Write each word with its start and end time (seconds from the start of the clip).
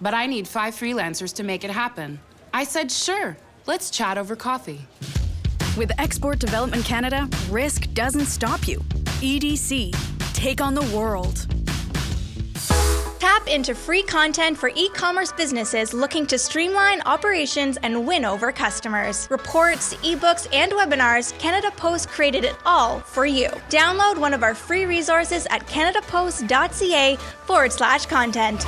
but 0.00 0.14
I 0.14 0.26
need 0.26 0.48
five 0.48 0.74
freelancers 0.74 1.32
to 1.34 1.42
make 1.42 1.64
it 1.64 1.70
happen. 1.70 2.20
I 2.52 2.64
said, 2.64 2.90
sure, 2.90 3.36
let's 3.66 3.90
chat 3.90 4.18
over 4.18 4.36
coffee. 4.36 4.86
With 5.76 5.92
Export 5.98 6.38
Development 6.38 6.84
Canada, 6.84 7.28
risk 7.48 7.92
doesn't 7.94 8.26
stop 8.26 8.66
you. 8.66 8.78
EDC, 9.20 9.94
take 10.34 10.60
on 10.60 10.74
the 10.74 10.96
world. 10.96 11.46
Tap 13.20 13.46
into 13.46 13.74
free 13.74 14.02
content 14.02 14.56
for 14.56 14.70
e 14.74 14.88
commerce 14.88 15.30
businesses 15.30 15.92
looking 15.92 16.26
to 16.26 16.38
streamline 16.38 17.02
operations 17.02 17.76
and 17.82 18.06
win 18.06 18.24
over 18.24 18.50
customers. 18.50 19.28
Reports, 19.30 19.94
ebooks, 19.96 20.48
and 20.52 20.72
webinars, 20.72 21.38
Canada 21.38 21.70
Post 21.76 22.08
created 22.08 22.44
it 22.44 22.56
all 22.64 23.00
for 23.00 23.26
you. 23.26 23.48
Download 23.68 24.18
one 24.18 24.34
of 24.34 24.42
our 24.42 24.54
free 24.54 24.86
resources 24.86 25.46
at 25.50 25.66
canadapost.ca 25.66 27.16
forward 27.44 27.72
slash 27.72 28.06
content. 28.06 28.64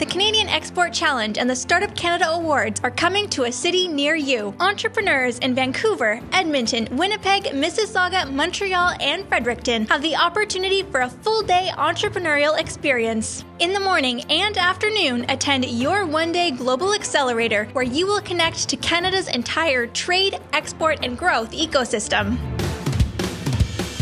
The 0.00 0.06
Canadian 0.06 0.48
Export 0.48 0.94
Challenge 0.94 1.36
and 1.36 1.50
the 1.50 1.54
Startup 1.54 1.94
Canada 1.94 2.30
Awards 2.30 2.80
are 2.82 2.90
coming 2.90 3.28
to 3.28 3.44
a 3.44 3.52
city 3.52 3.86
near 3.86 4.14
you. 4.14 4.54
Entrepreneurs 4.58 5.38
in 5.40 5.54
Vancouver, 5.54 6.22
Edmonton, 6.32 6.88
Winnipeg, 6.96 7.52
Mississauga, 7.52 8.32
Montreal, 8.32 8.94
and 8.98 9.28
Fredericton 9.28 9.86
have 9.88 10.00
the 10.00 10.16
opportunity 10.16 10.84
for 10.84 11.02
a 11.02 11.10
full 11.10 11.42
day 11.42 11.68
entrepreneurial 11.74 12.58
experience. 12.58 13.44
In 13.58 13.74
the 13.74 13.80
morning 13.80 14.22
and 14.30 14.56
afternoon, 14.56 15.26
attend 15.28 15.66
your 15.66 16.06
one 16.06 16.32
day 16.32 16.50
global 16.50 16.94
accelerator 16.94 17.66
where 17.74 17.84
you 17.84 18.06
will 18.06 18.22
connect 18.22 18.70
to 18.70 18.78
Canada's 18.78 19.28
entire 19.28 19.86
trade, 19.86 20.40
export, 20.54 21.04
and 21.04 21.18
growth 21.18 21.52
ecosystem. 21.52 22.38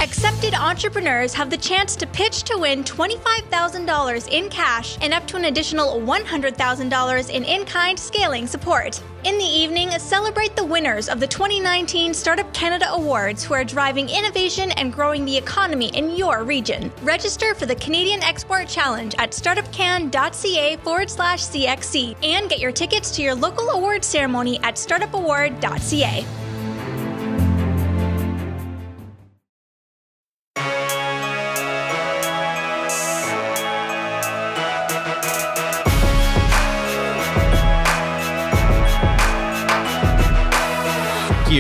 Accepted 0.00 0.54
entrepreneurs 0.54 1.34
have 1.34 1.50
the 1.50 1.56
chance 1.56 1.96
to 1.96 2.06
pitch 2.06 2.44
to 2.44 2.56
win 2.56 2.84
$25,000 2.84 4.28
in 4.28 4.48
cash 4.48 4.96
and 5.02 5.12
up 5.12 5.26
to 5.26 5.36
an 5.36 5.46
additional 5.46 6.00
$100,000 6.00 7.30
in 7.30 7.44
in 7.44 7.64
kind 7.64 7.98
scaling 7.98 8.46
support. 8.46 9.02
In 9.24 9.36
the 9.38 9.44
evening, 9.44 9.90
celebrate 9.98 10.54
the 10.54 10.64
winners 10.64 11.08
of 11.08 11.18
the 11.18 11.26
2019 11.26 12.14
Startup 12.14 12.50
Canada 12.54 12.88
Awards 12.92 13.42
who 13.42 13.54
are 13.54 13.64
driving 13.64 14.08
innovation 14.08 14.70
and 14.72 14.92
growing 14.92 15.24
the 15.24 15.36
economy 15.36 15.88
in 15.88 16.14
your 16.14 16.44
region. 16.44 16.92
Register 17.02 17.56
for 17.56 17.66
the 17.66 17.74
Canadian 17.74 18.22
Export 18.22 18.68
Challenge 18.68 19.16
at 19.18 19.32
startupcan.ca 19.32 20.76
forward 20.76 21.10
slash 21.10 21.40
CXC 21.40 22.14
and 22.22 22.48
get 22.48 22.60
your 22.60 22.70
tickets 22.70 23.10
to 23.16 23.22
your 23.22 23.34
local 23.34 23.70
award 23.70 24.04
ceremony 24.04 24.60
at 24.62 24.76
startupaward.ca. 24.76 26.24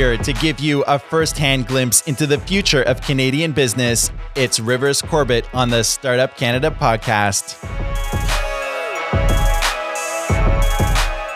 here 0.08 0.16
to 0.16 0.32
give 0.34 0.58
you 0.58 0.82
a 0.84 0.98
first 0.98 1.36
hand 1.36 1.66
glimpse 1.66 2.06
into 2.06 2.26
the 2.26 2.38
future 2.38 2.82
of 2.82 3.00
Canadian 3.02 3.52
business. 3.52 4.10
It's 4.34 4.58
Rivers 4.58 5.02
Corbett 5.02 5.46
on 5.54 5.68
the 5.68 5.82
Startup 5.82 6.34
Canada 6.36 6.70
podcast. 6.70 8.27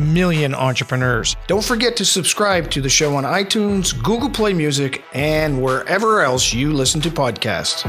million 0.00 0.54
entrepreneurs. 0.54 1.36
Don't 1.46 1.64
forget 1.64 1.96
to 1.96 2.04
subscribe 2.04 2.70
to 2.70 2.80
the 2.80 2.88
show 2.88 3.14
on 3.16 3.24
iTunes, 3.24 3.92
Google 4.02 4.30
Play 4.30 4.52
Music, 4.52 5.04
and 5.12 5.62
wherever 5.62 6.22
else 6.22 6.52
you 6.52 6.72
listen 6.72 7.00
to 7.02 7.10
podcasts 7.10 7.86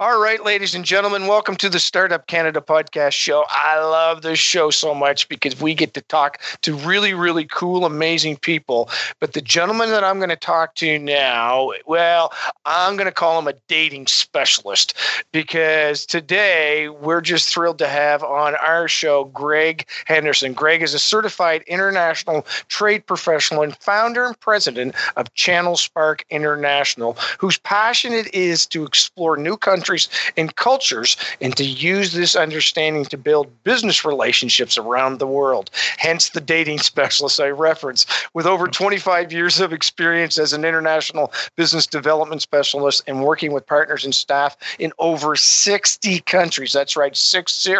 All 0.00 0.20
right, 0.20 0.44
ladies 0.44 0.74
and 0.74 0.84
gentlemen, 0.84 1.28
welcome 1.28 1.54
to 1.54 1.68
the 1.68 1.78
Startup 1.78 2.26
Canada 2.26 2.60
podcast 2.60 3.12
show. 3.12 3.44
I 3.48 3.78
love 3.78 4.22
this 4.22 4.40
show 4.40 4.70
so 4.70 4.92
much 4.92 5.28
because 5.28 5.60
we 5.60 5.72
get 5.72 5.94
to 5.94 6.00
talk 6.00 6.40
to 6.62 6.74
really, 6.74 7.14
really 7.14 7.44
cool, 7.44 7.84
amazing 7.84 8.38
people. 8.38 8.90
But 9.20 9.34
the 9.34 9.40
gentleman 9.40 9.90
that 9.90 10.02
I'm 10.02 10.16
going 10.16 10.30
to 10.30 10.36
talk 10.36 10.74
to 10.76 10.98
now, 10.98 11.70
well, 11.86 12.32
I'm 12.64 12.96
going 12.96 13.06
to 13.06 13.12
call 13.12 13.38
him 13.38 13.46
a 13.46 13.54
dating 13.68 14.08
specialist 14.08 14.96
because 15.30 16.06
today 16.06 16.88
we're 16.88 17.20
just 17.20 17.54
thrilled 17.54 17.78
to 17.78 17.86
have 17.86 18.24
on 18.24 18.56
our 18.56 18.88
show 18.88 19.26
Greg 19.26 19.86
Henderson. 20.06 20.54
Greg 20.54 20.82
is 20.82 20.94
a 20.94 20.98
certified 20.98 21.62
international 21.68 22.44
trade 22.66 23.06
professional 23.06 23.62
and 23.62 23.76
founder 23.76 24.24
and 24.24 24.40
president 24.40 24.96
of 25.16 25.32
Channelspark 25.34 26.22
International, 26.30 27.16
whose 27.38 27.58
passion 27.58 28.12
it 28.12 28.34
is 28.34 28.66
to 28.66 28.82
explore 28.82 29.36
new 29.36 29.56
countries 29.56 29.83
countries 29.84 30.08
and 30.38 30.56
cultures 30.56 31.14
and 31.42 31.54
to 31.58 31.64
use 31.64 32.14
this 32.14 32.34
understanding 32.34 33.04
to 33.04 33.18
build 33.18 33.50
business 33.64 34.02
relationships 34.02 34.78
around 34.78 35.18
the 35.18 35.26
world. 35.26 35.68
Hence 35.98 36.30
the 36.30 36.40
dating 36.40 36.78
specialist 36.78 37.38
I 37.38 37.50
reference. 37.50 38.06
With 38.32 38.46
over 38.46 38.66
25 38.66 39.30
years 39.30 39.60
of 39.60 39.74
experience 39.74 40.38
as 40.38 40.54
an 40.54 40.64
international 40.64 41.30
business 41.54 41.86
development 41.86 42.40
specialist 42.40 43.02
and 43.06 43.22
working 43.22 43.52
with 43.52 43.66
partners 43.66 44.06
and 44.06 44.14
staff 44.14 44.56
in 44.78 44.90
over 44.98 45.36
60 45.36 46.20
countries. 46.20 46.72
That's 46.72 46.96
right, 46.96 47.14
60. 47.14 47.74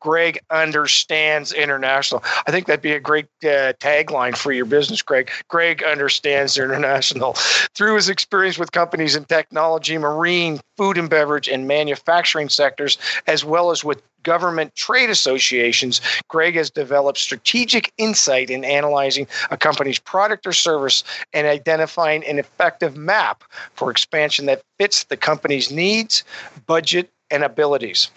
Greg 0.00 0.38
understands 0.50 1.52
international. 1.52 2.22
I 2.46 2.50
think 2.50 2.66
that'd 2.66 2.82
be 2.82 2.92
a 2.92 3.00
great 3.00 3.26
uh, 3.42 3.72
tagline 3.80 4.36
for 4.36 4.52
your 4.52 4.66
business, 4.66 5.00
Greg. 5.00 5.30
Greg 5.48 5.82
understands 5.82 6.58
international. 6.58 7.32
Through 7.74 7.96
his 7.96 8.10
experience 8.10 8.58
with 8.58 8.72
companies 8.72 9.16
in 9.16 9.24
technology, 9.24 9.96
marine, 9.96 10.60
food 10.78 10.96
and 10.96 11.10
beverage, 11.10 11.48
and 11.48 11.68
manufacturing 11.68 12.48
sectors, 12.48 12.96
as 13.26 13.44
well 13.44 13.70
as 13.70 13.84
with 13.84 14.00
government 14.22 14.74
trade 14.74 15.10
associations, 15.10 16.00
Greg 16.28 16.54
has 16.54 16.70
developed 16.70 17.18
strategic 17.18 17.92
insight 17.98 18.48
in 18.48 18.64
analyzing 18.64 19.26
a 19.50 19.56
company's 19.56 19.98
product 19.98 20.46
or 20.46 20.52
service 20.52 21.04
and 21.32 21.46
identifying 21.46 22.24
an 22.24 22.38
effective 22.38 22.96
map 22.96 23.44
for 23.74 23.90
expansion 23.90 24.46
that 24.46 24.62
fits 24.78 25.04
the 25.04 25.16
company's 25.16 25.70
needs, 25.70 26.24
budget, 26.66 27.10
and 27.30 27.44
abilities. 27.44 28.10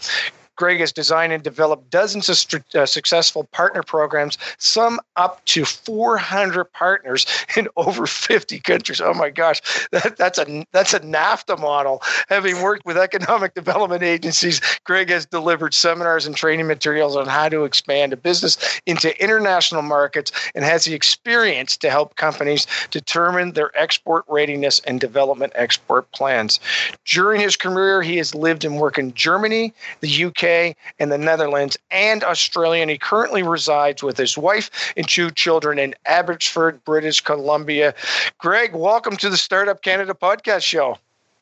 Greg 0.56 0.80
has 0.80 0.92
designed 0.92 1.34
and 1.34 1.44
developed 1.44 1.90
dozens 1.90 2.30
of 2.30 2.38
st- 2.38 2.76
uh, 2.76 2.86
successful 2.86 3.46
partner 3.52 3.84
programs, 3.84 4.38
some 4.58 5.00
up 5.16 5.44
to 5.46 5.66
400 5.66 6.66
partners 6.66 7.26
in 7.58 7.68
over 7.78 8.06
50 8.06 8.60
countries. 8.60 9.02
Oh 9.02 9.14
my 9.14 9.30
gosh, 9.30 9.62
that, 9.92 10.18
that's 10.18 10.38
a 10.38 10.66
that's 10.72 10.94
a 10.94 11.00
NAFTA 11.00 11.60
model. 11.60 12.02
Having 12.30 12.62
worked 12.62 12.86
with 12.86 12.98
economic 12.98 13.54
development 13.54 14.04
agencies, 14.04 14.62
Greg 14.84 15.10
has 15.10 15.26
delivered 15.26 15.74
seminars 15.74 16.26
and 16.26 16.36
training 16.36 16.68
materials 16.68 17.16
on 17.16 17.28
how 17.28 17.50
to 17.50 17.64
expand 17.64 18.14
a 18.14 18.18
business 18.18 18.58
into 18.86 19.20
international 19.22 19.82
markets 19.82 20.32
and 20.56 20.64
has 20.64 20.86
the 20.86 20.94
experience 20.94 21.78
to 21.78 21.90
help 21.90 22.16
companies 22.16 22.68
determine 22.92 23.54
their 23.54 23.76
export 23.78 24.26
readiness 24.28 24.80
and 24.86 25.00
development 25.00 25.54
export 25.56 26.12
plans. 26.12 26.60
During 27.06 27.42
his 27.42 27.56
career, 27.56 28.02
he 28.02 28.18
has 28.18 28.36
lived 28.36 28.66
and 28.66 28.78
worked 28.78 28.98
in 28.98 29.14
Germany, 29.14 29.74
the 30.02 30.26
UK, 30.26 30.41
and 30.44 31.12
the 31.12 31.18
Netherlands, 31.18 31.78
and 31.92 32.24
Australia. 32.24 32.82
And 32.82 32.92
he 32.92 32.98
currently 32.98 33.44
resides 33.44 34.02
with 34.02 34.18
his 34.18 34.38
wife 34.38 34.94
and 34.98 35.08
two 35.08 35.32
children 35.32 35.78
in 35.80 35.96
Abbotsford, 36.06 36.84
British 36.84 37.22
Columbia. 37.22 37.94
Greg, 38.38 38.74
welcome 38.74 39.18
to 39.18 39.30
the 39.30 39.38
Startup 39.38 39.82
Canada 39.82 40.14
podcast 40.14 40.64
show. 40.64 40.98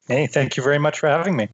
Hey, 0.07 0.27
thank 0.27 0.57
you 0.57 0.63
very 0.63 0.79
much 0.79 0.99
for 0.99 1.07
having 1.07 1.35
me. 1.35 1.49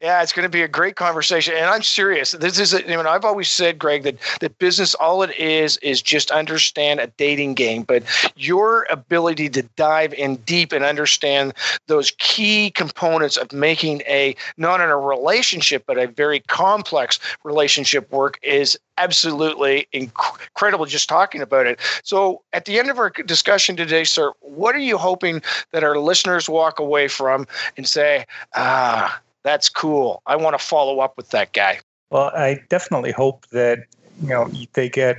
Yeah, 0.00 0.22
it's 0.22 0.32
going 0.32 0.44
to 0.44 0.48
be 0.48 0.62
a 0.62 0.68
great 0.68 0.94
conversation, 0.94 1.54
and 1.56 1.66
I'm 1.66 1.82
serious. 1.82 2.30
This 2.30 2.60
is, 2.60 2.72
a, 2.72 2.84
I 2.84 2.96
mean, 2.96 3.08
I've 3.08 3.24
always 3.24 3.50
said, 3.50 3.80
Greg, 3.80 4.04
that 4.04 4.16
that 4.40 4.56
business, 4.58 4.94
all 4.94 5.24
it 5.24 5.36
is, 5.36 5.76
is 5.78 6.00
just 6.00 6.30
understand 6.30 7.00
a 7.00 7.08
dating 7.08 7.54
game. 7.54 7.82
But 7.82 8.04
your 8.36 8.86
ability 8.90 9.48
to 9.50 9.62
dive 9.74 10.14
in 10.14 10.36
deep 10.36 10.70
and 10.70 10.84
understand 10.84 11.52
those 11.88 12.12
key 12.18 12.70
components 12.70 13.36
of 13.36 13.52
making 13.52 14.02
a 14.02 14.36
not 14.56 14.80
in 14.80 14.88
a 14.88 14.96
relationship, 14.96 15.82
but 15.84 15.98
a 15.98 16.06
very 16.06 16.40
complex 16.46 17.18
relationship 17.42 18.08
work 18.12 18.38
is 18.40 18.78
absolutely 18.98 19.88
incredible. 19.90 20.86
Just 20.86 21.08
talking 21.08 21.42
about 21.42 21.66
it. 21.66 21.80
So, 22.04 22.42
at 22.52 22.66
the 22.66 22.78
end 22.78 22.88
of 22.88 23.00
our 23.00 23.10
discussion 23.10 23.74
today, 23.74 24.04
sir, 24.04 24.30
what 24.42 24.76
are 24.76 24.78
you 24.78 24.96
hoping 24.96 25.42
that 25.72 25.82
our 25.82 25.98
listeners 25.98 26.48
walk 26.48 26.78
away 26.78 27.08
from 27.08 27.48
and 27.76 27.84
say, 27.84 28.26
ah? 28.54 29.20
That's 29.42 29.68
cool. 29.68 30.22
I 30.26 30.36
want 30.36 30.58
to 30.58 30.64
follow 30.64 31.00
up 31.00 31.16
with 31.16 31.30
that 31.30 31.52
guy. 31.52 31.80
Well, 32.10 32.30
I 32.34 32.60
definitely 32.68 33.12
hope 33.12 33.46
that 33.48 33.80
you 34.22 34.28
know 34.28 34.50
they 34.72 34.88
get 34.88 35.16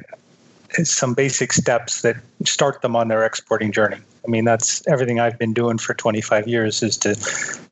some 0.84 1.14
basic 1.14 1.54
steps 1.54 2.02
that 2.02 2.18
start 2.46 2.82
them 2.82 2.96
on 2.96 3.08
their 3.08 3.26
exporting 3.26 3.72
journey. 3.72 3.98
I 4.26 4.30
mean, 4.30 4.46
that's 4.46 4.86
everything 4.88 5.20
I've 5.20 5.40
been 5.40 5.54
doing 5.54 5.78
for 5.78 5.94
25 5.94 6.48
years 6.48 6.84
is 6.84 6.98
to 6.98 7.16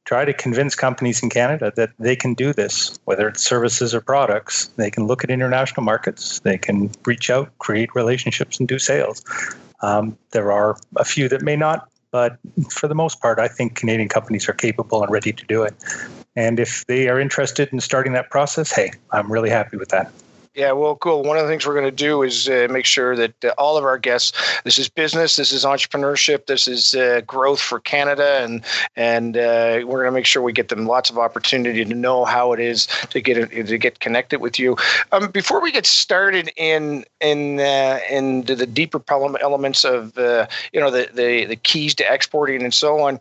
try 0.06 0.26
to 0.26 0.34
convince 0.34 0.74
companies 0.74 1.22
in 1.22 1.30
Canada 1.30 1.72
that 1.76 1.92
they 2.00 2.16
can 2.16 2.34
do 2.34 2.54
this, 2.54 2.98
whether 3.06 3.28
it's 3.28 3.44
services 3.44 3.94
or 3.94 4.02
products. 4.02 4.68
They 4.78 4.90
can 4.90 5.06
look 5.06 5.24
at 5.24 5.30
international 5.30 5.84
markets, 5.84 6.40
they 6.40 6.58
can 6.58 6.90
reach 7.06 7.30
out, 7.30 7.56
create 7.60 7.94
relationships, 7.94 8.60
and 8.60 8.68
do 8.68 8.80
sales. 8.80 9.24
Um, 9.82 10.18
there 10.32 10.52
are 10.52 10.78
a 10.96 11.06
few 11.06 11.30
that 11.30 11.42
may 11.42 11.56
not, 11.56 11.90
but 12.12 12.38
for 12.72 12.88
the 12.88 12.96
most 12.96 13.22
part, 13.22 13.38
I 13.38 13.48
think 13.48 13.76
Canadian 13.76 14.10
companies 14.10 14.50
are 14.50 14.54
capable 14.54 15.04
and 15.04 15.12
ready 15.12 15.34
to 15.34 15.46
do 15.46 15.64
it. 15.64 15.76
And 16.38 16.60
if 16.60 16.86
they 16.86 17.10
are 17.10 17.20
interested 17.20 17.74
in 17.74 17.82
starting 17.82 18.14
that 18.14 18.30
process, 18.30 18.72
hey, 18.72 18.92
I'm 19.12 19.30
really 19.30 19.50
happy 19.50 19.76
with 19.76 19.90
that. 19.90 20.12
Yeah, 20.54 20.72
well, 20.72 20.96
cool. 20.96 21.22
One 21.22 21.38
of 21.38 21.44
the 21.44 21.50
things 21.50 21.68
we're 21.68 21.76
going 21.76 21.86
to 21.86 21.92
do 21.92 22.24
is 22.24 22.50
uh, 22.50 22.68
make 22.72 22.86
sure 22.86 23.16
that 23.16 23.46
uh, 23.46 23.50
all 23.60 23.78
of 23.78 23.84
our 23.84 24.00
guests, 24.00 24.34
this 24.64 24.80
is 24.80 24.90
business, 24.90 25.36
this 25.36 25.52
is 25.52 25.66
entrepreneurship, 25.66 26.48
this 26.48 26.68
is 26.68 26.96
uh, 26.96 27.22
growth 27.28 27.60
for 27.60 27.80
Canada, 27.80 28.40
and 28.42 28.64
and 28.96 29.38
uh, 29.38 29.82
we're 29.86 30.02
going 30.02 30.06
to 30.06 30.12
make 30.12 30.26
sure 30.26 30.42
we 30.42 30.54
get 30.54 30.70
them 30.70 30.88
lots 30.88 31.12
of 31.12 31.20
opportunity 31.20 31.86
to 31.86 31.94
know 31.94 32.26
how 32.26 32.54
it 32.54 32.60
is 32.60 32.88
to 33.12 33.22
get 33.22 33.52
to 33.52 33.78
get 33.78 34.00
connected 34.00 34.42
with 34.42 34.58
you. 34.58 34.76
Um, 35.12 35.30
before 35.30 35.62
we 35.62 35.72
get 35.72 35.86
started 35.86 36.52
in 36.56 37.06
in 37.22 37.60
uh, 37.60 38.00
into 38.10 38.56
the 38.56 38.66
deeper 38.66 39.00
elements 39.12 39.86
of 39.86 40.18
uh, 40.18 40.48
you 40.74 40.80
know 40.80 40.90
the, 40.90 41.08
the 41.14 41.46
the 41.46 41.56
keys 41.56 41.94
to 41.96 42.12
exporting 42.12 42.64
and 42.64 42.74
so 42.74 42.98
on, 43.00 43.20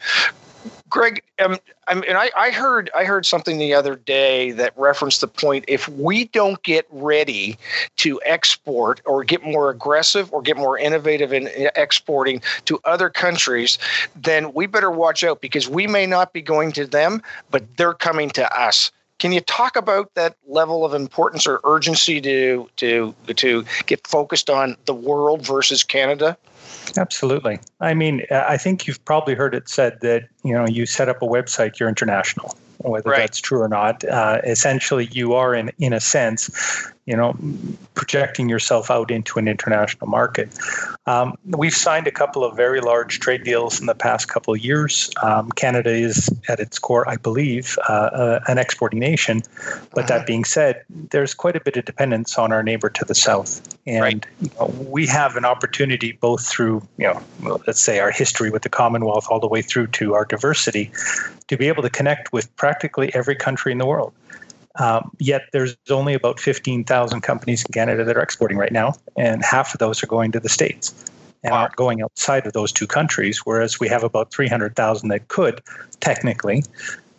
Greg, 0.96 1.22
um, 1.44 1.58
I 1.88 1.94
mean, 1.94 2.16
I, 2.16 2.30
I 2.34 2.50
heard 2.50 2.88
I 2.94 3.04
heard 3.04 3.26
something 3.26 3.58
the 3.58 3.74
other 3.74 3.96
day 3.96 4.52
that 4.52 4.72
referenced 4.78 5.20
the 5.20 5.28
point: 5.28 5.66
if 5.68 5.86
we 5.90 6.24
don't 6.28 6.62
get 6.62 6.86
ready 6.90 7.58
to 7.96 8.18
export 8.24 9.02
or 9.04 9.22
get 9.22 9.44
more 9.44 9.68
aggressive 9.68 10.32
or 10.32 10.40
get 10.40 10.56
more 10.56 10.78
innovative 10.78 11.34
in 11.34 11.50
exporting 11.76 12.40
to 12.64 12.80
other 12.86 13.10
countries, 13.10 13.78
then 14.16 14.54
we 14.54 14.64
better 14.64 14.90
watch 14.90 15.22
out 15.22 15.42
because 15.42 15.68
we 15.68 15.86
may 15.86 16.06
not 16.06 16.32
be 16.32 16.40
going 16.40 16.72
to 16.72 16.86
them, 16.86 17.20
but 17.50 17.62
they're 17.76 17.92
coming 17.92 18.30
to 18.30 18.58
us. 18.58 18.90
Can 19.18 19.32
you 19.32 19.42
talk 19.42 19.76
about 19.76 20.14
that 20.14 20.34
level 20.46 20.82
of 20.82 20.94
importance 20.94 21.46
or 21.46 21.60
urgency 21.64 22.22
to 22.22 22.70
to 22.76 23.14
to 23.34 23.66
get 23.84 24.06
focused 24.06 24.48
on 24.48 24.78
the 24.86 24.94
world 24.94 25.44
versus 25.44 25.82
Canada? 25.82 26.38
Absolutely. 26.96 27.58
I 27.80 27.94
mean, 27.94 28.22
I 28.30 28.56
think 28.56 28.86
you've 28.86 29.04
probably 29.04 29.34
heard 29.34 29.54
it 29.54 29.68
said 29.68 30.00
that 30.00 30.28
you 30.44 30.52
know 30.52 30.66
you 30.66 30.86
set 30.86 31.08
up 31.08 31.22
a 31.22 31.26
website, 31.26 31.78
you're 31.78 31.88
international. 31.88 32.56
Whether 32.78 33.10
right. 33.10 33.18
that's 33.20 33.40
true 33.40 33.60
or 33.60 33.68
not, 33.68 34.04
uh, 34.04 34.40
essentially 34.44 35.06
you 35.06 35.34
are 35.34 35.54
in 35.54 35.72
in 35.78 35.92
a 35.92 36.00
sense 36.00 36.92
you 37.06 37.16
know, 37.16 37.36
projecting 37.94 38.48
yourself 38.48 38.90
out 38.90 39.10
into 39.10 39.38
an 39.38 39.46
international 39.46 40.08
market. 40.08 40.48
Um, 41.06 41.38
we've 41.44 41.72
signed 41.74 42.08
a 42.08 42.10
couple 42.10 42.44
of 42.44 42.56
very 42.56 42.80
large 42.80 43.20
trade 43.20 43.44
deals 43.44 43.78
in 43.80 43.86
the 43.86 43.94
past 43.94 44.28
couple 44.28 44.52
of 44.52 44.64
years. 44.64 45.10
Um, 45.22 45.50
Canada 45.52 45.90
is, 45.90 46.28
at 46.48 46.58
its 46.58 46.80
core, 46.80 47.08
I 47.08 47.16
believe, 47.16 47.78
uh, 47.88 47.92
uh, 47.92 48.40
an 48.48 48.58
exporting 48.58 48.98
nation. 48.98 49.42
But 49.94 50.08
that 50.08 50.26
being 50.26 50.44
said, 50.44 50.84
there's 51.10 51.32
quite 51.32 51.54
a 51.54 51.60
bit 51.60 51.76
of 51.76 51.84
dependence 51.84 52.36
on 52.38 52.50
our 52.50 52.64
neighbor 52.64 52.90
to 52.90 53.04
the 53.04 53.14
south, 53.14 53.62
and 53.86 54.02
right. 54.02 54.26
you 54.40 54.50
know, 54.58 54.66
we 54.88 55.06
have 55.06 55.36
an 55.36 55.44
opportunity 55.44 56.12
both 56.12 56.44
through, 56.44 56.86
you 56.98 57.06
know, 57.06 57.60
let's 57.66 57.80
say 57.80 58.00
our 58.00 58.10
history 58.10 58.50
with 58.50 58.62
the 58.62 58.68
Commonwealth, 58.68 59.26
all 59.30 59.38
the 59.38 59.46
way 59.46 59.62
through 59.62 59.86
to 59.88 60.14
our 60.14 60.24
diversity, 60.24 60.90
to 61.46 61.56
be 61.56 61.68
able 61.68 61.82
to 61.82 61.90
connect 61.90 62.32
with 62.32 62.54
practically 62.56 63.14
every 63.14 63.36
country 63.36 63.70
in 63.70 63.78
the 63.78 63.86
world. 63.86 64.12
Um, 64.78 65.10
yet 65.18 65.42
there's 65.52 65.76
only 65.90 66.14
about 66.14 66.38
15,000 66.38 67.20
companies 67.22 67.64
in 67.64 67.72
Canada 67.72 68.04
that 68.04 68.16
are 68.16 68.22
exporting 68.22 68.58
right 68.58 68.72
now, 68.72 68.94
and 69.16 69.44
half 69.44 69.74
of 69.74 69.78
those 69.78 70.02
are 70.02 70.06
going 70.06 70.32
to 70.32 70.40
the 70.40 70.48
States 70.48 70.94
and 71.42 71.52
wow. 71.52 71.62
aren't 71.62 71.76
going 71.76 72.02
outside 72.02 72.46
of 72.46 72.52
those 72.52 72.72
two 72.72 72.86
countries, 72.86 73.40
whereas 73.44 73.80
we 73.80 73.88
have 73.88 74.02
about 74.02 74.30
300,000 74.32 75.08
that 75.08 75.28
could 75.28 75.62
technically, 76.00 76.64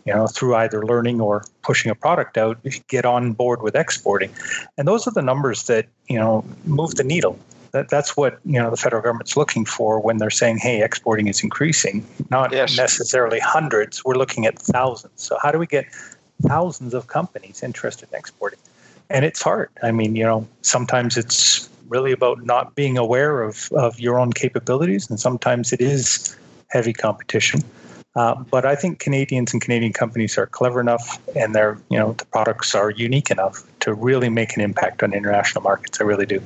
you 0.05 0.13
know, 0.13 0.27
through 0.27 0.55
either 0.55 0.85
learning 0.85 1.21
or 1.21 1.43
pushing 1.63 1.89
a 1.89 1.95
product 1.95 2.37
out, 2.37 2.57
get 2.87 3.05
on 3.05 3.33
board 3.33 3.61
with 3.61 3.75
exporting. 3.75 4.31
And 4.77 4.87
those 4.87 5.07
are 5.07 5.11
the 5.11 5.21
numbers 5.21 5.63
that, 5.63 5.87
you 6.07 6.19
know, 6.19 6.43
move 6.65 6.95
the 6.95 7.03
needle. 7.03 7.39
That, 7.71 7.89
that's 7.89 8.15
what 8.15 8.39
you 8.45 8.59
know 8.59 8.69
the 8.69 8.77
federal 8.77 9.01
government's 9.01 9.35
looking 9.35 9.65
for 9.65 9.99
when 9.99 10.17
they're 10.17 10.29
saying, 10.29 10.59
"Hey, 10.59 10.81
exporting 10.81 11.27
is 11.27 11.43
increasing." 11.43 12.05
Not 12.31 12.53
yes. 12.53 12.77
necessarily 12.77 13.39
hundreds. 13.39 14.05
We're 14.05 14.15
looking 14.15 14.45
at 14.45 14.57
thousands. 14.57 15.11
So 15.17 15.37
how 15.43 15.51
do 15.51 15.59
we 15.59 15.67
get 15.67 15.85
thousands 16.43 16.93
of 16.93 17.07
companies 17.07 17.63
interested 17.63 18.09
in 18.11 18.17
exporting. 18.17 18.59
And 19.09 19.23
it's 19.23 19.41
hard. 19.41 19.69
I 19.81 19.91
mean, 19.91 20.15
you 20.15 20.23
know, 20.23 20.47
sometimes 20.61 21.17
it's 21.17 21.69
really 21.87 22.11
about 22.11 22.43
not 22.43 22.75
being 22.75 22.97
aware 22.97 23.41
of, 23.41 23.69
of 23.71 23.99
your 23.99 24.19
own 24.19 24.33
capabilities, 24.33 25.09
and 25.09 25.19
sometimes 25.19 25.71
it 25.71 25.81
is 25.81 26.35
heavy 26.69 26.93
competition. 26.93 27.61
Uh, 28.15 28.35
but 28.49 28.65
I 28.65 28.75
think 28.75 28.99
Canadians 28.99 29.53
and 29.53 29.61
Canadian 29.61 29.93
companies 29.93 30.37
are 30.37 30.47
clever 30.47 30.81
enough, 30.81 31.21
and 31.35 31.53
their 31.53 31.77
you 31.89 31.99
know 31.99 32.13
the 32.13 32.25
products 32.25 32.73
are 32.73 32.89
unique 32.89 33.29
enough 33.29 33.63
to 33.81 33.93
really 33.93 34.27
make 34.27 34.55
an 34.55 34.61
impact 34.61 35.03
on 35.03 35.13
international 35.13 35.61
markets. 35.61 36.01
I 36.01 36.03
really 36.03 36.25
do. 36.25 36.41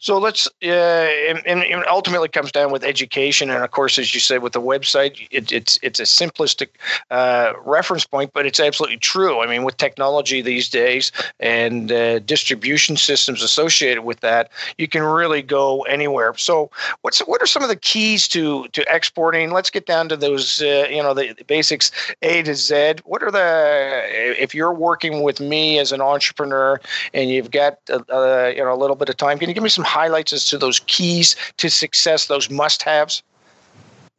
So 0.00 0.18
let's, 0.18 0.46
uh, 0.62 0.66
and, 0.66 1.46
and 1.46 1.84
ultimately 1.88 2.28
comes 2.28 2.52
down 2.52 2.72
with 2.72 2.84
education, 2.84 3.50
and 3.50 3.62
of 3.62 3.70
course, 3.70 3.98
as 3.98 4.14
you 4.14 4.20
said, 4.20 4.42
with 4.42 4.52
the 4.52 4.60
website, 4.60 5.26
it, 5.30 5.52
it's 5.52 5.78
it's 5.82 6.00
a 6.00 6.04
simplistic 6.04 6.68
uh, 7.10 7.52
reference 7.64 8.04
point, 8.04 8.32
but 8.32 8.46
it's 8.46 8.60
absolutely 8.60 8.98
true. 8.98 9.40
I 9.40 9.46
mean, 9.46 9.64
with 9.64 9.76
technology 9.76 10.42
these 10.42 10.68
days 10.68 11.12
and 11.40 11.90
uh, 11.92 12.18
distribution 12.20 12.96
systems 12.96 13.42
associated 13.42 14.04
with 14.04 14.20
that, 14.20 14.50
you 14.78 14.88
can 14.88 15.02
really 15.02 15.42
go 15.42 15.82
anywhere. 15.82 16.34
So, 16.36 16.70
what's 17.02 17.20
what 17.20 17.42
are 17.42 17.46
some 17.46 17.62
of 17.62 17.68
the 17.68 17.76
keys 17.76 18.28
to 18.28 18.68
to 18.68 18.84
exporting? 18.94 19.50
Let's 19.52 19.70
get 19.70 19.86
down 19.86 20.08
to 20.08 20.16
those, 20.16 20.62
uh, 20.62 20.86
you 20.90 21.02
know, 21.02 21.14
the, 21.14 21.32
the 21.32 21.44
basics 21.44 21.90
A 22.22 22.42
to 22.42 22.54
Z. 22.54 22.96
What 23.04 23.22
are 23.22 23.30
the 23.30 24.04
if 24.42 24.54
you're 24.54 24.72
working 24.72 25.22
with 25.22 25.40
me 25.40 25.78
as 25.78 25.92
an 25.92 26.00
entrepreneur 26.00 26.80
and 27.14 27.30
you've 27.30 27.50
got 27.50 27.78
uh, 27.90 28.52
you 28.54 28.62
know 28.62 28.72
a 28.72 28.76
little 28.76 28.96
bit 28.96 29.08
of 29.08 29.16
time, 29.16 29.38
can 29.38 29.48
you 29.48 29.54
give 29.54 29.62
me 29.62 29.67
me 29.68 29.70
some 29.70 29.84
highlights 29.84 30.32
as 30.32 30.46
to 30.46 30.58
those 30.58 30.80
keys 30.80 31.36
to 31.58 31.68
success, 31.68 32.26
those 32.26 32.48
must 32.50 32.82
haves? 32.82 33.22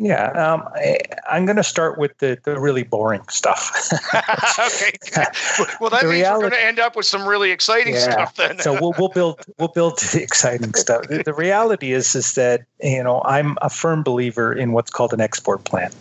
Yeah, 0.02 0.32
um, 0.32 0.64
I, 0.76 1.00
am 1.30 1.46
going 1.46 1.58
to 1.58 1.64
start 1.64 1.98
with 1.98 2.18
the, 2.20 2.38
the 2.46 2.58
really 2.58 2.84
boring 2.84 3.28
stuff. 3.28 3.92
okay. 4.14 4.94
Well, 5.82 5.90
that 5.90 6.02
the 6.02 6.08
means 6.08 6.22
reality, 6.22 6.44
we're 6.46 6.50
going 6.52 6.62
to 6.62 6.66
end 6.66 6.80
up 6.80 6.96
with 6.96 7.06
some 7.06 7.28
really 7.28 7.52
exciting 7.52 7.96
yeah, 7.96 8.12
stuff 8.12 8.36
then. 8.36 8.60
so 8.60 8.80
we'll, 8.80 8.94
we'll 8.98 9.10
build 9.10 9.42
we'll 9.58 9.68
build 9.70 10.00
the 10.00 10.22
exciting 10.24 10.74
stuff. 10.74 11.08
The, 11.10 11.24
the 11.24 11.34
reality 11.34 11.92
is 11.92 12.16
is 12.16 12.36
that 12.36 12.62
you 12.82 13.04
know 13.04 13.22
I'm 13.26 13.58
a 13.62 13.70
firm 13.70 14.04
believer 14.04 14.54
in 14.54 14.72
what's 14.72 14.90
called 14.90 15.12
an 15.12 15.20
export 15.20 15.66
plan. 15.66 15.92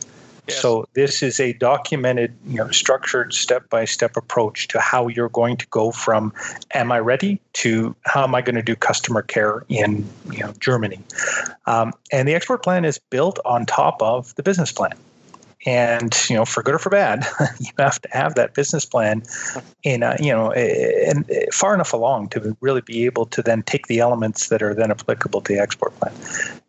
So 0.50 0.86
this 0.94 1.22
is 1.22 1.40
a 1.40 1.52
documented, 1.52 2.34
you 2.46 2.56
know, 2.56 2.70
structured 2.70 3.32
step-by-step 3.34 4.16
approach 4.16 4.68
to 4.68 4.80
how 4.80 5.08
you're 5.08 5.28
going 5.28 5.56
to 5.58 5.66
go 5.68 5.90
from 5.90 6.32
"Am 6.72 6.90
I 6.90 7.00
ready?" 7.00 7.40
to 7.54 7.94
"How 8.02 8.24
am 8.24 8.34
I 8.34 8.42
going 8.42 8.56
to 8.56 8.62
do 8.62 8.74
customer 8.74 9.22
care 9.22 9.64
in 9.68 10.08
you 10.30 10.40
know 10.40 10.52
Germany?" 10.58 11.00
Um, 11.66 11.92
and 12.12 12.26
the 12.26 12.34
export 12.34 12.62
plan 12.62 12.84
is 12.84 12.98
built 12.98 13.38
on 13.44 13.66
top 13.66 14.02
of 14.02 14.34
the 14.36 14.42
business 14.42 14.72
plan 14.72 14.94
and 15.66 16.14
you 16.30 16.36
know 16.36 16.44
for 16.44 16.62
good 16.62 16.74
or 16.74 16.78
for 16.78 16.90
bad 16.90 17.26
you 17.58 17.70
have 17.78 18.00
to 18.00 18.08
have 18.12 18.34
that 18.36 18.54
business 18.54 18.84
plan 18.84 19.22
in 19.82 20.02
a, 20.02 20.16
you 20.20 20.32
know 20.32 20.50
eh, 20.50 20.60
eh, 20.60 21.10
and 21.10 21.28
eh, 21.30 21.46
far 21.52 21.74
enough 21.74 21.92
along 21.92 22.28
to 22.28 22.56
really 22.60 22.80
be 22.80 23.06
able 23.06 23.26
to 23.26 23.42
then 23.42 23.62
take 23.62 23.86
the 23.88 23.98
elements 23.98 24.48
that 24.48 24.62
are 24.62 24.74
then 24.74 24.90
applicable 24.90 25.40
to 25.40 25.52
the 25.52 25.60
export 25.60 25.98
plan 25.98 26.14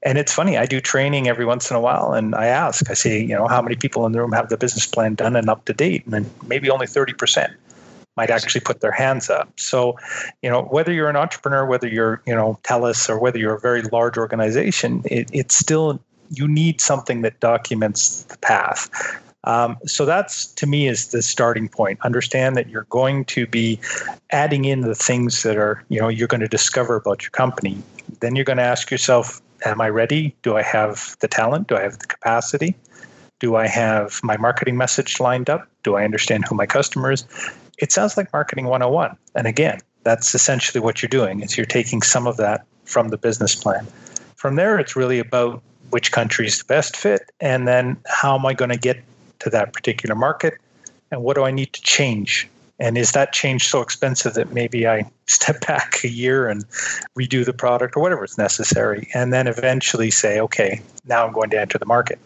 and 0.04 0.18
it's 0.18 0.34
funny 0.34 0.58
i 0.58 0.66
do 0.66 0.82
training 0.82 1.28
every 1.28 1.46
once 1.46 1.70
in 1.70 1.78
a 1.78 1.82
while 1.82 2.14
and 2.14 2.34
i 2.34 2.48
ask 2.48 2.90
i 2.90 2.94
say 2.94 3.22
you 3.22 3.36
know 3.36 3.48
how 3.48 3.62
many 3.62 3.76
people 3.76 4.06
in 4.06 4.12
the 4.12 4.20
room 4.20 4.32
have 4.32 4.50
the 4.50 4.58
business 4.58 4.88
plan 4.88 5.14
done 5.14 5.36
and 5.36 5.50
up 5.50 5.66
to 5.66 5.74
date 5.74 6.04
and 6.06 6.14
then 6.14 6.30
maybe 6.48 6.70
only 6.70 6.88
30% 6.88 7.54
might 8.18 8.30
actually 8.30 8.60
put 8.60 8.82
their 8.82 8.92
hands 8.92 9.30
up. 9.30 9.50
So, 9.58 9.98
you 10.42 10.50
know, 10.50 10.64
whether 10.64 10.92
you're 10.92 11.10
an 11.10 11.16
entrepreneur, 11.16 11.66
whether 11.66 11.88
you're, 11.88 12.22
you 12.28 12.36
know, 12.36 12.60
TELUS 12.64 13.08
or 13.08 13.18
whether 13.18 13.40
you're 13.40 13.54
a 13.54 13.60
very 13.62 13.82
large 13.82 14.18
organization, 14.18 15.04
it, 15.06 15.30
it's 15.32 15.56
still 15.56 16.02
you 16.30 16.48
need 16.48 16.82
something 16.82 17.22
that 17.22 17.40
documents 17.40 18.24
the 18.24 18.38
path. 18.38 18.90
Um, 19.46 19.78
so 19.86 20.06
that's 20.06 20.48
to 20.48 20.68
me 20.68 20.88
is 20.88 21.08
the 21.08 21.22
starting 21.22 21.70
point. 21.70 22.00
Understand 22.04 22.58
that 22.58 22.70
you're 22.70 22.88
going 22.90 23.26
to 23.26 23.48
be 23.48 23.80
adding 24.32 24.66
in 24.66 24.82
the 24.82 24.96
things 24.96 25.44
that 25.44 25.58
are 25.58 25.84
you 25.90 26.00
know 26.00 26.10
you're 26.10 26.28
going 26.28 26.42
to 26.42 26.48
discover 26.48 26.96
about 26.96 27.24
your 27.24 27.32
company. 27.32 27.82
Then 28.20 28.36
you're 28.36 28.46
going 28.46 28.58
to 28.58 28.64
ask 28.64 28.92
yourself, 28.92 29.42
Am 29.66 29.82
I 29.82 29.90
ready? 29.90 30.36
Do 30.42 30.58
I 30.58 30.62
have 30.62 31.16
the 31.20 31.28
talent? 31.28 31.68
Do 31.68 31.78
I 31.78 31.82
have 31.82 32.00
the 32.00 32.08
capacity? 32.08 32.76
Do 33.40 33.56
I 33.56 33.68
have 33.68 34.20
my 34.24 34.38
marketing 34.38 34.78
message 34.78 35.20
lined 35.20 35.50
up? 35.50 35.68
Do 35.84 35.96
I 35.96 36.04
understand 36.04 36.46
who 36.48 36.56
my 36.56 36.66
customer 36.66 37.12
is? 37.12 37.26
It 37.78 37.92
sounds 37.92 38.18
like 38.18 38.32
marketing 38.34 38.66
101. 38.66 39.16
And 39.36 39.48
again, 39.48 39.80
that's 40.04 40.36
essentially 40.36 40.82
what 40.82 41.02
you're 41.02 41.10
doing 41.10 41.42
is 41.42 41.58
you're 41.58 41.66
taking 41.66 42.02
some 42.02 42.28
of 42.28 42.38
that 42.38 42.66
from 42.84 43.10
the 43.10 43.18
business 43.18 43.56
plan. 43.56 43.88
From 44.36 44.56
there, 44.56 44.80
it's 44.80 44.96
really 44.96 45.20
about 45.20 45.62
which 45.90 46.12
country 46.12 46.48
is 46.48 46.60
the 46.60 46.66
best 46.66 46.96
fit, 46.96 47.32
and 47.40 47.68
then 47.68 47.98
how 48.08 48.36
am 48.36 48.46
I 48.46 48.54
going 48.54 48.72
to 48.72 48.78
get 48.78 49.02
to 49.40 49.50
that 49.50 49.74
particular 49.74 50.16
market, 50.16 50.56
and 51.12 51.24
what 51.24 51.36
do 51.36 51.44
I 51.44 51.52
need 51.52 51.74
to 51.74 51.82
change? 51.82 52.48
And 52.82 52.98
is 52.98 53.12
that 53.12 53.34
change 53.34 53.68
so 53.68 53.82
expensive 53.82 54.36
that 54.36 54.54
maybe 54.54 54.88
I 54.88 55.10
step 55.28 55.66
back 55.66 56.04
a 56.04 56.10
year 56.10 56.48
and 56.48 56.66
redo 57.18 57.46
the 57.46 57.54
product 57.54 57.96
or 57.98 58.02
whatever 58.02 58.24
is 58.24 58.38
necessary, 58.38 59.10
and 59.14 59.34
then 59.34 59.48
eventually 59.48 60.12
say, 60.12 60.40
okay, 60.40 60.82
now 61.06 61.26
I'm 61.26 61.34
going 61.34 61.50
to 61.52 61.60
enter 61.60 61.78
the 61.78 61.86
market? 61.86 62.20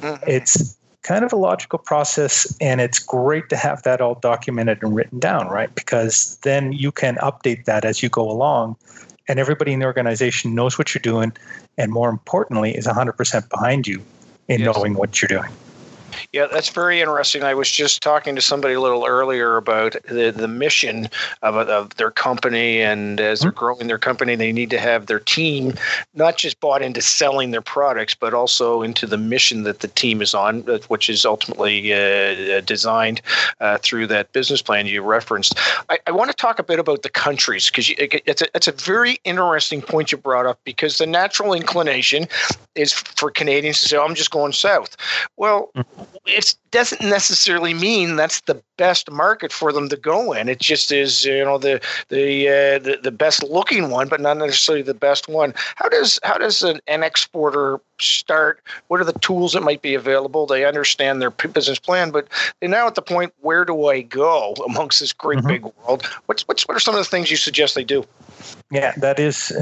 Mm-hmm. 0.00 0.24
It's 0.28 0.76
kind 1.02 1.24
of 1.24 1.32
a 1.32 1.36
logical 1.36 1.78
process, 1.78 2.52
and 2.60 2.80
it's 2.80 2.98
great 2.98 3.48
to 3.48 3.56
have 3.56 3.82
that 3.84 4.00
all 4.00 4.16
documented 4.16 4.82
and 4.82 4.94
written 4.94 5.20
down, 5.20 5.48
right? 5.48 5.72
Because 5.74 6.36
then 6.42 6.72
you 6.72 6.90
can 6.90 7.16
update 7.16 7.64
that 7.66 7.84
as 7.84 8.02
you 8.02 8.08
go 8.08 8.28
along 8.28 8.76
and 9.28 9.38
everybody 9.38 9.72
in 9.72 9.80
the 9.80 9.86
organization 9.86 10.54
knows 10.54 10.78
what 10.78 10.94
you're 10.94 11.02
doing 11.02 11.32
and 11.78 11.92
more 11.92 12.08
importantly 12.08 12.76
is 12.76 12.86
100% 12.86 13.48
behind 13.48 13.86
you 13.86 14.02
in 14.48 14.60
yes. 14.60 14.74
knowing 14.74 14.94
what 14.94 15.20
you're 15.20 15.28
doing 15.28 15.52
yeah, 16.32 16.46
that's 16.50 16.68
very 16.68 17.00
interesting. 17.00 17.42
I 17.42 17.54
was 17.54 17.70
just 17.70 18.02
talking 18.02 18.34
to 18.36 18.42
somebody 18.42 18.74
a 18.74 18.80
little 18.80 19.06
earlier 19.06 19.56
about 19.56 19.96
the, 20.08 20.30
the 20.30 20.48
mission 20.48 21.08
of, 21.42 21.56
of 21.56 21.94
their 21.96 22.10
company. 22.10 22.80
And 22.80 23.20
as 23.20 23.40
they're 23.40 23.50
mm-hmm. 23.50 23.58
growing 23.58 23.86
their 23.86 23.98
company, 23.98 24.34
they 24.34 24.52
need 24.52 24.70
to 24.70 24.78
have 24.78 25.06
their 25.06 25.20
team 25.20 25.74
not 26.14 26.36
just 26.36 26.60
bought 26.60 26.82
into 26.82 27.02
selling 27.02 27.50
their 27.50 27.62
products, 27.62 28.14
but 28.14 28.34
also 28.34 28.82
into 28.82 29.06
the 29.06 29.16
mission 29.16 29.62
that 29.62 29.80
the 29.80 29.88
team 29.88 30.22
is 30.22 30.34
on, 30.34 30.60
which 30.88 31.08
is 31.08 31.24
ultimately 31.24 31.92
uh, 31.92 31.96
uh, 32.56 32.60
designed 32.60 33.20
uh, 33.60 33.78
through 33.78 34.06
that 34.06 34.32
business 34.32 34.62
plan 34.62 34.86
you 34.86 35.02
referenced. 35.02 35.58
I, 35.88 35.98
I 36.06 36.10
want 36.10 36.30
to 36.30 36.36
talk 36.36 36.58
a 36.58 36.62
bit 36.62 36.78
about 36.78 37.02
the 37.02 37.10
countries 37.10 37.70
because 37.70 37.90
it's 37.98 38.42
a, 38.42 38.46
it's 38.54 38.68
a 38.68 38.72
very 38.72 39.18
interesting 39.24 39.82
point 39.82 40.12
you 40.12 40.18
brought 40.18 40.46
up 40.46 40.58
because 40.64 40.98
the 40.98 41.06
natural 41.06 41.52
inclination 41.52 42.26
is 42.74 42.92
for 42.92 43.30
Canadians 43.30 43.80
to 43.80 43.88
say, 43.88 43.96
oh, 43.96 44.04
I'm 44.04 44.14
just 44.14 44.30
going 44.30 44.52
south. 44.52 44.96
Well, 45.36 45.70
mm-hmm 45.76 46.15
it 46.26 46.54
doesn't 46.70 47.02
necessarily 47.02 47.74
mean 47.74 48.16
that's 48.16 48.40
the 48.42 48.62
best 48.76 49.10
market 49.10 49.52
for 49.52 49.72
them 49.72 49.88
to 49.88 49.96
go 49.96 50.32
in. 50.32 50.48
It 50.48 50.60
just 50.60 50.92
is, 50.92 51.24
you 51.24 51.44
know, 51.44 51.58
the 51.58 51.80
the 52.08 52.48
uh, 52.48 52.78
the, 52.78 52.98
the, 53.02 53.10
best 53.10 53.42
looking 53.44 53.90
one, 53.90 54.08
but 54.08 54.20
not 54.20 54.36
necessarily 54.36 54.82
the 54.82 54.94
best 54.94 55.28
one. 55.28 55.54
How 55.76 55.88
does 55.88 56.18
how 56.22 56.38
does 56.38 56.62
an, 56.62 56.80
an 56.86 57.02
exporter 57.02 57.80
start? 57.98 58.60
What 58.88 59.00
are 59.00 59.04
the 59.04 59.18
tools 59.20 59.52
that 59.52 59.62
might 59.62 59.82
be 59.82 59.94
available? 59.94 60.46
They 60.46 60.64
understand 60.64 61.20
their 61.20 61.30
business 61.30 61.78
plan, 61.78 62.10
but 62.10 62.28
they're 62.60 62.68
now 62.68 62.86
at 62.86 62.94
the 62.94 63.02
point 63.02 63.32
where 63.40 63.64
do 63.64 63.86
I 63.86 64.02
go 64.02 64.54
amongst 64.66 65.00
this 65.00 65.12
great 65.12 65.38
mm-hmm. 65.38 65.48
big 65.48 65.64
world? 65.64 66.06
What's 66.26 66.46
what's 66.48 66.66
what 66.68 66.76
are 66.76 66.80
some 66.80 66.94
of 66.94 67.00
the 67.00 67.10
things 67.10 67.30
you 67.30 67.36
suggest 67.36 67.74
they 67.74 67.84
do? 67.84 68.04
Yeah, 68.70 68.92
that 68.96 69.18
is, 69.18 69.52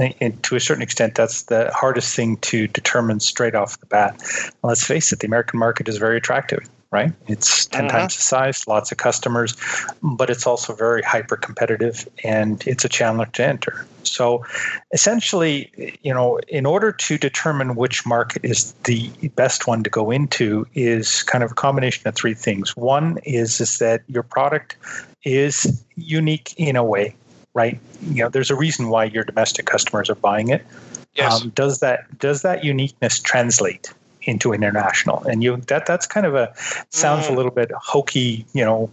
to 0.43 0.57
a 0.57 0.61
certain 0.61 0.83
extent, 0.83 1.15
that's 1.15 1.45
the 1.45 1.71
hardest 1.75 2.17
thing 2.17 2.39
to 2.39 2.67
determine 2.67 3.21
straight 3.21 3.55
off 3.55 3.79
the 3.81 3.87
bat. 3.87 4.21
let's 4.63 4.85
face 4.85 5.13
it, 5.13 5.21
the 5.21 5.27
American 5.27 5.59
market 5.59 5.89
is 5.89 5.99
very 5.99 6.17
attractive, 6.17 6.67
right? 6.95 7.13
It's 7.27 7.67
10 7.67 7.87
uh-huh. 7.87 7.99
times 7.99 8.17
the 8.17 8.23
size, 8.23 8.69
lots 8.69 8.93
of 8.93 8.99
customers, 8.99 9.57
but 10.01 10.31
it's 10.31 10.47
also 10.47 10.75
very 10.75 11.03
hyper 11.03 11.37
competitive 11.37 12.09
and 12.23 12.65
it's 12.69 12.85
a 12.85 12.89
challenge 12.89 13.33
to 13.33 13.45
enter. 13.45 13.85
So 14.05 14.45
essentially, 14.93 15.99
you 16.03 16.15
know, 16.15 16.39
in 16.47 16.67
order 16.67 16.93
to 16.93 17.19
determine 17.19 17.75
which 17.75 18.07
market 18.07 18.45
is 18.45 18.73
the 18.85 19.11
best 19.35 19.67
one 19.67 19.83
to 19.83 19.91
go 19.91 20.13
into 20.13 20.67
is 20.75 21.25
kind 21.25 21.43
of 21.43 21.51
a 21.51 21.55
combination 21.55 22.07
of 22.07 22.15
three 22.15 22.35
things. 22.35 22.77
One 22.77 23.19
is 23.25 23.61
is 23.61 23.79
that 23.79 24.03
your 24.07 24.23
product 24.23 24.77
is 25.25 25.85
unique 25.97 26.55
in 26.57 26.77
a 26.77 26.85
way 26.85 27.17
right? 27.57 27.79
You 28.03 28.25
know, 28.25 28.29
there's 28.29 28.51
a 28.51 28.57
reason 28.57 28.89
why 28.89 29.05
your 29.05 29.23
domestic 29.23 29.67
customers 29.67 30.11
are 30.11 30.17
buying 30.17 30.49
it. 30.49 30.67
Yes. 31.15 31.41
Um, 31.41 31.51
does 31.51 31.79
that 31.79 32.19
does 32.19 32.43
that 32.43 32.65
uniqueness 32.65 33.21
translate 33.21 33.95
into 34.25 34.53
international? 34.53 35.23
And 35.25 35.43
you 35.43 35.57
that 35.69 35.87
that's 35.87 36.07
kind 36.07 36.27
of 36.27 36.35
a 36.35 36.53
sounds 36.91 37.27
mm. 37.27 37.31
a 37.31 37.33
little 37.35 37.51
bit 37.51 37.71
hokey, 37.73 38.47
you 38.53 38.65
know, 38.65 38.91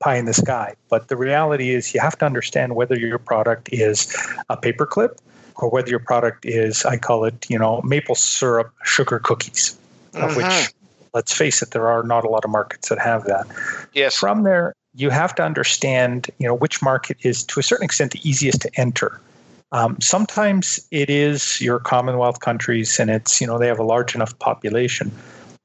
pie 0.00 0.16
in 0.16 0.26
the 0.26 0.34
sky. 0.34 0.74
But 0.88 1.08
the 1.08 1.16
reality 1.16 1.70
is, 1.70 1.94
you 1.94 2.00
have 2.00 2.18
to 2.18 2.26
understand 2.26 2.76
whether 2.76 2.98
your 2.98 3.18
product 3.18 3.68
is 3.72 4.14
a 4.48 4.56
paperclip 4.56 5.18
or 5.56 5.68
whether 5.70 5.90
your 5.90 5.98
product 5.98 6.46
is, 6.46 6.84
I 6.84 6.96
call 6.96 7.24
it, 7.24 7.48
you 7.48 7.58
know, 7.58 7.82
maple 7.82 8.14
syrup 8.14 8.72
sugar 8.84 9.18
cookies, 9.18 9.78
mm-hmm. 10.12 10.24
of 10.24 10.36
which 10.36 10.72
let's 11.14 11.34
face 11.34 11.62
it, 11.62 11.70
there 11.72 11.88
are 11.88 12.02
not 12.02 12.24
a 12.24 12.28
lot 12.28 12.44
of 12.44 12.50
markets 12.50 12.88
that 12.88 12.98
have 12.98 13.24
that. 13.24 13.46
Yes. 13.92 14.16
From 14.16 14.44
there, 14.44 14.74
you 14.94 15.10
have 15.10 15.34
to 15.36 15.42
understand, 15.42 16.30
you 16.38 16.46
know, 16.46 16.54
which 16.54 16.82
market 16.82 17.18
is 17.22 17.44
to 17.44 17.60
a 17.60 17.62
certain 17.62 17.84
extent 17.84 18.12
the 18.12 18.28
easiest 18.28 18.62
to 18.62 18.70
enter. 18.76 19.20
Um, 19.72 19.98
sometimes 20.00 20.86
it 20.90 21.08
is 21.10 21.60
your 21.60 21.78
Commonwealth 21.78 22.40
countries, 22.40 23.00
and 23.00 23.10
it's 23.10 23.40
you 23.40 23.46
know 23.46 23.58
they 23.58 23.66
have 23.66 23.78
a 23.78 23.84
large 23.84 24.14
enough 24.14 24.38
population, 24.38 25.10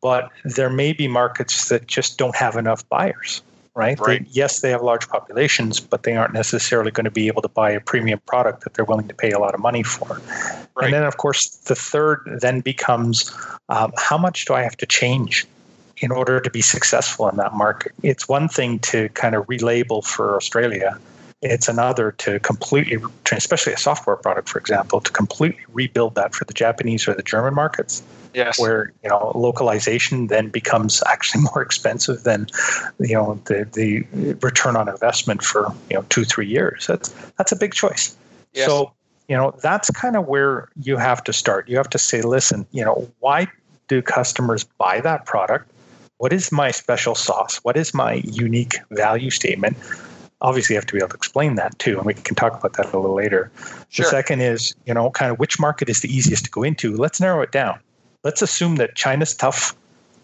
but 0.01 0.29
there 0.43 0.69
may 0.69 0.93
be 0.93 1.07
markets 1.07 1.69
that 1.69 1.87
just 1.87 2.17
don't 2.17 2.35
have 2.35 2.55
enough 2.55 2.87
buyers. 2.89 3.41
Right? 3.75 3.99
right. 3.99 4.25
They, 4.25 4.29
yes, 4.31 4.61
they 4.61 4.71
have 4.71 4.81
large 4.81 5.07
populations, 5.07 5.79
but 5.79 6.01
they 6.01 6.15
aren't 6.15 6.33
necessarily 6.33 6.89
going 6.89 7.05
to 7.05 7.11
be 7.11 7.27
able 7.27 7.43
to 7.43 7.47
buy 7.47 7.69
a 7.69 7.79
premium 7.79 8.19
product 8.25 8.63
that 8.63 8.73
they're 8.73 8.85
willing 8.85 9.07
to 9.07 9.13
pay 9.13 9.29
a 9.29 9.37
lot 9.37 9.53
of 9.53 9.59
money 9.59 9.83
for. 9.83 10.19
Right. 10.75 10.85
And 10.85 10.93
then, 10.95 11.03
of 11.03 11.17
course, 11.17 11.49
the 11.49 11.75
third 11.75 12.39
then 12.41 12.61
becomes 12.61 13.31
um, 13.69 13.93
how 13.95 14.17
much 14.17 14.45
do 14.45 14.55
I 14.55 14.63
have 14.63 14.77
to 14.77 14.87
change 14.87 15.45
in 15.99 16.11
order 16.11 16.39
to 16.39 16.49
be 16.49 16.61
successful 16.61 17.29
in 17.29 17.37
that 17.37 17.53
market. 17.53 17.91
It's 18.03 18.27
one 18.27 18.47
thing 18.47 18.79
to 18.79 19.09
kind 19.09 19.35
of 19.35 19.45
relabel 19.47 20.03
for 20.03 20.35
Australia. 20.35 20.97
It's 21.41 21.67
another 21.67 22.13
to 22.13 22.39
completely, 22.39 22.97
especially 23.31 23.73
a 23.73 23.77
software 23.77 24.15
product, 24.15 24.49
for 24.49 24.57
example, 24.57 25.01
to 25.01 25.11
completely 25.11 25.61
rebuild 25.71 26.15
that 26.15 26.33
for 26.33 26.45
the 26.45 26.53
Japanese 26.53 27.07
or 27.07 27.13
the 27.13 27.21
German 27.21 27.53
markets. 27.53 28.01
Yes. 28.33 28.59
Where 28.59 28.91
you 29.03 29.09
know 29.09 29.31
localization 29.35 30.27
then 30.27 30.49
becomes 30.49 31.03
actually 31.07 31.43
more 31.53 31.61
expensive 31.61 32.23
than 32.23 32.47
you 32.99 33.15
know 33.15 33.39
the 33.45 33.67
the 33.71 34.05
return 34.41 34.75
on 34.75 34.89
investment 34.89 35.43
for 35.43 35.73
you 35.89 35.97
know 35.97 36.05
two 36.09 36.23
three 36.23 36.47
years. 36.47 36.87
That's 36.87 37.09
that's 37.37 37.51
a 37.51 37.55
big 37.55 37.73
choice. 37.73 38.17
Yes. 38.53 38.67
So 38.67 38.93
you 39.27 39.35
know 39.35 39.55
that's 39.61 39.91
kind 39.91 40.15
of 40.15 40.27
where 40.27 40.69
you 40.81 40.97
have 40.97 41.23
to 41.25 41.33
start. 41.33 41.69
You 41.69 41.77
have 41.77 41.89
to 41.91 41.99
say, 41.99 42.21
listen, 42.21 42.65
you 42.71 42.83
know, 42.83 43.07
why 43.19 43.47
do 43.87 44.01
customers 44.01 44.63
buy 44.63 45.01
that 45.01 45.25
product? 45.25 45.71
what 46.17 46.33
is 46.33 46.51
my 46.51 46.71
special 46.71 47.15
sauce? 47.15 47.57
What 47.57 47.77
is 47.77 47.93
my 47.93 48.13
unique 48.25 48.77
value 48.91 49.29
statement? 49.29 49.77
Obviously, 50.41 50.75
you 50.75 50.77
have 50.77 50.85
to 50.85 50.93
be 50.93 50.99
able 50.99 51.09
to 51.09 51.15
explain 51.15 51.55
that 51.55 51.77
too, 51.79 51.97
and 51.97 52.05
we 52.05 52.13
can 52.13 52.35
talk 52.35 52.53
about 52.53 52.73
that 52.73 52.93
a 52.93 52.99
little 52.99 53.15
later. 53.15 53.51
Sure. 53.89 54.03
The 54.03 54.09
second 54.09 54.41
is, 54.41 54.75
you 54.85 54.93
know, 54.93 55.09
kind 55.09 55.31
of 55.31 55.39
which 55.39 55.59
market 55.59 55.89
is 55.89 56.01
the 56.01 56.15
easiest 56.15 56.45
to 56.45 56.51
go 56.51 56.63
into. 56.63 56.95
Let's 56.95 57.19
narrow 57.19 57.41
it 57.41 57.51
down. 57.51 57.79
Let's 58.23 58.41
assume 58.41 58.75
that 58.75 58.95
China's 58.95 59.33
tough, 59.33 59.75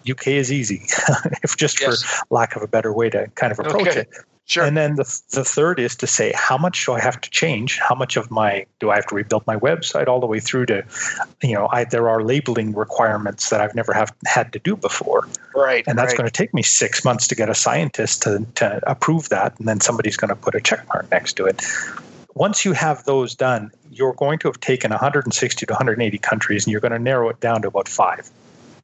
UK 0.10 0.28
is 0.28 0.52
easy, 0.52 0.84
if 1.44 1.58
just 1.58 1.82
yes. 1.82 2.04
for 2.04 2.26
lack 2.30 2.56
of 2.56 2.62
a 2.62 2.68
better 2.68 2.94
way 2.94 3.10
to 3.10 3.28
kind 3.36 3.52
of 3.52 3.60
approach 3.60 3.88
okay. 3.88 4.00
it. 4.02 4.10
Sure. 4.46 4.66
And 4.66 4.76
then 4.76 4.96
the, 4.96 5.22
the 5.32 5.46
third 5.46 5.80
is 5.80 5.96
to 5.98 6.08
say, 6.08 6.34
how 6.36 6.58
much 6.58 6.86
do 6.86 6.94
I 6.94 7.00
have 7.00 7.20
to 7.22 7.30
change? 7.30 7.80
How 7.80 7.96
much 7.96 8.18
of 8.18 8.30
my, 8.30 8.66
do 8.80 8.92
I 8.92 8.96
have 8.96 9.08
to 9.08 9.16
rebuild 9.16 9.48
my 9.48 9.56
website 9.56 10.08
all 10.08 10.20
the 10.20 10.26
way 10.26 10.42
through 10.42 10.66
to, 10.66 10.84
you 11.42 11.54
know, 11.54 11.70
I, 11.72 11.86
there 11.86 12.10
are 12.10 12.22
labeling 12.22 12.74
requirements 12.74 13.50
that 13.50 13.62
I've 13.62 13.74
never 13.74 13.94
have 13.94 14.14
had 14.26 14.52
to 14.54 14.60
do 14.60 14.76
before. 14.76 15.28
Right. 15.56 15.86
And 15.88 15.98
that's 15.98 16.12
right. 16.12 16.18
going 16.18 16.28
to 16.28 16.32
take 16.32 16.54
me 16.54 16.62
six 16.62 17.06
months 17.06 17.28
to 17.30 17.36
get 17.36 17.50
a 17.50 17.56
scientist 17.56 18.24
to, 18.24 18.46
to 18.56 18.82
approve 18.90 19.30
that. 19.30 19.58
And 19.60 19.68
then 19.68 19.80
somebody's 19.80 20.18
going 20.18 20.30
to 20.30 20.36
put 20.36 20.56
a 20.56 20.62
check 20.62 20.86
mark 20.90 21.10
next 21.10 21.34
to 21.34 21.46
it. 21.46 21.62
Once 22.36 22.66
you 22.66 22.74
have 22.74 23.06
those 23.06 23.36
done, 23.36 23.72
you're 23.92 24.14
going 24.14 24.40
to 24.40 24.50
have 24.50 24.60
taken 24.60 24.92
160 24.92 25.66
to 25.66 25.72
180 25.72 26.18
countries 26.18 26.66
and 26.66 26.72
you're 26.72 26.82
going 26.82 26.92
to 26.92 27.00
narrow 27.00 27.30
it 27.30 27.40
down 27.40 27.62
to 27.62 27.70
about 27.70 27.88
five. 27.88 28.30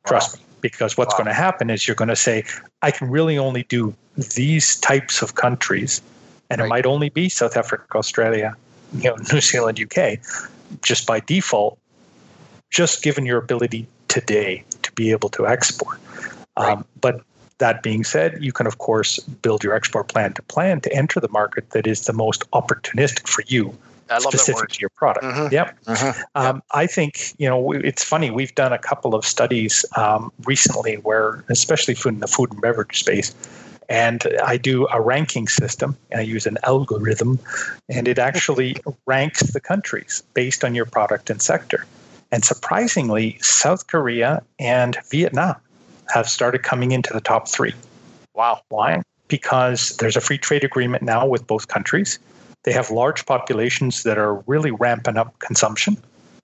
Trust 0.06 0.38
wow. 0.38 0.39
me 0.39 0.49
because 0.62 0.98
what's 0.98 1.13
wow. 1.13 1.20
going 1.20 1.28
to 1.28 1.34
happen 1.34 1.70
is 1.70 1.88
you're 1.88 1.96
going 1.96 2.10
to 2.10 2.16
say, 2.16 2.44
I 2.82 2.92
can 2.92 3.10
really 3.10 3.38
only 3.38 3.63
do 3.63 3.94
these 4.36 4.75
types 4.78 5.22
of 5.22 5.36
countries, 5.36 6.01
and 6.50 6.60
right. 6.60 6.66
it 6.66 6.70
might 6.70 6.86
only 6.86 7.10
be 7.10 7.30
South 7.30 7.58
Africa, 7.58 7.98
Australia, 7.98 8.56
you 8.94 9.10
know, 9.10 9.16
New 9.34 9.42
Zealand, 9.42 9.80
UK, 9.80 10.20
just 10.82 11.08
by 11.08 11.20
default, 11.20 11.78
just 12.70 13.04
given 13.04 13.25
your 13.25 13.38
ability 13.38 13.88
today 14.08 14.63
to 14.82 14.92
be 14.94 15.12
able 15.12 15.30
to 15.30 15.48
export. 15.48 16.00
Right. 16.58 16.74
Um, 16.74 16.86
but 17.00 17.22
that 17.60 17.84
being 17.84 18.04
said, 18.04 18.38
you 18.42 18.51
can 18.51 18.68
of 18.68 18.78
course 18.78 19.20
build 19.20 19.63
your 19.63 19.74
export 19.74 20.08
plan 20.08 20.34
to 20.34 20.42
plan 20.44 20.82
to 20.82 20.94
enter 20.94 21.20
the 21.20 21.30
market 21.30 21.70
that 21.72 21.88
is 21.88 22.06
the 22.06 22.13
most 22.13 22.50
opportunistic 22.51 23.28
for 23.28 23.44
you 23.48 23.78
specific 24.18 24.70
to 24.70 24.80
your 24.80 24.89
product. 24.89 25.25
Mm-hmm. 25.25 25.54
Yep. 25.54 25.84
Mm-hmm. 25.86 26.22
Um, 26.36 26.63
I 26.72 26.88
think 26.88 27.34
you 27.38 27.48
know 27.48 27.72
it's 27.72 28.04
funny. 28.04 28.32
We've 28.32 28.54
done 28.56 28.74
a 28.74 28.80
couple 28.80 29.16
of 29.16 29.25
studies 29.25 29.86
um, 29.96 30.32
recently 30.46 30.96
where, 30.96 31.44
especially 31.50 31.96
food 31.96 32.16
in 32.16 32.20
the 32.20 32.28
food 32.28 32.51
and 32.51 32.62
beverage 32.62 33.00
space, 33.00 33.34
and 33.88 34.25
I 34.44 34.58
do 34.58 34.88
a 34.92 35.01
ranking 35.01 35.48
system. 35.48 35.98
And 36.12 36.22
I 36.22 36.24
use 36.24 36.46
an 36.46 36.58
algorithm, 36.63 37.39
and 37.89 38.08
it 38.08 38.20
actually 38.20 38.78
ranks 39.06 39.42
the 39.42 39.60
countries 39.60 40.24
based 40.34 40.63
on 40.63 40.75
your 40.75 40.86
product 40.86 41.30
and 41.30 41.42
sector. 41.42 41.86
And 42.32 42.46
surprisingly, 42.46 43.38
South 43.42 43.88
Korea 43.88 44.44
and 44.60 44.98
Vietnam 45.10 45.56
have 46.13 46.30
started 46.30 46.63
coming 46.63 46.92
into 46.92 47.12
the 47.13 47.22
top 47.22 47.48
three. 47.48 47.74
Wow. 48.34 48.62
Why? 48.70 49.01
Because 49.28 49.98
there's 49.98 50.16
a 50.16 50.22
free 50.22 50.38
trade 50.38 50.63
agreement 50.63 51.04
now 51.04 51.25
with 51.25 51.46
both 51.46 51.68
countries. 51.68 52.20
They 52.63 52.74
have 52.74 52.92
large 52.92 53.25
populations 53.25 54.04
that 54.04 54.18
are 54.18 54.36
really 54.48 54.72
ramping 54.72 55.18
up 55.18 55.38
consumption. 55.39 55.98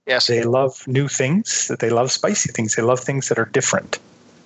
Yes. 0.07 0.27
They 0.27 0.43
love 0.43 0.87
new 0.87 1.07
things, 1.07 1.71
they 1.79 1.89
love 1.89 2.11
spicy 2.11 2.51
things, 2.51 2.75
they 2.75 2.83
love 2.83 2.99
things 2.99 3.27
that 3.29 3.39
are 3.39 3.45
different 3.45 3.99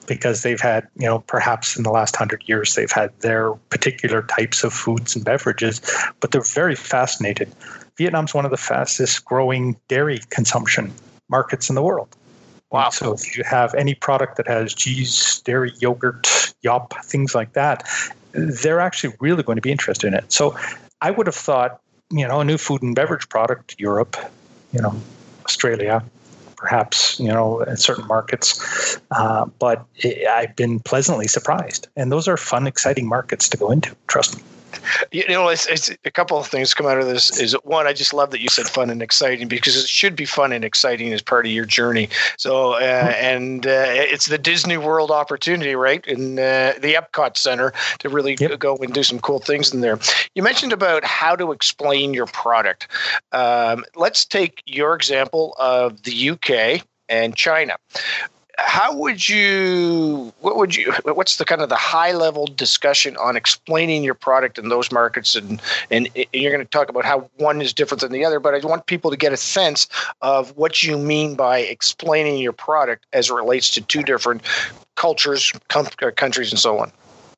because 0.07 0.41
they've 0.41 0.59
had, 0.59 0.87
you 0.97 1.05
know, 1.05 1.19
perhaps 1.19 1.77
in 1.77 1.83
the 1.83 1.91
last 1.91 2.15
hundred 2.15 2.43
years, 2.47 2.75
they've 2.75 2.91
had 2.91 3.11
their 3.19 3.53
particular 3.69 4.23
types 4.23 4.63
of 4.63 4.73
foods 4.73 5.15
and 5.15 5.23
beverages, 5.23 5.81
but 6.19 6.31
they're 6.31 6.41
very 6.41 6.75
fascinated. 6.75 7.53
Vietnam's 7.97 8.33
one 8.33 8.43
of 8.43 8.51
the 8.51 8.57
fastest 8.57 9.23
growing 9.25 9.77
dairy 9.87 10.19
consumption 10.31 10.91
markets 11.29 11.69
in 11.69 11.75
the 11.75 11.83
world. 11.83 12.09
Wow. 12.71 12.89
So 12.89 13.13
if 13.13 13.37
you 13.37 13.43
have 13.43 13.73
any 13.75 13.93
product 13.93 14.37
that 14.37 14.47
has 14.47 14.73
cheese, 14.73 15.41
dairy, 15.41 15.73
yogurt, 15.79 16.53
yop, 16.61 16.93
things 17.03 17.35
like 17.35 17.53
that, 17.53 17.87
they're 18.31 18.79
actually 18.79 19.15
really 19.19 19.43
going 19.43 19.55
to 19.57 19.61
be 19.61 19.71
interested 19.71 20.07
in 20.07 20.13
it. 20.13 20.31
So 20.31 20.55
I 21.01 21.11
would 21.11 21.27
have 21.27 21.35
thought, 21.35 21.81
you 22.11 22.27
know, 22.27 22.39
a 22.39 22.45
new 22.45 22.57
food 22.57 22.81
and 22.81 22.95
beverage 22.95 23.29
product, 23.29 23.75
Europe, 23.79 24.17
you 24.73 24.81
know, 24.81 24.95
Australia, 25.45 26.03
perhaps, 26.55 27.19
you 27.19 27.27
know, 27.27 27.61
in 27.61 27.77
certain 27.77 28.07
markets. 28.07 28.99
Uh, 29.11 29.45
but 29.59 29.85
it, 29.95 30.27
I've 30.27 30.55
been 30.55 30.79
pleasantly 30.79 31.27
surprised. 31.27 31.87
And 31.95 32.11
those 32.11 32.27
are 32.27 32.37
fun, 32.37 32.67
exciting 32.67 33.07
markets 33.07 33.47
to 33.49 33.57
go 33.57 33.71
into, 33.71 33.95
trust 34.07 34.37
me 34.37 34.43
you 35.11 35.27
know, 35.27 35.49
it's, 35.49 35.67
it's, 35.67 35.89
a 36.05 36.11
couple 36.11 36.37
of 36.37 36.47
things 36.47 36.73
come 36.73 36.87
out 36.87 36.99
of 36.99 37.07
this. 37.07 37.39
Is 37.39 37.53
one, 37.63 37.87
I 37.87 37.93
just 37.93 38.13
love 38.13 38.31
that 38.31 38.41
you 38.41 38.49
said 38.49 38.67
fun 38.67 38.89
and 38.89 39.01
exciting 39.01 39.47
because 39.47 39.75
it 39.75 39.87
should 39.87 40.15
be 40.15 40.25
fun 40.25 40.51
and 40.51 40.63
exciting 40.63 41.13
as 41.13 41.21
part 41.21 41.45
of 41.45 41.51
your 41.51 41.65
journey. 41.65 42.09
So, 42.37 42.73
uh, 42.73 43.13
and 43.17 43.65
uh, 43.65 43.85
it's 43.87 44.27
the 44.27 44.37
Disney 44.37 44.77
World 44.77 45.11
opportunity, 45.11 45.75
right, 45.75 46.05
in 46.05 46.39
uh, 46.39 46.73
the 46.79 46.93
Epcot 46.93 47.37
Center 47.37 47.73
to 47.99 48.09
really 48.09 48.37
yep. 48.39 48.59
go 48.59 48.75
and 48.77 48.93
do 48.93 49.03
some 49.03 49.19
cool 49.19 49.39
things 49.39 49.73
in 49.73 49.81
there. 49.81 49.99
You 50.35 50.43
mentioned 50.43 50.73
about 50.73 51.03
how 51.03 51.35
to 51.35 51.51
explain 51.51 52.13
your 52.13 52.27
product. 52.27 52.87
Um, 53.31 53.83
let's 53.95 54.25
take 54.25 54.61
your 54.65 54.95
example 54.95 55.55
of 55.57 56.03
the 56.03 56.29
UK 56.31 56.85
and 57.09 57.35
China 57.35 57.75
how 58.65 58.95
would 58.95 59.27
you 59.27 60.33
what 60.41 60.57
would 60.57 60.75
you 60.75 60.93
what's 61.03 61.37
the 61.37 61.45
kind 61.45 61.61
of 61.61 61.69
the 61.69 61.75
high 61.75 62.11
level 62.11 62.45
discussion 62.45 63.15
on 63.17 63.35
explaining 63.35 64.03
your 64.03 64.13
product 64.13 64.57
in 64.57 64.69
those 64.69 64.91
markets? 64.91 65.35
And 65.35 65.61
and, 65.89 66.09
and 66.15 66.25
you're 66.33 66.51
going 66.51 66.63
to 66.63 66.69
talk 66.69 66.89
about 66.89 67.05
how 67.05 67.29
one 67.37 67.61
is 67.61 67.73
different 67.73 68.01
than 68.01 68.11
the 68.11 68.25
other 68.25 68.39
but 68.39 68.53
i 68.53 68.67
want 68.67 68.85
people 68.85 69.11
to 69.11 69.17
get 69.17 69.33
a 69.33 69.37
sense 69.37 69.87
of 70.21 70.55
what 70.57 70.83
you 70.83 70.97
mean 70.97 71.35
by 71.35 71.59
explaining 71.59 72.37
your 72.37 72.53
product 72.53 73.05
as 73.13 73.29
it 73.29 73.33
relates 73.33 73.69
to 73.71 73.81
two 73.81 74.03
different 74.03 74.41
cultures 74.95 75.51
com- 75.69 75.87
uh, 76.01 76.11
countries 76.15 76.51
and 76.51 76.59
so 76.59 76.79
on. 76.79 76.91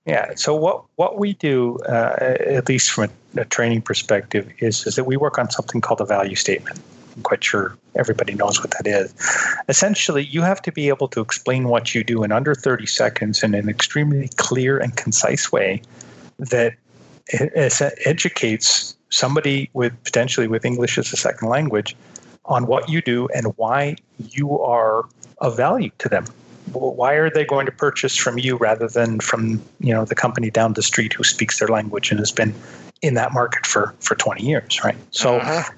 Yeah 0.06 0.32
so 0.36 0.56
what 0.56 0.84
what 0.96 1.20
we 1.20 1.34
do 1.34 1.78
uh, 1.88 2.36
at 2.40 2.68
least 2.68 2.92
from 2.92 3.10
a, 3.38 3.42
a 3.42 3.46
training 3.46 3.82
perspective 3.82 4.52
is 4.60 4.86
is 4.88 4.96
that 4.96 5.06
we 5.06 5.18
work 5.18 5.38
on 5.38 5.50
something 5.50 5.82
called 5.82 6.02
a 6.02 6.06
value 6.06 6.36
statement 6.36 6.80
I'm 7.16 7.24
quite 7.24 7.44
sure 7.44 7.78
everybody 7.96 8.34
knows 8.34 8.60
what 8.60 8.72
that 8.72 8.88
is. 8.88 9.14
Essentially, 9.68 10.24
you 10.24 10.42
have 10.42 10.62
to 10.64 10.72
be 10.72 10.90
able 10.90 11.08
to 11.10 11.22
explain 11.22 11.68
what 11.68 11.94
you 11.94 12.04
do 12.04 12.24
in 12.24 12.32
under 12.32 12.56
30 12.56 12.86
seconds 12.86 13.44
in 13.44 13.54
an 13.54 13.70
extremely 13.70 14.30
clear 14.38 14.78
and 14.78 14.96
concise 14.96 15.52
way 15.52 15.82
that 16.40 16.74
educates 18.06 18.96
somebody 19.10 19.70
with 19.74 19.94
potentially 20.04 20.48
with 20.48 20.66
English 20.66 20.98
as 20.98 21.12
a 21.12 21.18
second 21.18 21.50
language 21.50 21.96
on 22.46 22.66
what 22.66 22.90
you 22.90 23.02
do 23.02 23.28
and 23.36 23.56
why 23.58 23.96
you 24.18 24.60
are 24.60 25.04
of 25.40 25.58
value 25.58 25.92
to 26.00 26.10
them. 26.10 26.26
Why 26.72 27.14
are 27.14 27.30
they 27.30 27.44
going 27.44 27.66
to 27.66 27.72
purchase 27.72 28.16
from 28.16 28.38
you 28.38 28.56
rather 28.56 28.88
than 28.88 29.20
from 29.20 29.62
you 29.80 29.94
know 29.94 30.06
the 30.06 30.16
company 30.16 30.50
down 30.50 30.74
the 30.74 30.84
street 30.84 31.12
who 31.14 31.24
speaks 31.24 31.60
their 31.60 31.68
language 31.68 32.12
and 32.12 32.20
has 32.20 32.32
been 32.32 32.54
in 33.02 33.16
that 33.16 33.34
market 33.34 33.66
for 33.66 33.94
for 34.00 34.16
20 34.16 34.44
years, 34.44 34.82
right? 34.84 34.96
So 35.12 35.38
uh-huh 35.38 35.72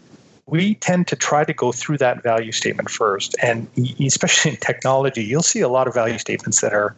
we 0.46 0.76
tend 0.76 1.08
to 1.08 1.16
try 1.16 1.44
to 1.44 1.54
go 1.54 1.72
through 1.72 1.98
that 1.98 2.22
value 2.22 2.52
statement 2.52 2.90
first. 2.90 3.36
And 3.42 3.68
especially 4.02 4.52
in 4.52 4.58
technology, 4.58 5.24
you'll 5.24 5.42
see 5.42 5.62
a 5.62 5.70
lot 5.70 5.88
of 5.88 5.94
value 5.94 6.18
statements 6.18 6.62
that 6.62 6.74
are, 6.74 6.96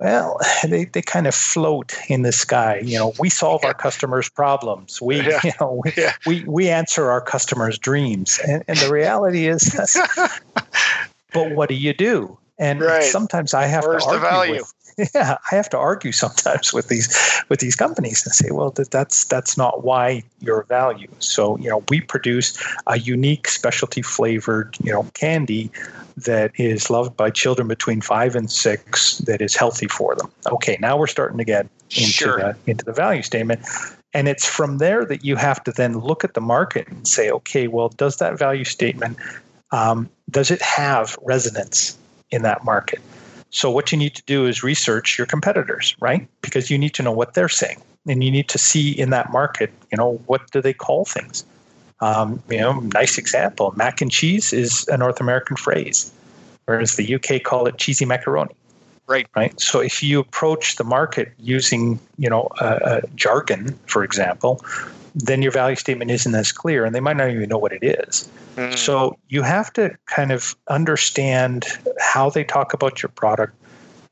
well, 0.00 0.38
they, 0.68 0.86
they 0.86 1.02
kind 1.02 1.26
of 1.26 1.34
float 1.34 1.96
in 2.08 2.22
the 2.22 2.32
sky. 2.32 2.80
You 2.84 2.98
know, 2.98 3.14
we 3.18 3.30
solve 3.30 3.64
our 3.64 3.74
customers' 3.74 4.28
problems. 4.28 5.00
We, 5.00 5.20
yeah. 5.20 5.40
you 5.44 5.52
know, 5.60 5.80
we, 5.84 5.92
yeah. 5.96 6.12
we, 6.26 6.44
we 6.44 6.68
answer 6.68 7.10
our 7.10 7.20
customers' 7.20 7.78
dreams. 7.78 8.40
And, 8.46 8.64
and 8.68 8.78
the 8.78 8.92
reality 8.92 9.46
is, 9.46 9.76
but 11.32 11.52
what 11.52 11.68
do 11.68 11.74
you 11.74 11.94
do? 11.94 12.36
And 12.58 12.80
right. 12.80 13.02
sometimes 13.04 13.54
I 13.54 13.66
have 13.66 13.84
Where's 13.84 14.04
to 14.04 14.10
argue 14.10 14.54
with, 14.54 14.74
yeah, 14.96 15.38
I 15.50 15.54
have 15.54 15.68
to 15.70 15.78
argue 15.78 16.12
sometimes 16.12 16.72
with 16.72 16.88
these 16.88 17.08
with 17.48 17.60
these 17.60 17.76
companies 17.76 18.24
and 18.24 18.34
say, 18.34 18.50
well, 18.50 18.70
that, 18.72 18.90
that's 18.90 19.24
that's 19.24 19.56
not 19.56 19.84
why 19.84 20.22
you're 20.40 20.62
value. 20.64 21.08
So 21.18 21.56
you 21.58 21.68
know, 21.68 21.84
we 21.88 22.00
produce 22.00 22.56
a 22.86 22.98
unique 22.98 23.48
specialty 23.48 24.02
flavored 24.02 24.76
you 24.82 24.92
know 24.92 25.04
candy 25.14 25.70
that 26.16 26.50
is 26.54 26.88
loved 26.88 27.16
by 27.16 27.30
children 27.30 27.68
between 27.68 28.00
five 28.00 28.34
and 28.34 28.50
six 28.50 29.18
that 29.18 29.42
is 29.42 29.54
healthy 29.54 29.88
for 29.88 30.14
them. 30.14 30.30
Okay, 30.46 30.78
now 30.80 30.96
we're 30.96 31.06
starting 31.06 31.38
to 31.38 31.44
get 31.44 31.66
into 31.90 32.10
sure. 32.10 32.38
the 32.38 32.56
into 32.70 32.84
the 32.84 32.92
value 32.92 33.22
statement. 33.22 33.60
And 34.14 34.28
it's 34.28 34.48
from 34.48 34.78
there 34.78 35.04
that 35.04 35.24
you 35.24 35.36
have 35.36 35.62
to 35.64 35.72
then 35.72 35.98
look 35.98 36.24
at 36.24 36.32
the 36.32 36.40
market 36.40 36.88
and 36.88 37.06
say, 37.06 37.30
okay, 37.30 37.68
well, 37.68 37.90
does 37.90 38.16
that 38.16 38.38
value 38.38 38.64
statement 38.64 39.18
um, 39.72 40.08
does 40.30 40.50
it 40.50 40.62
have 40.62 41.16
resonance 41.22 41.96
in 42.30 42.42
that 42.42 42.64
market? 42.64 43.00
So 43.50 43.70
what 43.70 43.92
you 43.92 43.98
need 43.98 44.14
to 44.14 44.22
do 44.24 44.46
is 44.46 44.62
research 44.62 45.16
your 45.16 45.26
competitors, 45.26 45.96
right? 46.00 46.26
Because 46.42 46.70
you 46.70 46.78
need 46.78 46.94
to 46.94 47.02
know 47.02 47.12
what 47.12 47.34
they're 47.34 47.48
saying, 47.48 47.80
and 48.06 48.22
you 48.22 48.30
need 48.30 48.48
to 48.48 48.58
see 48.58 48.90
in 48.90 49.10
that 49.10 49.30
market, 49.30 49.72
you 49.90 49.96
know, 49.96 50.14
what 50.26 50.50
do 50.50 50.60
they 50.60 50.72
call 50.72 51.04
things? 51.04 51.44
Um, 52.00 52.42
you 52.50 52.58
know, 52.58 52.80
nice 52.92 53.18
example: 53.18 53.72
mac 53.76 54.00
and 54.00 54.10
cheese 54.10 54.52
is 54.52 54.86
a 54.88 54.96
North 54.96 55.20
American 55.20 55.56
phrase, 55.56 56.12
whereas 56.66 56.96
the 56.96 57.14
UK 57.14 57.42
call 57.42 57.66
it 57.66 57.78
cheesy 57.78 58.04
macaroni. 58.04 58.54
Right. 59.06 59.28
Right. 59.36 59.58
So 59.60 59.80
if 59.80 60.02
you 60.02 60.18
approach 60.18 60.76
the 60.76 60.84
market 60.84 61.32
using, 61.38 62.00
you 62.18 62.28
know, 62.28 62.48
a, 62.60 62.66
a 62.66 63.02
jargon, 63.14 63.78
for 63.86 64.02
example, 64.02 64.60
then 65.16 65.40
your 65.40 65.50
value 65.50 65.76
statement 65.76 66.10
isn't 66.10 66.34
as 66.34 66.52
clear, 66.52 66.84
and 66.84 66.94
they 66.94 67.00
might 67.00 67.16
not 67.16 67.30
even 67.30 67.48
know 67.48 67.56
what 67.56 67.72
it 67.72 67.82
is. 67.82 68.28
Mm. 68.56 68.76
So 68.76 69.16
you 69.28 69.40
have 69.42 69.72
to 69.72 69.96
kind 70.04 70.30
of 70.30 70.54
understand 70.68 71.64
how 71.98 72.28
they 72.28 72.44
talk 72.44 72.74
about 72.74 73.02
your 73.02 73.08
product, 73.08 73.54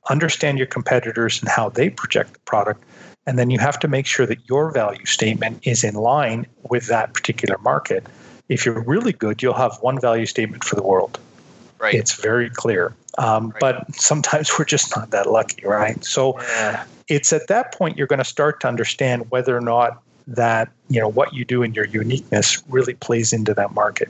understand 0.09 0.57
your 0.57 0.67
competitors 0.67 1.41
and 1.41 1.51
how 1.51 1.69
they 1.69 1.91
project 1.91 2.33
the 2.33 2.39
product, 2.41 2.83
and 3.27 3.39
then 3.39 3.51
you 3.51 3.59
have 3.59 3.79
to 3.81 3.89
make 3.89 4.07
sure 4.07 4.25
that 4.25 4.39
your 4.49 4.71
value 4.73 5.05
statement 5.05 5.61
is 5.67 5.85
in 5.85 5.95
line 5.95 6.47
with 6.71 6.87
that 6.87 7.13
particular 7.13 7.59
market. 7.59 8.07
If 8.49 8.65
you're 8.65 8.81
really 8.81 9.13
good, 9.13 9.43
you'll 9.43 9.55
have 9.55 9.77
one 9.83 10.01
value 10.01 10.27
statement 10.27 10.65
for 10.65 10.75
the 10.75 10.83
world. 10.83 11.19
Right. 11.79 11.95
It's 11.95 12.15
very 12.15 12.49
clear. 12.49 12.95
Um, 13.19 13.51
right. 13.51 13.61
But 13.61 13.95
sometimes 13.95 14.51
we're 14.59 14.65
just 14.65 14.97
not 14.97 15.11
that 15.11 15.31
lucky, 15.31 15.67
right? 15.67 16.03
So 16.03 16.41
yeah. 16.41 16.85
it's 17.09 17.31
at 17.31 17.49
that 17.49 17.75
point 17.75 17.99
you're 17.99 18.07
going 18.07 18.19
to 18.21 18.25
start 18.25 18.61
to 18.61 18.69
understand 18.69 19.31
whether 19.31 19.55
or 19.55 19.61
not 19.61 20.03
that 20.27 20.71
you 20.89 21.01
know 21.01 21.09
what 21.09 21.35
you 21.35 21.45
do 21.45 21.63
and 21.63 21.75
your 21.77 21.87
uniqueness 21.87 22.63
really 22.69 22.95
plays 22.95 23.33
into 23.33 23.55
that 23.55 23.73
market. 23.75 24.09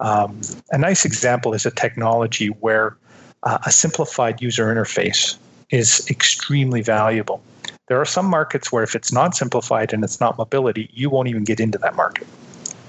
Um, 0.00 0.40
a 0.70 0.78
nice 0.78 1.04
example 1.04 1.54
is 1.54 1.64
a 1.64 1.70
technology 1.70 2.48
where 2.48 2.96
uh, 3.44 3.58
a 3.66 3.70
simplified 3.70 4.40
user 4.40 4.72
interface 4.74 5.36
is 5.70 6.08
extremely 6.10 6.82
valuable. 6.82 7.42
There 7.88 8.00
are 8.00 8.04
some 8.04 8.26
markets 8.26 8.72
where 8.72 8.82
if 8.82 8.94
it's 8.94 9.12
not 9.12 9.34
simplified 9.34 9.92
and 9.92 10.04
it's 10.04 10.20
not 10.20 10.38
mobility, 10.38 10.90
you 10.92 11.10
won't 11.10 11.28
even 11.28 11.44
get 11.44 11.60
into 11.60 11.78
that 11.78 11.96
market. 11.96 12.26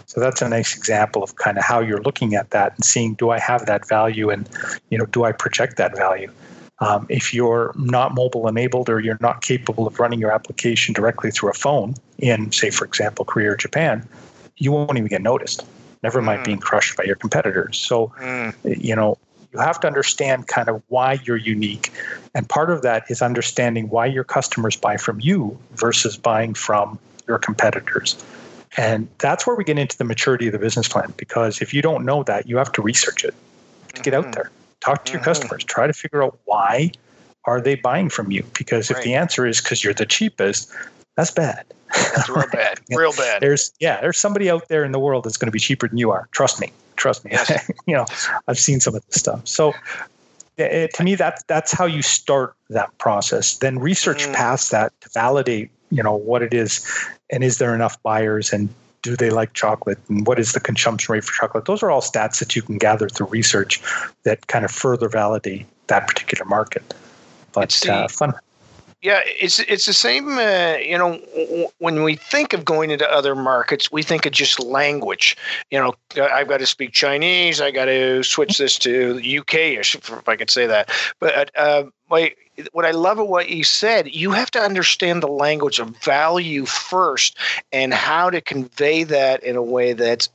So 0.06 0.20
that's 0.20 0.42
a 0.42 0.50
nice 0.50 0.78
example 0.78 1.24
of 1.24 1.38
kind 1.38 1.58
of 1.58 1.64
how 1.64 1.80
you're 1.80 2.02
looking 2.02 2.36
at 2.36 2.52
that 2.52 2.76
and 2.76 2.86
seeing 2.86 3.16
do 3.16 3.32
I 3.32 3.40
have 3.40 3.66
that 3.66 3.88
value 3.88 4.30
and 4.30 4.48
you 4.90 4.98
know 4.98 5.06
do 5.08 5.24
I 5.24 5.32
project 5.32 5.78
that 5.78 5.98
value. 5.98 6.32
Um, 6.80 7.06
if 7.10 7.34
you're 7.34 7.72
not 7.76 8.16
mobile 8.16 8.48
enabled 8.48 8.90
or 8.90 9.00
you're 9.00 9.18
not 9.22 9.42
capable 9.42 9.88
of 9.88 10.00
running 10.00 10.20
your 10.20 10.32
application 10.32 10.94
directly 10.94 11.32
through 11.32 11.52
a 11.52 11.54
phone 11.54 11.96
in, 12.18 12.52
say, 12.52 12.72
for 12.72 12.84
example, 12.86 13.26
Korea 13.26 13.52
or 13.52 13.56
Japan, 13.56 14.08
you 14.58 14.72
won't 14.72 14.98
even 14.98 15.08
get 15.08 15.22
noticed. 15.22 15.66
Never 16.02 16.22
mind 16.22 16.42
mm. 16.42 16.46
being 16.46 16.60
crushed 16.60 16.98
by 16.98 17.04
your 17.04 17.16
competitors. 17.16 17.78
So, 17.78 18.12
mm. 18.20 18.54
you 18.64 18.96
know, 18.96 19.18
you 19.54 19.60
have 19.60 19.80
to 19.82 19.88
understand 19.88 20.48
kind 20.48 20.68
of 20.68 20.82
why 20.88 21.20
you're 21.24 21.38
unique. 21.38 21.92
And 22.34 22.50
part 22.50 22.72
of 22.72 22.82
that 22.82 23.06
is 23.10 23.22
understanding 23.22 23.90
why 23.90 24.08
your 24.08 24.24
customers 24.24 24.76
buy 24.76 24.98
from 24.98 25.20
you 25.22 25.58
versus 25.76 26.18
buying 26.18 26.56
from 26.56 27.00
your 27.28 27.38
competitors. 27.38 28.22
And 28.76 29.08
that's 29.20 29.46
where 29.46 29.56
we 29.56 29.64
get 29.64 29.78
into 29.78 29.98
the 29.98 30.04
maturity 30.04 30.48
of 30.48 30.54
the 30.54 30.60
business 30.60 30.88
plan 30.88 31.14
because 31.18 31.62
if 31.62 31.74
you 31.74 31.82
don't 31.82 32.04
know 32.04 32.24
that, 32.24 32.48
you 32.48 32.58
have 32.58 32.72
to 32.74 32.82
research 32.82 33.24
it 33.24 33.36
to 33.94 34.02
get 34.02 34.16
out 34.16 34.24
mm-hmm. 34.24 34.32
there. 34.32 34.52
Talk 34.84 35.06
to 35.06 35.14
your 35.14 35.22
mm-hmm. 35.22 35.30
customers, 35.30 35.64
try 35.64 35.88
to 35.88 35.94
figure 35.94 36.22
out 36.22 36.38
why 36.44 36.92
are 37.46 37.62
they 37.62 37.76
buying 37.76 38.10
from 38.10 38.32
you? 38.32 38.44
Because 38.58 38.92
if 38.92 38.98
right. 38.98 39.04
the 39.04 39.14
answer 39.14 39.48
is 39.48 39.62
because 39.62 39.82
you're 39.82 39.94
the 39.94 40.06
cheapest, 40.06 40.70
that's 41.16 41.32
bad. 41.32 41.66
That's 41.94 42.28
real 42.28 42.46
bad. 42.52 42.80
Real 42.90 43.14
bad. 43.14 43.42
There's 43.42 43.72
yeah, 43.80 44.02
there's 44.02 44.18
somebody 44.18 44.50
out 44.50 44.68
there 44.68 44.84
in 44.84 44.92
the 44.92 45.00
world 45.00 45.24
that's 45.24 45.38
going 45.38 45.48
to 45.48 45.52
be 45.52 45.60
cheaper 45.60 45.88
than 45.88 45.98
you 45.98 46.12
are. 46.12 46.28
Trust 46.32 46.60
me. 46.60 46.74
Trust 46.98 47.24
me. 47.24 47.32
Yes. 47.32 47.72
you 47.86 47.96
know, 47.96 48.06
I've 48.48 48.58
seen 48.58 48.80
some 48.80 48.96
of 48.96 49.06
this 49.06 49.20
stuff. 49.22 49.48
So 49.48 49.74
it, 50.58 50.94
to 50.96 51.04
me, 51.04 51.16
that 51.16 51.44
that's 51.48 51.72
how 51.72 51.86
you 51.86 52.02
start 52.02 52.56
that 52.70 52.98
process. 52.98 53.58
Then 53.58 53.80
research 53.80 54.26
mm. 54.26 54.34
past 54.34 54.72
that 54.72 54.92
to 55.02 55.10
validate, 55.14 55.70
you 55.92 56.04
know, 56.04 56.16
what 56.16 56.42
it 56.42 56.54
is, 56.54 56.86
and 57.30 57.44
is 57.44 57.60
there 57.60 57.74
enough 57.74 58.02
buyers, 58.04 58.52
and 58.52 58.70
do 59.04 59.16
they 59.16 59.30
like 59.30 59.54
chocolate, 59.54 60.00
and 60.10 60.26
what 60.26 60.40
is 60.40 60.54
the 60.54 60.60
consumption 60.60 61.14
rate 61.14 61.24
for 61.24 61.34
chocolate? 61.34 61.66
Those 61.66 61.84
are 61.84 61.92
all 61.92 62.02
stats 62.02 62.40
that 62.40 62.56
you 62.56 62.64
can 62.64 62.80
gather 62.80 63.08
through 63.08 63.28
research 63.28 63.82
that 64.24 64.48
kind 64.48 64.66
of 64.66 64.72
further 64.72 65.10
validate 65.10 65.68
that 65.88 66.08
particular 66.08 66.46
market. 66.46 66.94
But 67.52 67.88
uh, 67.88 68.08
fun. 68.08 68.34
Yeah, 69.04 69.20
it's 69.26 69.60
it's 69.60 69.86
the 69.86 69.94
same. 69.94 70.38
Uh, 70.38 70.78
you 70.78 70.98
know, 70.98 71.20
w- 71.36 71.68
when 71.80 72.04
we 72.04 72.16
think 72.16 72.54
of 72.54 72.64
going 72.64 72.90
into 72.90 73.10
other 73.12 73.36
markets, 73.36 73.92
we 73.92 74.02
think 74.02 74.26
of 74.26 74.32
just 74.32 74.62
language. 74.62 75.36
You 75.70 75.80
know, 75.80 75.94
I've 76.24 76.48
got 76.48 76.62
to 76.62 76.66
speak 76.66 76.94
Chinese. 76.94 77.60
I 77.60 77.72
got 77.72 77.86
to 77.86 78.24
switch 78.24 78.58
this 78.58 78.80
to 78.80 79.20
UK-ish, 79.40 79.96
if 79.96 80.30
I 80.30 80.38
could 80.38 80.50
say 80.50 80.66
that. 80.68 80.90
But 81.20 81.52
uh, 81.58 81.84
my 82.10 82.34
what 82.72 82.86
I 82.86 82.92
love 82.92 83.18
of 83.18 83.28
what 83.28 83.50
you 83.50 83.64
said, 83.64 84.14
you 84.14 84.32
have 84.32 84.52
to 84.52 84.60
understand 84.60 85.24
the 85.24 85.28
language 85.28 85.80
of 85.80 85.90
value 86.04 86.66
first, 86.66 87.36
and 87.72 87.94
how 87.94 88.30
to 88.30 88.42
convey 88.42 89.04
that 89.04 89.44
in 89.44 89.56
a 89.56 89.62
way 89.62 89.94
that's 89.94 90.30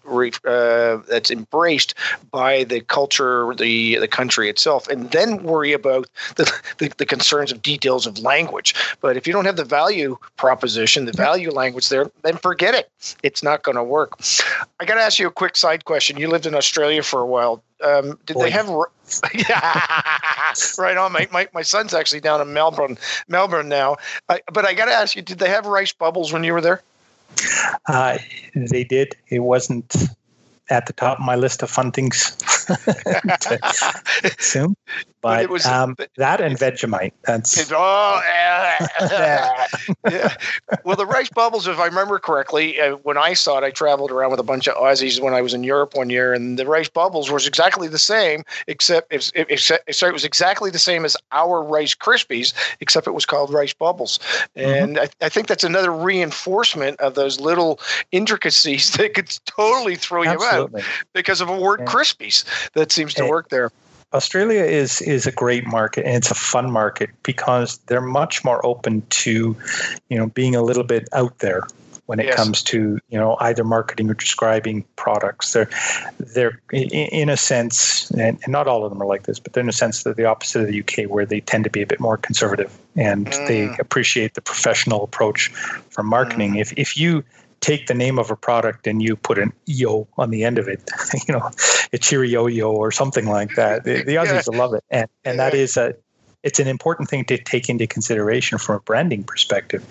uh, 0.44 1.00
that's 1.08 1.30
embraced 1.30 1.94
by 2.30 2.64
the 2.64 2.80
culture, 2.80 3.54
the 3.54 3.96
the 3.98 4.08
country 4.08 4.48
itself, 4.50 4.88
and 4.88 5.10
then 5.12 5.44
worry 5.44 5.72
about 5.72 6.08
the, 6.36 6.44
the, 6.78 6.92
the 6.98 7.06
concerns 7.06 7.52
of 7.52 7.62
details 7.62 8.06
of 8.06 8.18
language. 8.18 8.74
But 9.00 9.16
if 9.16 9.26
you 9.26 9.32
don't 9.32 9.44
have 9.44 9.56
the 9.56 9.64
value 9.64 10.18
proposition, 10.36 11.04
the 11.04 11.12
value 11.12 11.52
language 11.52 11.88
there, 11.88 12.10
then 12.22 12.36
forget 12.36 12.74
it. 12.74 12.90
It's 13.22 13.42
not 13.42 13.62
going 13.62 13.76
to 13.76 13.84
work. 13.84 14.18
I 14.80 14.84
got 14.84 14.94
to 14.94 15.02
ask 15.02 15.18
you 15.18 15.28
a 15.28 15.32
quick 15.32 15.56
side 15.56 15.84
question. 15.84 16.16
You 16.16 16.28
lived 16.28 16.46
in 16.46 16.54
Australia 16.54 17.02
for 17.02 17.20
a 17.20 17.26
while. 17.26 17.62
Um, 17.82 18.18
did 18.26 18.34
Boy. 18.34 18.44
they 18.44 18.50
have? 18.50 18.68
yeah, 19.34 20.52
right 20.78 20.96
on. 20.96 21.12
My, 21.12 21.28
my 21.32 21.48
my 21.54 21.62
son's 21.62 21.94
actually 21.94 22.20
down 22.20 22.40
in 22.40 22.52
Melbourne, 22.52 22.98
Melbourne 23.28 23.68
now. 23.68 23.96
I, 24.28 24.40
but 24.52 24.64
I 24.64 24.74
got 24.74 24.86
to 24.86 24.92
ask 24.92 25.16
you, 25.16 25.22
did 25.22 25.38
they 25.38 25.48
have 25.48 25.66
rice 25.66 25.92
bubbles 25.92 26.32
when 26.32 26.44
you 26.44 26.52
were 26.52 26.60
there? 26.60 26.82
Uh, 27.86 28.18
they 28.54 28.84
did. 28.84 29.16
It 29.28 29.40
wasn't 29.40 29.94
at 30.70 30.86
the 30.86 30.92
top 30.92 31.18
of 31.18 31.24
my 31.24 31.34
list 31.34 31.62
of 31.62 31.70
fun 31.70 31.92
things 31.92 32.36
to 32.66 33.58
consume. 34.22 34.74
But, 35.20 35.42
but 35.42 35.50
was, 35.50 35.66
um, 35.66 35.96
that 36.16 36.40
and 36.40 36.56
Vegemite. 36.56 37.12
That's 37.24 37.72
oh, 37.72 38.22
yeah. 38.28 39.66
yeah. 40.08 40.34
Well, 40.84 40.94
the 40.94 41.06
rice 41.06 41.28
bubbles, 41.28 41.66
if 41.66 41.78
I 41.78 41.86
remember 41.86 42.20
correctly, 42.20 42.80
uh, 42.80 42.96
when 42.96 43.18
I 43.18 43.34
saw 43.34 43.58
it, 43.58 43.64
I 43.64 43.70
traveled 43.70 44.12
around 44.12 44.30
with 44.30 44.38
a 44.38 44.44
bunch 44.44 44.68
of 44.68 44.76
Aussies 44.76 45.20
when 45.20 45.34
I 45.34 45.42
was 45.42 45.54
in 45.54 45.64
Europe 45.64 45.96
one 45.96 46.08
year, 46.08 46.32
and 46.32 46.56
the 46.56 46.66
rice 46.66 46.88
bubbles 46.88 47.32
was 47.32 47.48
exactly 47.48 47.88
the 47.88 47.98
same, 47.98 48.44
except 48.68 49.12
sorry, 49.20 50.10
it 50.10 50.12
was 50.12 50.24
exactly 50.24 50.70
the 50.70 50.78
same 50.78 51.04
as 51.04 51.16
our 51.32 51.62
Rice 51.62 51.96
Krispies, 51.96 52.54
except 52.80 53.08
it 53.08 53.12
was 53.12 53.26
called 53.26 53.52
rice 53.52 53.74
bubbles. 53.74 54.18
Mm-hmm. 54.56 54.60
And 54.60 54.96
mm-hmm. 54.96 55.06
I, 55.20 55.26
I, 55.26 55.28
think 55.28 55.48
that's 55.48 55.64
another 55.64 55.92
reinforcement 55.92 57.00
of 57.00 57.14
those 57.14 57.40
little 57.40 57.80
intricacies 58.12 58.92
that 58.96 59.14
could 59.14 59.36
totally 59.46 59.96
throw 59.96 60.24
Absolutely. 60.24 60.46
you 60.46 60.52
out 60.52 60.57
because 61.12 61.40
of 61.40 61.48
a 61.48 61.58
word 61.58 61.80
yeah. 61.80 61.86
Krispies 61.86 62.44
that 62.72 62.92
seems 62.92 63.14
to 63.14 63.26
work 63.26 63.48
there. 63.50 63.70
Australia 64.14 64.62
is 64.62 65.02
is 65.02 65.26
a 65.26 65.32
great 65.32 65.66
market 65.66 66.06
and 66.06 66.16
it's 66.16 66.30
a 66.30 66.34
fun 66.34 66.70
market 66.70 67.10
because 67.22 67.78
they're 67.86 68.00
much 68.00 68.42
more 68.42 68.64
open 68.64 69.02
to, 69.10 69.54
you 70.08 70.18
know, 70.18 70.28
being 70.28 70.56
a 70.56 70.62
little 70.62 70.84
bit 70.84 71.08
out 71.12 71.38
there 71.40 71.66
when 72.08 72.18
it 72.18 72.24
yes. 72.24 72.36
comes 72.36 72.62
to 72.62 72.98
you 73.10 73.18
know 73.18 73.36
either 73.40 73.62
marketing 73.64 74.10
or 74.10 74.14
describing 74.14 74.82
products. 74.96 75.52
They're 75.52 75.68
they're 76.18 76.58
in 76.72 77.28
a 77.28 77.36
sense, 77.36 78.10
and, 78.12 78.38
not 78.48 78.66
all 78.66 78.82
of 78.84 78.90
them 78.90 79.02
are 79.02 79.06
like 79.06 79.24
this, 79.24 79.38
but 79.38 79.52
they're 79.52 79.62
in 79.62 79.68
a 79.68 79.72
sense 79.72 80.02
they're 80.02 80.14
the 80.14 80.24
opposite 80.24 80.62
of 80.62 80.68
the 80.68 80.80
UK, 80.80 81.10
where 81.10 81.26
they 81.26 81.40
tend 81.40 81.64
to 81.64 81.70
be 81.70 81.82
a 81.82 81.86
bit 81.86 82.00
more 82.00 82.16
conservative 82.16 82.76
and 82.96 83.26
mm. 83.26 83.46
they 83.46 83.68
appreciate 83.78 84.34
the 84.34 84.40
professional 84.40 85.04
approach 85.04 85.48
from 85.90 86.06
marketing. 86.06 86.54
Mm. 86.54 86.60
If 86.62 86.72
if 86.78 86.96
you 86.96 87.22
take 87.60 87.86
the 87.86 87.94
name 87.94 88.18
of 88.18 88.30
a 88.30 88.36
product 88.36 88.86
and 88.86 89.02
you 89.02 89.16
put 89.16 89.38
an 89.38 89.52
yo 89.66 90.06
on 90.16 90.30
the 90.30 90.44
end 90.44 90.58
of 90.58 90.68
it, 90.68 90.88
you 91.28 91.34
know, 91.34 91.50
a 91.92 91.98
Cheerio 91.98 92.46
yo 92.46 92.72
or 92.72 92.90
something 92.90 93.26
like 93.26 93.54
that. 93.56 93.84
The, 93.84 94.02
the 94.02 94.16
Aussies 94.16 94.52
yeah. 94.52 94.58
love 94.58 94.74
it. 94.74 94.84
And, 94.90 95.08
and 95.24 95.38
that 95.38 95.54
is 95.54 95.76
a, 95.76 95.94
it's 96.42 96.60
an 96.60 96.68
important 96.68 97.08
thing 97.08 97.24
to 97.26 97.38
take 97.38 97.68
into 97.68 97.86
consideration 97.86 98.58
from 98.58 98.76
a 98.76 98.80
branding 98.80 99.24
perspective 99.24 99.84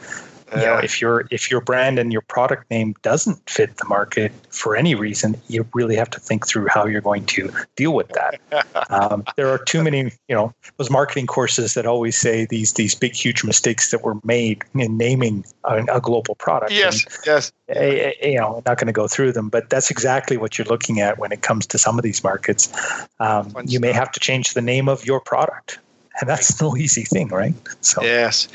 you 0.55 0.61
know 0.61 0.77
if 0.77 1.01
your 1.01 1.27
if 1.31 1.51
your 1.51 1.61
brand 1.61 1.99
and 1.99 2.13
your 2.13 2.21
product 2.21 2.69
name 2.71 2.95
doesn't 3.01 3.49
fit 3.49 3.75
the 3.77 3.85
market 3.85 4.31
for 4.49 4.75
any 4.75 4.95
reason 4.95 5.35
you 5.47 5.67
really 5.73 5.95
have 5.95 6.09
to 6.09 6.19
think 6.19 6.47
through 6.47 6.67
how 6.67 6.85
you're 6.85 7.01
going 7.01 7.25
to 7.25 7.51
deal 7.75 7.93
with 7.93 8.09
that. 8.09 8.39
Um, 8.89 9.25
there 9.35 9.49
are 9.49 9.57
too 9.57 9.83
many 9.83 10.11
you 10.27 10.35
know 10.35 10.53
those 10.77 10.89
marketing 10.89 11.27
courses 11.27 11.73
that 11.73 11.85
always 11.85 12.17
say 12.17 12.45
these 12.45 12.73
these 12.73 12.95
big 12.95 13.13
huge 13.13 13.43
mistakes 13.43 13.91
that 13.91 14.03
were 14.03 14.15
made 14.23 14.63
in 14.75 14.97
naming 14.97 15.43
a, 15.65 15.83
a 15.91 15.99
global 15.99 16.35
product. 16.35 16.71
Yes 16.71 17.03
and, 17.03 17.17
yes. 17.25 17.51
eh, 17.69 18.13
eh, 18.21 18.29
you 18.29 18.37
know 18.37 18.57
I'm 18.57 18.63
not 18.65 18.77
going 18.77 18.87
to 18.87 18.93
go 18.93 19.07
through 19.07 19.33
them 19.33 19.49
but 19.49 19.69
that's 19.69 19.91
exactly 19.91 20.37
what 20.37 20.57
you're 20.57 20.67
looking 20.67 21.01
at 21.01 21.17
when 21.17 21.31
it 21.31 21.41
comes 21.41 21.65
to 21.67 21.77
some 21.77 21.97
of 21.97 22.03
these 22.03 22.23
markets. 22.23 22.69
Um, 23.19 23.53
you 23.65 23.79
may 23.79 23.91
have 23.91 24.11
to 24.13 24.19
change 24.19 24.53
the 24.53 24.61
name 24.61 24.87
of 24.87 25.05
your 25.05 25.19
product 25.19 25.79
and 26.21 26.29
that's 26.29 26.59
no 26.61 26.75
easy 26.75 27.03
thing, 27.03 27.27
right? 27.29 27.53
So 27.81 28.01
yes, 28.01 28.47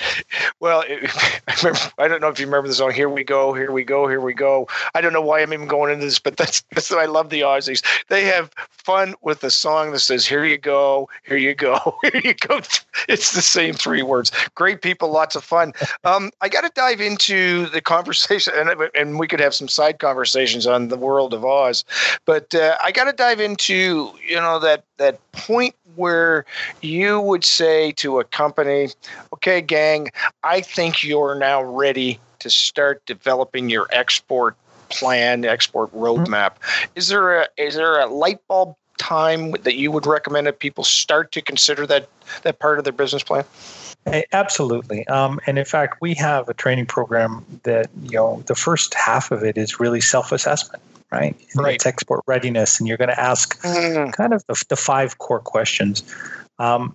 well, 0.60 0.84
it, 0.86 1.10
I, 1.48 1.54
remember, 1.62 1.80
I 1.98 2.08
don't 2.08 2.20
know 2.20 2.28
if 2.28 2.38
you 2.38 2.46
remember 2.46 2.68
the 2.68 2.74
song 2.74 2.92
"Here 2.92 3.08
We 3.08 3.24
Go, 3.24 3.52
Here 3.52 3.70
We 3.70 3.84
Go, 3.84 4.08
Here 4.08 4.20
We 4.20 4.34
Go." 4.34 4.68
I 4.94 5.00
don't 5.00 5.12
know 5.12 5.22
why 5.22 5.42
I'm 5.42 5.52
even 5.52 5.68
going 5.68 5.92
into 5.92 6.04
this, 6.04 6.18
but 6.18 6.36
that's 6.36 6.62
that's 6.72 6.92
I 6.92 7.04
love 7.04 7.30
the 7.30 7.40
Aussies. 7.40 7.84
They 8.08 8.24
have 8.24 8.50
fun 8.70 9.14
with 9.22 9.40
the 9.40 9.50
song 9.50 9.92
that 9.92 10.00
says 10.00 10.26
"Here 10.26 10.44
you 10.44 10.58
go, 10.58 11.08
here 11.24 11.36
you 11.36 11.54
go, 11.54 11.96
here 12.02 12.20
you 12.22 12.34
go." 12.34 12.60
It's 13.08 13.32
the 13.32 13.42
same 13.42 13.74
three 13.74 14.02
words. 14.02 14.32
Great 14.54 14.82
people, 14.82 15.10
lots 15.10 15.36
of 15.36 15.44
fun. 15.44 15.72
Um, 16.04 16.30
I 16.40 16.48
got 16.48 16.62
to 16.62 16.70
dive 16.74 17.00
into 17.00 17.66
the 17.66 17.80
conversation, 17.80 18.54
and 18.56 18.90
and 18.94 19.18
we 19.18 19.28
could 19.28 19.40
have 19.40 19.54
some 19.54 19.68
side 19.68 19.98
conversations 19.98 20.66
on 20.66 20.88
the 20.88 20.96
world 20.96 21.32
of 21.32 21.44
Oz, 21.44 21.84
but 22.24 22.54
uh, 22.54 22.76
I 22.82 22.90
got 22.92 23.04
to 23.04 23.12
dive 23.12 23.40
into 23.40 24.12
you 24.26 24.36
know 24.36 24.58
that 24.58 24.84
that 24.98 25.20
point 25.32 25.74
where 25.96 26.44
you 26.80 27.20
would 27.20 27.44
say 27.44 27.92
to 27.92 28.20
a 28.20 28.24
company, 28.24 28.88
okay, 29.34 29.60
gang, 29.60 30.08
I 30.42 30.60
think 30.60 31.04
you're 31.04 31.34
now 31.34 31.62
ready 31.62 32.18
to 32.40 32.50
start 32.50 33.04
developing 33.06 33.70
your 33.70 33.86
export 33.90 34.56
plan, 34.88 35.44
export 35.44 35.94
roadmap. 35.94 36.56
Mm-hmm. 36.58 36.92
Is 36.96 37.08
there 37.08 37.40
a 37.40 37.48
is 37.56 37.74
there 37.74 38.00
a 38.00 38.06
light 38.06 38.40
bulb 38.48 38.76
time 38.98 39.52
that 39.62 39.76
you 39.76 39.90
would 39.90 40.06
recommend 40.06 40.46
that 40.46 40.58
people 40.58 40.84
start 40.84 41.32
to 41.32 41.40
consider 41.40 41.86
that 41.86 42.08
that 42.42 42.58
part 42.58 42.78
of 42.78 42.84
their 42.84 42.92
business 42.92 43.22
plan? 43.22 43.44
Absolutely. 44.32 45.06
Um, 45.06 45.38
and 45.46 45.58
in 45.58 45.64
fact, 45.64 45.98
we 46.00 46.14
have 46.14 46.48
a 46.48 46.54
training 46.54 46.86
program 46.86 47.44
that, 47.62 47.88
you 48.02 48.16
know, 48.16 48.42
the 48.46 48.56
first 48.56 48.94
half 48.94 49.30
of 49.30 49.44
it 49.44 49.56
is 49.56 49.78
really 49.78 50.00
self 50.00 50.32
assessment 50.32 50.82
right? 51.12 51.36
right. 51.54 51.74
It's 51.74 51.86
export 51.86 52.22
readiness, 52.26 52.80
and 52.80 52.88
you're 52.88 52.96
going 52.96 53.10
to 53.10 53.20
ask 53.20 53.60
mm. 53.62 54.12
kind 54.12 54.32
of 54.32 54.44
the, 54.46 54.62
the, 54.68 54.76
five 54.76 55.18
core 55.18 55.40
questions. 55.40 56.02
Um, 56.58 56.94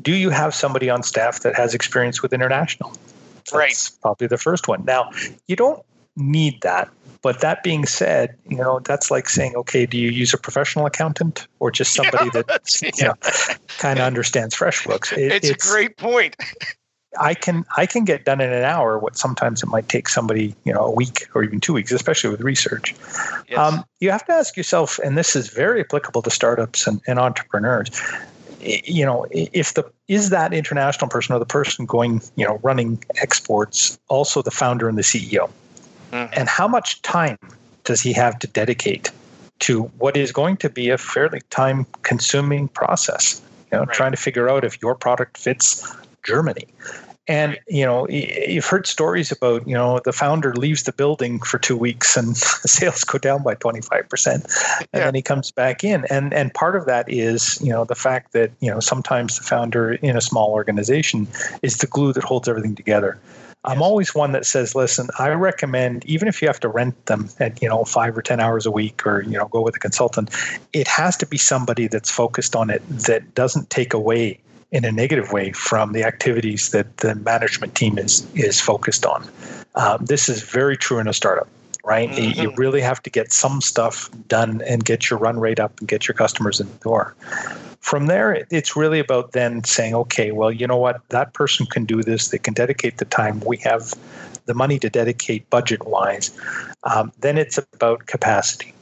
do 0.00 0.14
you 0.14 0.30
have 0.30 0.54
somebody 0.54 0.88
on 0.88 1.02
staff 1.02 1.40
that 1.40 1.54
has 1.56 1.74
experience 1.74 2.22
with 2.22 2.32
international? 2.32 2.92
That's 3.36 3.52
right. 3.52 3.90
Probably 4.02 4.26
the 4.26 4.38
first 4.38 4.68
one. 4.68 4.84
Now, 4.84 5.10
you 5.46 5.56
don't 5.56 5.82
need 6.16 6.60
that. 6.62 6.88
But 7.20 7.40
that 7.40 7.64
being 7.64 7.84
said, 7.84 8.36
you 8.48 8.56
know, 8.56 8.80
that's 8.80 9.10
like 9.10 9.28
saying, 9.28 9.56
okay, 9.56 9.86
do 9.86 9.98
you 9.98 10.10
use 10.10 10.32
a 10.32 10.38
professional 10.38 10.86
accountant 10.86 11.48
or 11.58 11.70
just 11.70 11.94
somebody 11.94 12.30
that 12.30 12.80
you 12.96 13.04
know, 13.04 13.14
kind 13.78 13.98
of 13.98 14.04
understands 14.04 14.54
FreshBooks? 14.54 15.12
It, 15.12 15.32
it's, 15.32 15.50
it's, 15.50 15.66
a 15.66 15.70
great 15.70 15.96
point. 15.96 16.36
I 17.18 17.34
can 17.34 17.64
I 17.76 17.86
can 17.86 18.04
get 18.04 18.24
done 18.24 18.40
in 18.40 18.52
an 18.52 18.64
hour 18.64 18.98
what 18.98 19.16
sometimes 19.16 19.62
it 19.62 19.66
might 19.66 19.88
take 19.88 20.08
somebody 20.08 20.54
you 20.64 20.72
know 20.72 20.84
a 20.84 20.90
week 20.90 21.26
or 21.34 21.42
even 21.42 21.60
two 21.60 21.72
weeks, 21.72 21.90
especially 21.90 22.30
with 22.30 22.40
research. 22.40 22.94
Yes. 23.48 23.58
Um, 23.58 23.84
you 24.00 24.10
have 24.10 24.24
to 24.26 24.32
ask 24.32 24.56
yourself, 24.56 24.98
and 25.02 25.16
this 25.16 25.34
is 25.34 25.48
very 25.48 25.80
applicable 25.80 26.22
to 26.22 26.30
startups 26.30 26.86
and, 26.86 27.00
and 27.06 27.18
entrepreneurs. 27.18 27.90
You 28.60 29.06
know, 29.06 29.26
if 29.30 29.74
the 29.74 29.90
is 30.08 30.30
that 30.30 30.52
international 30.52 31.08
person 31.08 31.34
or 31.34 31.38
the 31.38 31.46
person 31.46 31.86
going 31.86 32.20
you 32.36 32.44
know 32.44 32.60
running 32.62 33.02
exports 33.16 33.98
also 34.08 34.42
the 34.42 34.50
founder 34.50 34.88
and 34.88 34.98
the 34.98 35.02
CEO, 35.02 35.50
mm-hmm. 36.12 36.32
and 36.32 36.48
how 36.48 36.68
much 36.68 37.00
time 37.02 37.38
does 37.84 38.00
he 38.02 38.12
have 38.12 38.38
to 38.40 38.46
dedicate 38.46 39.10
to 39.60 39.84
what 39.98 40.16
is 40.16 40.30
going 40.30 40.56
to 40.58 40.68
be 40.68 40.90
a 40.90 40.98
fairly 40.98 41.40
time 41.50 41.86
consuming 42.02 42.68
process? 42.68 43.40
You 43.72 43.78
know, 43.78 43.84
right. 43.84 43.94
trying 43.94 44.10
to 44.10 44.18
figure 44.18 44.48
out 44.50 44.64
if 44.64 44.80
your 44.82 44.94
product 44.94 45.38
fits 45.38 45.90
Germany. 46.28 46.68
And 47.26 47.58
you 47.68 47.84
know, 47.84 48.08
you've 48.08 48.64
heard 48.64 48.86
stories 48.86 49.30
about 49.30 49.66
you 49.68 49.74
know 49.74 50.00
the 50.04 50.12
founder 50.12 50.54
leaves 50.54 50.84
the 50.84 50.92
building 50.92 51.40
for 51.40 51.58
two 51.58 51.76
weeks 51.76 52.16
and 52.16 52.36
sales 52.76 53.04
go 53.04 53.18
down 53.18 53.42
by 53.42 53.54
twenty 53.54 53.82
five 53.82 54.08
percent, 54.08 54.44
and 54.80 54.88
yeah. 54.94 55.04
then 55.04 55.14
he 55.14 55.22
comes 55.22 55.50
back 55.50 55.84
in. 55.84 56.06
And 56.06 56.32
and 56.32 56.52
part 56.54 56.74
of 56.74 56.86
that 56.86 57.10
is 57.10 57.60
you 57.62 57.70
know 57.70 57.84
the 57.84 57.94
fact 57.94 58.32
that 58.32 58.50
you 58.60 58.70
know 58.70 58.80
sometimes 58.80 59.36
the 59.36 59.44
founder 59.44 59.92
in 59.92 60.16
a 60.16 60.22
small 60.22 60.52
organization 60.52 61.28
is 61.62 61.78
the 61.78 61.86
glue 61.86 62.14
that 62.14 62.24
holds 62.24 62.48
everything 62.48 62.74
together. 62.74 63.18
I'm 63.64 63.82
always 63.82 64.14
one 64.14 64.32
that 64.32 64.46
says, 64.46 64.74
listen, 64.74 65.08
I 65.18 65.30
recommend 65.30 66.06
even 66.06 66.28
if 66.28 66.40
you 66.40 66.48
have 66.48 66.60
to 66.60 66.68
rent 66.68 67.06
them 67.06 67.28
at 67.40 67.60
you 67.60 67.68
know 67.68 67.84
five 67.84 68.16
or 68.16 68.22
ten 68.22 68.40
hours 68.40 68.64
a 68.64 68.70
week, 68.70 69.06
or 69.06 69.20
you 69.22 69.36
know 69.36 69.48
go 69.48 69.60
with 69.60 69.76
a 69.76 69.80
consultant, 69.80 70.30
it 70.72 70.88
has 70.88 71.14
to 71.18 71.26
be 71.26 71.36
somebody 71.36 71.88
that's 71.88 72.10
focused 72.10 72.56
on 72.56 72.70
it 72.70 72.82
that 72.88 73.34
doesn't 73.34 73.68
take 73.68 73.92
away 73.92 74.40
in 74.70 74.84
a 74.84 74.92
negative 74.92 75.32
way 75.32 75.52
from 75.52 75.92
the 75.92 76.04
activities 76.04 76.70
that 76.70 76.98
the 76.98 77.14
management 77.14 77.74
team 77.74 77.98
is 77.98 78.26
is 78.34 78.60
focused 78.60 79.06
on. 79.06 79.26
Um, 79.74 80.04
this 80.04 80.28
is 80.28 80.42
very 80.42 80.76
true 80.76 80.98
in 80.98 81.08
a 81.08 81.12
startup, 81.12 81.48
right? 81.84 82.10
Mm-hmm. 82.10 82.40
You 82.40 82.52
really 82.56 82.80
have 82.80 83.02
to 83.04 83.10
get 83.10 83.32
some 83.32 83.60
stuff 83.60 84.10
done 84.28 84.62
and 84.66 84.84
get 84.84 85.08
your 85.08 85.18
run 85.18 85.38
rate 85.38 85.60
up 85.60 85.78
and 85.78 85.88
get 85.88 86.08
your 86.08 86.14
customers 86.14 86.60
in 86.60 86.68
the 86.68 86.78
door. 86.78 87.14
From 87.80 88.06
there, 88.06 88.44
it's 88.50 88.76
really 88.76 88.98
about 88.98 89.32
then 89.32 89.64
saying, 89.64 89.94
okay, 89.94 90.32
well, 90.32 90.50
you 90.50 90.66
know 90.66 90.76
what, 90.76 91.00
that 91.10 91.32
person 91.32 91.64
can 91.64 91.84
do 91.84 92.02
this. 92.02 92.28
They 92.28 92.38
can 92.38 92.52
dedicate 92.52 92.98
the 92.98 93.04
time. 93.04 93.40
We 93.40 93.56
have 93.58 93.94
the 94.46 94.54
money 94.54 94.78
to 94.80 94.90
dedicate 94.90 95.48
budget 95.48 95.86
wise. 95.86 96.36
Um, 96.82 97.12
then 97.20 97.38
it's 97.38 97.58
about 97.72 98.06
capacity 98.06 98.74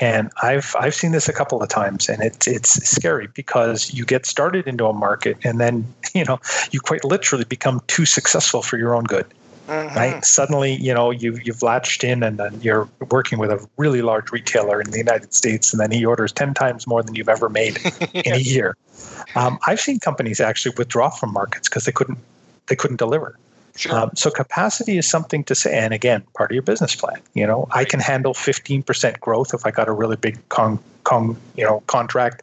and 0.00 0.30
I've 0.42 0.74
I've 0.78 0.94
seen 0.94 1.12
this 1.12 1.28
a 1.28 1.32
couple 1.32 1.62
of 1.62 1.68
times, 1.68 2.08
and 2.08 2.22
it's 2.22 2.46
it's 2.46 2.70
scary 2.88 3.28
because 3.34 3.92
you 3.92 4.04
get 4.04 4.26
started 4.26 4.66
into 4.66 4.86
a 4.86 4.92
market, 4.92 5.38
and 5.44 5.60
then 5.60 5.92
you 6.14 6.24
know 6.24 6.38
you 6.70 6.80
quite 6.80 7.04
literally 7.04 7.44
become 7.44 7.80
too 7.86 8.04
successful 8.04 8.62
for 8.62 8.76
your 8.76 8.94
own 8.94 9.04
good. 9.04 9.26
Mm-hmm. 9.66 9.96
Right? 9.98 10.24
Suddenly, 10.24 10.76
you 10.76 10.94
know, 10.94 11.10
you 11.10 11.38
you've 11.44 11.62
latched 11.62 12.02
in, 12.02 12.22
and 12.22 12.38
then 12.38 12.58
you're 12.62 12.88
working 13.10 13.38
with 13.38 13.50
a 13.50 13.66
really 13.76 14.00
large 14.00 14.32
retailer 14.32 14.80
in 14.80 14.90
the 14.90 14.98
United 14.98 15.34
States, 15.34 15.72
and 15.72 15.80
then 15.80 15.90
he 15.90 16.06
orders 16.06 16.32
ten 16.32 16.54
times 16.54 16.86
more 16.86 17.02
than 17.02 17.14
you've 17.14 17.28
ever 17.28 17.50
made 17.50 17.78
in 18.14 18.32
a 18.32 18.38
year. 18.38 18.76
Um, 19.34 19.58
I've 19.66 19.80
seen 19.80 20.00
companies 20.00 20.40
actually 20.40 20.74
withdraw 20.78 21.10
from 21.10 21.34
markets 21.34 21.68
because 21.68 21.84
they 21.84 21.92
couldn't 21.92 22.18
they 22.68 22.76
couldn't 22.76 22.96
deliver. 22.96 23.38
Sure. 23.78 23.96
Um, 23.96 24.10
so 24.14 24.28
capacity 24.28 24.98
is 24.98 25.08
something 25.08 25.44
to 25.44 25.54
say, 25.54 25.78
and 25.78 25.94
again, 25.94 26.24
part 26.34 26.50
of 26.50 26.54
your 26.54 26.64
business 26.64 26.96
plan. 26.96 27.20
You 27.34 27.46
know, 27.46 27.68
right. 27.74 27.82
I 27.82 27.84
can 27.84 28.00
handle 28.00 28.34
15% 28.34 29.20
growth 29.20 29.54
if 29.54 29.64
I 29.64 29.70
got 29.70 29.86
a 29.86 29.92
really 29.92 30.16
big 30.16 30.36
con, 30.48 30.80
con 31.04 31.36
you 31.56 31.64
know, 31.64 31.80
contract. 31.86 32.42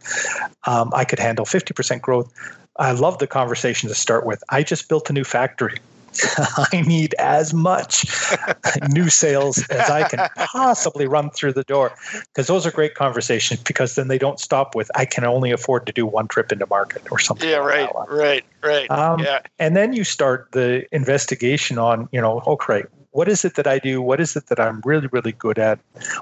Um, 0.66 0.94
I 0.96 1.04
could 1.04 1.20
handle 1.20 1.46
50% 1.46 2.00
growth. 2.00 2.34
I 2.78 2.94
love 2.94 3.20
the 3.20 3.28
conversation 3.28 3.90
to 3.90 3.96
start 3.96 4.26
with. 4.26 4.42
I 4.48 4.64
just 4.64 4.88
built 4.88 5.10
a 5.10 5.14
new 5.14 5.26
factory. 5.26 5.78
I 6.72 6.82
need 6.82 7.14
as 7.20 7.54
much 7.54 8.06
new 8.90 9.10
sales 9.10 9.58
as 9.70 9.90
I 9.90 10.08
can 10.08 10.30
possibly 10.52 11.08
run 11.08 11.30
through 11.30 11.54
the 11.54 11.64
door. 11.64 11.94
Because 12.14 12.48
those 12.48 12.66
are 12.66 12.72
great 12.72 12.96
conversations 12.96 13.62
because 13.62 13.96
then 13.96 14.08
they 14.08 14.18
don't 14.18 14.40
stop 14.40 14.76
with, 14.76 14.90
I 14.96 15.06
can 15.06 15.24
only 15.24 15.52
afford 15.52 15.86
to 15.88 15.94
do 15.94 16.06
one 16.06 16.28
trip 16.28 16.52
into 16.52 16.68
market 16.68 17.04
or 17.12 17.20
something. 17.20 17.50
Yeah, 17.50 17.60
like 17.60 17.92
right, 17.92 18.10
right, 18.10 18.46
right. 18.64 18.92
Um, 18.92 19.20
yeah. 19.20 19.40
And 19.60 19.76
then 19.76 19.94
you 19.94 20.04
start 20.04 20.50
the 20.52 20.86
investigation 20.94 21.78
on, 21.78 22.10
you 22.12 22.22
know, 22.22 22.42
okay, 22.48 22.84
what 23.16 23.30
is 23.30 23.46
it 23.46 23.56
that 23.56 23.66
I 23.66 23.80
do? 23.80 24.02
What 24.02 24.20
is 24.20 24.36
it 24.36 24.48
that 24.48 24.60
I'm 24.60 24.82
really, 24.84 25.08
really 25.08 25.32
good 25.32 25.58
at? 25.58 25.80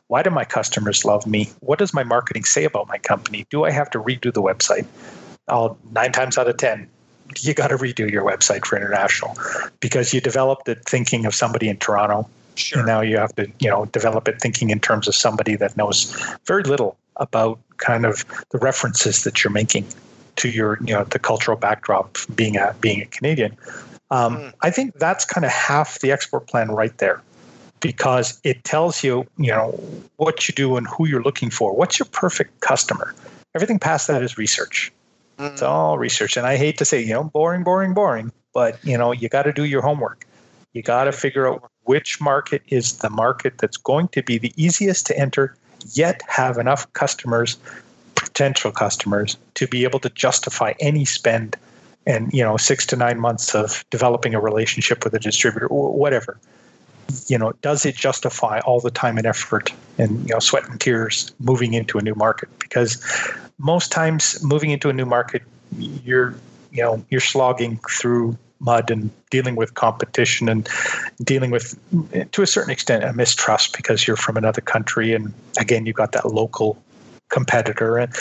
Why 0.08 0.22
do 0.22 0.30
my 0.30 0.46
customers 0.46 1.04
love 1.04 1.26
me? 1.26 1.50
What 1.62 1.80
does 1.80 1.92
my 1.92 2.04
marketing 2.04 2.44
say 2.44 2.66
about 2.66 2.88
my 2.88 3.00
company? 3.00 3.48
Do 3.50 3.64
I 3.64 3.72
have 3.72 3.90
to 3.92 4.00
redo 4.00 4.32
the 4.32 4.44
website? 4.44 4.86
I'll 5.48 5.78
nine 5.92 6.12
times 6.12 6.38
out 6.38 6.48
of 6.48 6.58
10, 6.58 6.88
you 7.42 7.54
got 7.54 7.68
to 7.68 7.78
redo 7.78 8.10
your 8.10 8.24
website 8.24 8.66
for 8.66 8.76
international 8.78 9.36
because 9.80 10.14
you 10.14 10.22
developed 10.22 10.68
it 10.68 10.84
thinking 10.86 11.26
of 11.26 11.34
somebody 11.34 11.70
in 11.70 11.78
Toronto. 11.78 12.28
Sure. 12.56 12.80
And 12.80 12.88
now 12.88 13.02
you 13.02 13.18
have 13.18 13.34
to, 13.36 13.52
you 13.60 13.70
know, 13.70 13.86
develop 13.86 14.28
it 14.28 14.40
thinking 14.40 14.70
in 14.70 14.80
terms 14.80 15.08
of 15.08 15.16
somebody 15.16 15.56
that 15.56 15.76
knows 15.76 16.16
very 16.46 16.64
little 16.64 16.98
about 17.16 17.60
kind 17.78 18.06
of 18.06 18.26
the 18.52 18.58
references 18.60 19.24
that 19.24 19.44
you're 19.44 19.52
making 19.52 19.88
to 20.36 20.50
your, 20.50 20.78
you 20.84 20.94
know, 20.94 21.04
the 21.04 21.20
cultural 21.20 21.58
backdrop 21.58 22.18
being 22.36 22.58
a 22.58 22.76
being 22.80 23.02
a 23.02 23.06
Canadian. 23.06 23.58
Um, 24.12 24.38
mm. 24.38 24.54
I 24.62 24.70
think 24.70 25.00
that's 25.00 25.26
kind 25.26 25.46
of 25.46 25.52
half 25.52 26.00
the 26.00 26.12
export 26.12 26.48
plan 26.48 26.70
right 26.70 26.96
there, 27.00 27.22
because 27.80 28.40
it 28.44 28.64
tells 28.64 29.04
you, 29.04 29.26
you 29.38 29.52
know, 29.52 29.72
what 30.18 30.48
you 30.48 30.54
do 30.54 30.78
and 30.78 30.88
who 30.88 31.08
you're 31.08 31.24
looking 31.24 31.50
for. 31.50 31.76
What's 31.76 31.98
your 31.98 32.08
perfect 32.12 32.60
customer? 32.62 33.16
Everything 33.56 33.80
past 33.80 34.08
that 34.08 34.22
is 34.22 34.38
research. 34.38 34.92
It's 35.40 35.62
mm. 35.62 35.68
all 35.68 35.98
research. 35.98 36.38
And 36.38 36.46
I 36.46 36.58
hate 36.58 36.78
to 36.78 36.86
say, 36.86 37.02
you 37.02 37.14
know, 37.14 37.24
boring, 37.24 37.64
boring, 37.64 37.94
boring, 37.94 38.32
but 38.54 38.84
you 38.84 38.98
know, 38.98 39.12
you 39.12 39.30
got 39.30 39.44
to 39.44 39.54
do 39.54 39.66
your 39.66 39.82
homework. 39.82 40.26
You 40.74 40.82
got 40.82 41.06
to 41.06 41.12
figure 41.12 41.48
out 41.48 41.70
which 41.84 42.20
market 42.22 42.62
is 42.68 42.98
the 42.98 43.10
market 43.10 43.58
that's 43.58 43.78
going 43.78 44.08
to 44.10 44.24
be 44.24 44.38
the 44.38 44.54
easiest 44.56 45.06
to 45.08 45.18
enter, 45.18 45.56
yet 45.94 46.22
have 46.28 46.58
enough 46.58 46.92
customers, 46.94 47.58
potential 48.16 48.72
customers, 48.72 49.38
to 49.56 49.68
be 49.68 49.84
able 49.84 50.00
to 50.00 50.10
justify 50.10 50.74
any 50.80 51.06
spend 51.06 51.56
and, 52.06 52.34
you 52.34 52.44
know, 52.44 52.58
six 52.58 52.86
to 52.88 52.96
nine 52.96 53.20
months 53.20 53.56
of 53.56 53.86
developing 53.90 54.34
a 54.34 54.40
relationship 54.40 55.04
with 55.04 55.14
a 55.14 55.20
distributor 55.20 55.68
or 55.68 55.94
whatever. 55.94 56.40
You 57.28 57.38
know, 57.38 57.54
does 57.62 57.86
it 57.86 57.96
justify 57.96 58.60
all 58.60 58.80
the 58.80 58.92
time 58.92 59.18
and 59.18 59.28
effort 59.28 59.72
and, 59.98 60.28
you 60.28 60.34
know, 60.34 60.40
sweat 60.40 60.68
and 60.70 60.80
tears 60.80 61.34
moving 61.40 61.74
into 61.74 61.98
a 61.98 62.02
new 62.02 62.16
market? 62.16 62.50
Because 62.60 63.02
most 63.58 63.92
times 63.92 64.44
moving 64.44 64.72
into 64.72 64.90
a 64.90 64.94
new 64.94 65.06
market, 65.06 65.44
you're 65.78 66.36
you 66.74 66.84
know 66.84 67.04
you're 67.10 67.22
slogging 67.22 67.80
through 67.90 68.38
mud 68.60 68.90
and 68.90 69.10
dealing 69.30 69.56
with 69.56 69.74
competition 69.76 70.50
and 70.50 70.68
dealing 71.24 71.52
with 71.52 71.78
to 72.32 72.42
a 72.42 72.48
certain 72.48 72.72
extent 72.72 73.04
a 73.04 73.14
mistrust 73.14 73.76
because 73.76 74.08
you're 74.08 74.18
from 74.18 74.38
another 74.38 74.62
country 74.62 75.14
and 75.14 75.34
again 75.60 75.86
you've 75.86 75.96
got 75.96 76.12
that 76.12 76.26
local 76.26 76.82
competitor 77.30 77.98
and 77.98 78.14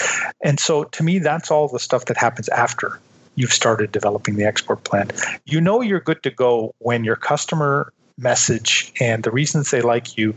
and 0.42 0.60
so 0.60 0.84
to 0.84 1.02
me 1.02 1.18
that's 1.18 1.50
all 1.50 1.68
the 1.68 1.78
stuff 1.78 2.06
that 2.06 2.16
happens 2.16 2.48
after 2.50 2.98
you've 3.34 3.52
started 3.52 3.92
developing 3.92 4.36
the 4.36 4.44
export 4.44 4.84
plan 4.84 5.08
you 5.44 5.60
know 5.60 5.80
you're 5.80 6.00
good 6.00 6.22
to 6.22 6.30
go 6.30 6.74
when 6.78 7.04
your 7.04 7.16
customer 7.16 7.92
message 8.18 8.92
and 9.00 9.22
the 9.22 9.30
reasons 9.30 9.70
they 9.70 9.80
like 9.80 10.16
you 10.16 10.34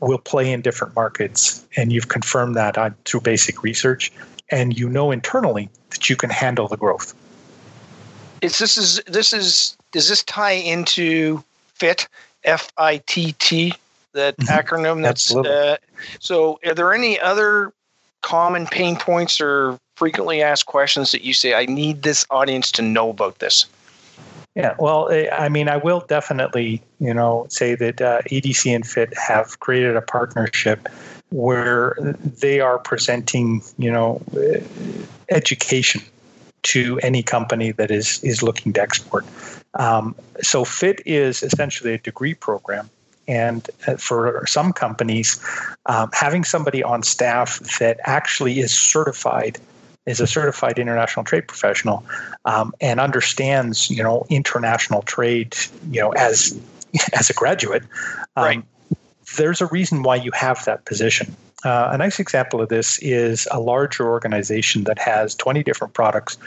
will 0.00 0.18
play 0.18 0.50
in 0.50 0.62
different 0.62 0.96
markets, 0.96 1.66
and 1.76 1.92
you've 1.92 2.08
confirmed 2.08 2.56
that 2.56 2.78
on, 2.78 2.94
through 3.04 3.20
basic 3.20 3.62
research, 3.62 4.10
and 4.50 4.78
you 4.78 4.88
know 4.88 5.10
internally 5.10 5.68
that 5.90 6.08
you 6.08 6.16
can 6.16 6.30
handle 6.30 6.68
the 6.68 6.76
growth. 6.76 7.14
It's 8.40 8.58
this 8.58 8.78
is 8.78 9.02
this 9.06 9.32
is 9.32 9.76
does 9.92 10.08
this 10.08 10.22
tie 10.24 10.52
into 10.52 11.44
FITT 11.74 12.08
F 12.44 12.72
I 12.78 12.98
T 13.06 13.32
T 13.32 13.74
that 14.12 14.36
mm-hmm. 14.38 14.52
acronym? 14.52 15.02
That's 15.02 15.34
uh, 15.34 15.76
so. 16.18 16.58
Are 16.64 16.74
there 16.74 16.94
any 16.94 17.20
other 17.20 17.72
common 18.22 18.66
pain 18.66 18.96
points 18.96 19.40
or 19.40 19.78
frequently 19.96 20.40
asked 20.40 20.66
questions 20.66 21.12
that 21.12 21.22
you 21.22 21.34
say 21.34 21.52
I 21.52 21.66
need 21.66 22.02
this 22.02 22.24
audience 22.30 22.72
to 22.72 22.82
know 22.82 23.10
about 23.10 23.40
this? 23.40 23.66
Yeah, 24.56 24.74
well, 24.78 25.08
eh, 25.10 25.28
I 25.30 25.48
mean, 25.48 25.68
I 25.68 25.76
will 25.76 26.00
definitely, 26.00 26.82
you 26.98 27.14
know, 27.14 27.46
say 27.48 27.76
that 27.76 28.00
uh, 28.00 28.22
EDC 28.22 28.74
and 28.74 28.86
FITT 28.86 29.16
have 29.16 29.60
created 29.60 29.96
a 29.96 30.02
partnership 30.02 30.88
where 31.30 31.94
they 32.40 32.60
are 32.60 32.78
presenting, 32.78 33.62
you 33.78 33.92
know, 33.92 34.20
eh, 34.36 34.60
education 35.28 36.02
to 36.62 36.98
any 37.02 37.22
company 37.22 37.70
that 37.72 37.90
is 37.90 38.22
is 38.24 38.42
looking 38.42 38.72
to 38.72 38.82
export. 38.82 39.24
Um, 39.74 40.14
so 40.42 40.64
FITT 40.64 41.00
is 41.06 41.42
essentially 41.42 41.94
a 41.94 41.98
degree 41.98 42.34
program, 42.34 42.90
And 43.28 43.70
uh, 43.86 43.96
for 43.96 44.44
some 44.46 44.72
companies, 44.72 45.38
um, 45.86 46.10
having 46.12 46.42
somebody 46.44 46.82
on 46.82 47.04
staff 47.04 47.60
that 47.78 48.00
actually 48.04 48.58
is 48.58 48.72
certified 48.76 49.58
is 50.06 50.20
a 50.20 50.26
certified 50.26 50.78
international 50.78 51.24
trade 51.24 51.46
professional 51.46 52.04
um, 52.44 52.72
and 52.80 53.00
understands 53.00 53.90
you 53.90 54.02
know 54.02 54.26
international 54.30 55.02
trade 55.02 55.56
you 55.90 56.00
know 56.00 56.10
as 56.12 56.58
as 57.14 57.30
a 57.30 57.34
graduate 57.34 57.82
um, 58.36 58.44
right. 58.44 58.64
there's 59.36 59.60
a 59.60 59.66
reason 59.66 60.02
why 60.02 60.16
you 60.16 60.30
have 60.32 60.64
that 60.64 60.84
position 60.84 61.36
uh, 61.64 61.90
a 61.92 61.98
nice 61.98 62.18
example 62.18 62.60
of 62.60 62.68
this 62.68 62.98
is 63.00 63.46
a 63.50 63.60
larger 63.60 64.08
organization 64.08 64.84
that 64.84 64.98
has 64.98 65.34
20 65.34 65.62
different 65.62 65.92
products 65.92 66.38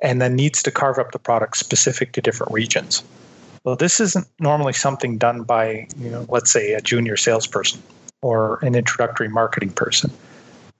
and 0.00 0.22
then 0.22 0.36
needs 0.36 0.62
to 0.62 0.70
carve 0.70 0.98
up 0.98 1.10
the 1.10 1.18
products 1.18 1.58
specific 1.58 2.12
to 2.12 2.20
different 2.20 2.52
regions. 2.52 3.02
Well, 3.64 3.76
this 3.76 4.00
isn't 4.00 4.26
normally 4.38 4.72
something 4.72 5.18
done 5.18 5.42
by, 5.42 5.88
you 5.98 6.08
know, 6.08 6.24
let's 6.28 6.50
say 6.52 6.72
a 6.72 6.80
junior 6.80 7.16
salesperson 7.16 7.82
or 8.22 8.58
an 8.62 8.74
introductory 8.74 9.28
marketing 9.28 9.70
person. 9.70 10.10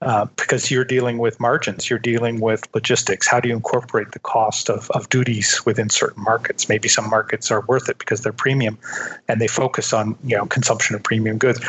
Uh, 0.01 0.25
because 0.35 0.71
you're 0.71 0.83
dealing 0.83 1.19
with 1.19 1.39
margins, 1.39 1.87
you're 1.87 1.99
dealing 1.99 2.39
with 2.39 2.67
logistics. 2.73 3.27
How 3.27 3.39
do 3.39 3.49
you 3.49 3.55
incorporate 3.55 4.13
the 4.13 4.19
cost 4.19 4.67
of, 4.67 4.89
of 4.91 5.07
duties 5.09 5.63
within 5.63 5.89
certain 5.89 6.23
markets? 6.23 6.67
Maybe 6.67 6.87
some 6.87 7.07
markets 7.07 7.51
are 7.51 7.61
worth 7.61 7.87
it 7.87 7.99
because 7.99 8.21
they're 8.21 8.33
premium 8.33 8.79
and 9.27 9.39
they 9.39 9.47
focus 9.47 9.93
on 9.93 10.17
you 10.23 10.35
know 10.35 10.47
consumption 10.47 10.95
of 10.95 11.03
premium 11.03 11.37
goods. 11.37 11.59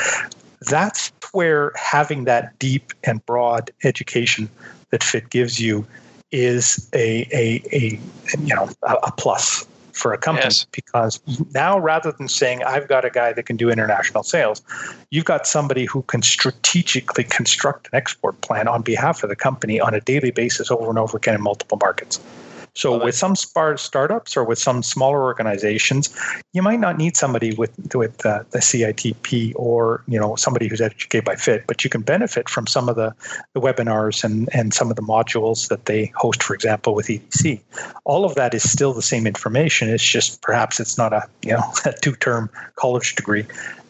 That's 0.63 1.13
where 1.33 1.73
having 1.77 2.25
that 2.25 2.59
deep 2.59 2.95
and 3.05 3.25
broad 3.27 3.71
education 3.85 4.49
that 4.91 5.03
FITT 5.03 5.29
gives 5.29 5.61
you 5.61 5.87
is 6.31 6.89
a 6.95 7.29
a, 7.33 7.63
a 7.71 8.01
you 8.39 8.55
know 8.55 8.71
a, 8.83 8.95
a 8.95 9.13
plus 9.13 9.67
for 9.93 10.13
a 10.13 10.19
company 10.19 10.47
yes. 10.47 10.67
because 10.73 11.21
now 11.55 11.79
rather 11.79 12.13
than 12.13 12.29
saying 12.29 12.63
I've 12.65 12.89
got 12.89 13.05
a 13.05 13.11
guy 13.11 13.33
that 13.33 13.45
can 13.45 13.57
do 13.57 13.71
international 13.71 14.23
sales, 14.23 14.63
you've 15.11 15.25
got 15.25 15.47
somebody 15.47 15.85
who 15.85 16.03
can 16.03 16.23
strategically 16.23 17.25
construct 17.25 17.89
an 17.93 17.97
export 17.97 18.41
plan 18.41 18.69
on 18.69 18.83
behalf 18.83 19.23
of 19.23 19.29
the 19.29 19.37
company 19.37 19.81
on 19.81 19.95
a 19.95 20.01
daily 20.01 20.31
basis 20.31 20.71
over 20.71 20.89
and 20.89 20.99
over 20.99 21.17
again 21.17 21.35
in 21.35 21.43
multiple 21.43 21.79
markets. 21.81 22.21
So 22.75 22.93
well, 22.93 23.05
with 23.05 23.15
some 23.15 23.37
startups 23.37 24.37
or 24.37 24.45
with 24.45 24.59
some 24.59 24.83
smaller 24.83 25.23
organizations, 25.23 26.15
you 26.55 26.63
might 26.63 26.81
not 26.81 26.97
need 26.97 27.17
somebody 27.17 27.55
with 27.55 27.73
with 27.95 28.25
uh, 28.25 28.45
the 28.51 28.61
CITP 28.61 29.53
or 29.57 30.03
you 30.09 30.19
know 30.19 30.37
somebody 30.37 30.69
who's 30.69 30.81
educated 30.81 31.25
by 31.25 31.37
FITT, 31.37 31.67
but 31.67 31.85
you 31.85 31.91
can 31.91 32.01
benefit 32.01 32.49
from 32.49 32.67
some 32.67 32.89
of 32.89 32.97
the, 32.97 33.15
the 33.53 33.61
webinars 33.61 34.25
and 34.25 34.49
and 34.55 34.73
some 34.73 34.89
of 34.89 34.97
the 34.97 35.03
modules 35.03 35.69
that 35.69 35.85
they 35.85 36.13
host, 36.17 36.43
for 36.43 36.55
example, 36.55 36.95
with 36.95 37.09
EDC. 37.09 37.61
All 38.05 38.25
of 38.25 38.35
that 38.37 38.55
is 38.55 38.69
still 38.71 38.95
the 38.95 39.03
same 39.03 39.27
information. 39.27 39.91
It's 39.91 40.03
just 40.03 40.41
perhaps 40.41 40.81
it's 40.81 40.97
not 40.97 41.13
a 41.13 41.29
you 41.43 41.53
know 41.53 41.63
a 41.85 41.93
two 41.93 42.17
term 42.17 42.49
college 42.77 43.15
degree 43.17 43.45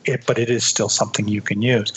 it, 0.04 0.26
but 0.26 0.38
it 0.38 0.50
is 0.50 0.64
still 0.64 0.88
something 0.88 1.28
you 1.28 1.40
can 1.40 1.62
use. 1.62 1.92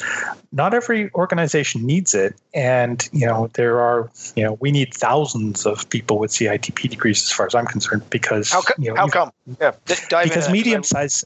Not 0.51 0.73
every 0.73 1.11
organization 1.13 1.85
needs 1.85 2.13
it, 2.13 2.35
and 2.53 3.07
you 3.11 3.25
know 3.25 3.49
there 3.53 3.79
are 3.79 4.09
you 4.35 4.43
know 4.43 4.53
we 4.61 4.71
need 4.71 4.93
thousands 4.93 5.65
of 5.65 5.89
people 5.89 6.17
with 6.17 6.31
CITP 6.31 6.89
degrees 6.89 7.23
as 7.23 7.31
far 7.31 7.45
as 7.45 7.55
I'm 7.55 7.65
concerned 7.65 8.09
because 8.09 8.51
how, 8.51 8.61
co- 8.61 8.73
you 8.77 8.93
know, 8.93 8.95
how 8.95 9.07
come? 9.07 9.31
Yeah, 9.59 9.71
because 9.85 10.49
medium 10.49 10.83
size 10.83 11.25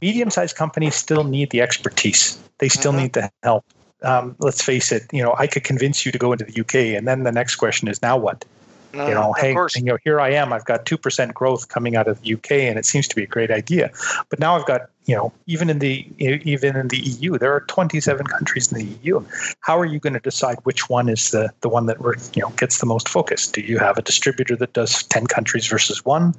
medium 0.00 0.30
sized 0.30 0.56
companies 0.56 0.94
still 0.94 1.24
need 1.24 1.50
the 1.50 1.60
expertise. 1.60 2.38
They 2.58 2.68
still 2.68 2.92
mm-hmm. 2.92 3.02
need 3.02 3.12
the 3.14 3.30
help. 3.42 3.64
Um, 4.02 4.34
let's 4.38 4.62
face 4.62 4.92
it. 4.92 5.02
You 5.12 5.22
know, 5.22 5.34
I 5.38 5.46
could 5.46 5.64
convince 5.64 6.06
you 6.06 6.12
to 6.12 6.18
go 6.18 6.32
into 6.32 6.46
the 6.46 6.60
UK, 6.60 6.96
and 6.96 7.06
then 7.06 7.24
the 7.24 7.32
next 7.32 7.56
question 7.56 7.88
is 7.88 8.00
now 8.00 8.16
what? 8.16 8.44
You 8.92 9.14
know, 9.14 9.32
hey, 9.34 9.54
you 9.76 9.82
know, 9.82 9.98
here 10.02 10.20
I 10.20 10.30
am. 10.30 10.52
I've 10.52 10.64
got 10.64 10.86
two 10.86 10.98
percent 10.98 11.34
growth 11.34 11.68
coming 11.68 11.96
out 11.96 12.08
of 12.08 12.20
the 12.22 12.34
UK, 12.34 12.52
and 12.52 12.78
it 12.78 12.84
seems 12.84 13.06
to 13.08 13.16
be 13.16 13.22
a 13.22 13.26
great 13.26 13.50
idea. 13.50 13.90
But 14.28 14.38
now 14.40 14.56
I've 14.56 14.66
got, 14.66 14.90
you 15.06 15.14
know, 15.14 15.32
even 15.46 15.70
in 15.70 15.78
the 15.78 16.06
even 16.18 16.76
in 16.76 16.88
the 16.88 16.98
EU, 16.98 17.38
there 17.38 17.52
are 17.52 17.60
27 17.60 18.26
countries 18.26 18.72
in 18.72 18.78
the 18.78 18.84
EU. 19.02 19.24
How 19.60 19.78
are 19.78 19.84
you 19.84 20.00
going 20.00 20.14
to 20.14 20.20
decide 20.20 20.58
which 20.64 20.88
one 20.88 21.08
is 21.08 21.30
the 21.30 21.50
the 21.60 21.68
one 21.68 21.86
that 21.86 21.98
you 22.34 22.42
know 22.42 22.50
gets 22.56 22.78
the 22.78 22.86
most 22.86 23.08
focus? 23.08 23.46
Do 23.46 23.60
you 23.60 23.78
have 23.78 23.96
a 23.96 24.02
distributor 24.02 24.56
that 24.56 24.72
does 24.72 25.02
10 25.04 25.26
countries 25.26 25.66
versus 25.66 26.04
one? 26.04 26.34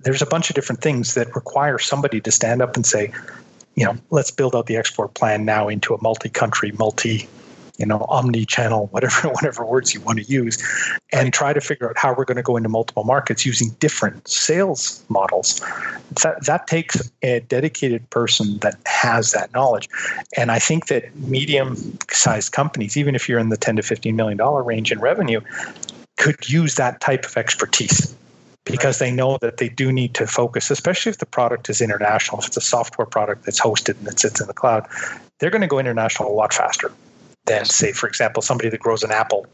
There's 0.00 0.22
a 0.22 0.26
bunch 0.26 0.50
of 0.50 0.54
different 0.54 0.82
things 0.82 1.14
that 1.14 1.34
require 1.34 1.78
somebody 1.78 2.20
to 2.20 2.30
stand 2.30 2.60
up 2.60 2.76
and 2.76 2.84
say, 2.84 3.12
you 3.74 3.84
know, 3.84 3.96
let's 4.10 4.30
build 4.30 4.54
out 4.54 4.66
the 4.66 4.76
export 4.76 5.14
plan 5.14 5.44
now 5.44 5.68
into 5.68 5.94
a 5.94 6.02
multi-country, 6.02 6.72
multi 6.72 7.28
you 7.78 7.86
know, 7.86 8.06
omni-channel, 8.08 8.86
whatever 8.88 9.28
whatever 9.34 9.64
words 9.64 9.94
you 9.94 10.00
want 10.00 10.18
to 10.18 10.24
use, 10.24 10.62
and 11.12 11.32
try 11.32 11.52
to 11.52 11.60
figure 11.60 11.88
out 11.88 11.96
how 11.98 12.14
we're 12.14 12.24
going 12.24 12.36
to 12.36 12.42
go 12.42 12.56
into 12.56 12.68
multiple 12.68 13.04
markets 13.04 13.44
using 13.44 13.70
different 13.80 14.26
sales 14.28 15.04
models. 15.08 15.60
That 16.22 16.44
that 16.46 16.66
takes 16.66 17.10
a 17.22 17.40
dedicated 17.40 18.08
person 18.10 18.58
that 18.58 18.76
has 18.86 19.32
that 19.32 19.52
knowledge, 19.52 19.88
and 20.36 20.50
I 20.50 20.58
think 20.58 20.86
that 20.86 21.14
medium-sized 21.16 22.52
companies, 22.52 22.96
even 22.96 23.14
if 23.14 23.28
you're 23.28 23.38
in 23.40 23.48
the 23.48 23.56
10 23.56 23.76
to 23.76 23.82
15 23.82 24.14
million 24.14 24.38
dollar 24.38 24.62
range 24.62 24.92
in 24.92 25.00
revenue, 25.00 25.40
could 26.16 26.48
use 26.48 26.76
that 26.76 27.00
type 27.00 27.24
of 27.24 27.36
expertise 27.36 28.14
because 28.64 28.98
they 28.98 29.10
know 29.10 29.36
that 29.38 29.58
they 29.58 29.68
do 29.68 29.92
need 29.92 30.14
to 30.14 30.26
focus, 30.26 30.70
especially 30.70 31.10
if 31.10 31.18
the 31.18 31.26
product 31.26 31.68
is 31.68 31.82
international. 31.82 32.38
If 32.40 32.46
it's 32.46 32.56
a 32.56 32.62
software 32.62 33.06
product 33.06 33.44
that's 33.44 33.60
hosted 33.60 33.98
and 33.98 34.06
that 34.06 34.18
sits 34.18 34.40
in 34.40 34.46
the 34.46 34.54
cloud, 34.54 34.86
they're 35.38 35.50
going 35.50 35.60
to 35.60 35.66
go 35.66 35.78
international 35.78 36.30
a 36.30 36.32
lot 36.32 36.54
faster 36.54 36.90
than 37.46 37.64
say, 37.64 37.92
for 37.92 38.08
example, 38.08 38.42
somebody 38.42 38.68
that 38.70 38.80
grows 38.80 39.02
an 39.02 39.10
apple, 39.10 39.46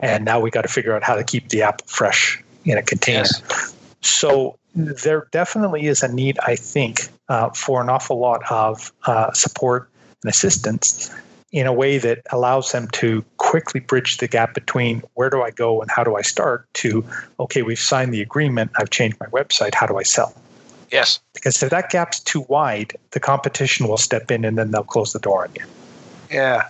and 0.00 0.24
now 0.24 0.38
we 0.40 0.50
got 0.50 0.62
to 0.62 0.68
figure 0.68 0.94
out 0.94 1.02
how 1.02 1.14
to 1.14 1.24
keep 1.24 1.48
the 1.48 1.62
apple 1.62 1.86
fresh 1.86 2.42
in 2.64 2.78
a 2.78 2.82
container. 2.82 3.20
Yes. 3.20 3.74
So 4.00 4.58
there 4.74 5.26
definitely 5.32 5.86
is 5.86 6.02
a 6.02 6.12
need, 6.12 6.38
I 6.46 6.54
think, 6.56 7.08
uh, 7.28 7.50
for 7.50 7.80
an 7.82 7.88
awful 7.88 8.18
lot 8.18 8.42
of 8.50 8.92
uh, 9.06 9.32
support 9.32 9.88
and 10.22 10.30
assistance 10.30 11.14
in 11.50 11.66
a 11.66 11.72
way 11.72 11.96
that 11.98 12.20
allows 12.30 12.72
them 12.72 12.88
to 12.88 13.24
quickly 13.38 13.80
bridge 13.80 14.18
the 14.18 14.28
gap 14.28 14.52
between 14.54 15.02
where 15.14 15.30
do 15.30 15.42
I 15.42 15.50
go 15.50 15.80
and 15.80 15.90
how 15.90 16.04
do 16.04 16.16
I 16.16 16.22
start 16.22 16.66
to, 16.74 17.04
okay, 17.40 17.62
we've 17.62 17.78
signed 17.78 18.12
the 18.12 18.20
agreement, 18.20 18.70
I've 18.76 18.90
changed 18.90 19.16
my 19.18 19.26
website, 19.26 19.74
how 19.74 19.86
do 19.86 19.96
I 19.96 20.02
sell? 20.02 20.34
Yes. 20.92 21.20
Because 21.32 21.62
if 21.62 21.70
that 21.70 21.90
gap's 21.90 22.20
too 22.20 22.42
wide, 22.48 22.94
the 23.12 23.20
competition 23.20 23.88
will 23.88 23.96
step 23.96 24.30
in 24.30 24.44
and 24.44 24.58
then 24.58 24.70
they'll 24.70 24.84
close 24.84 25.12
the 25.12 25.18
door 25.18 25.44
on 25.44 25.54
you. 25.54 25.64
Yeah. 26.30 26.68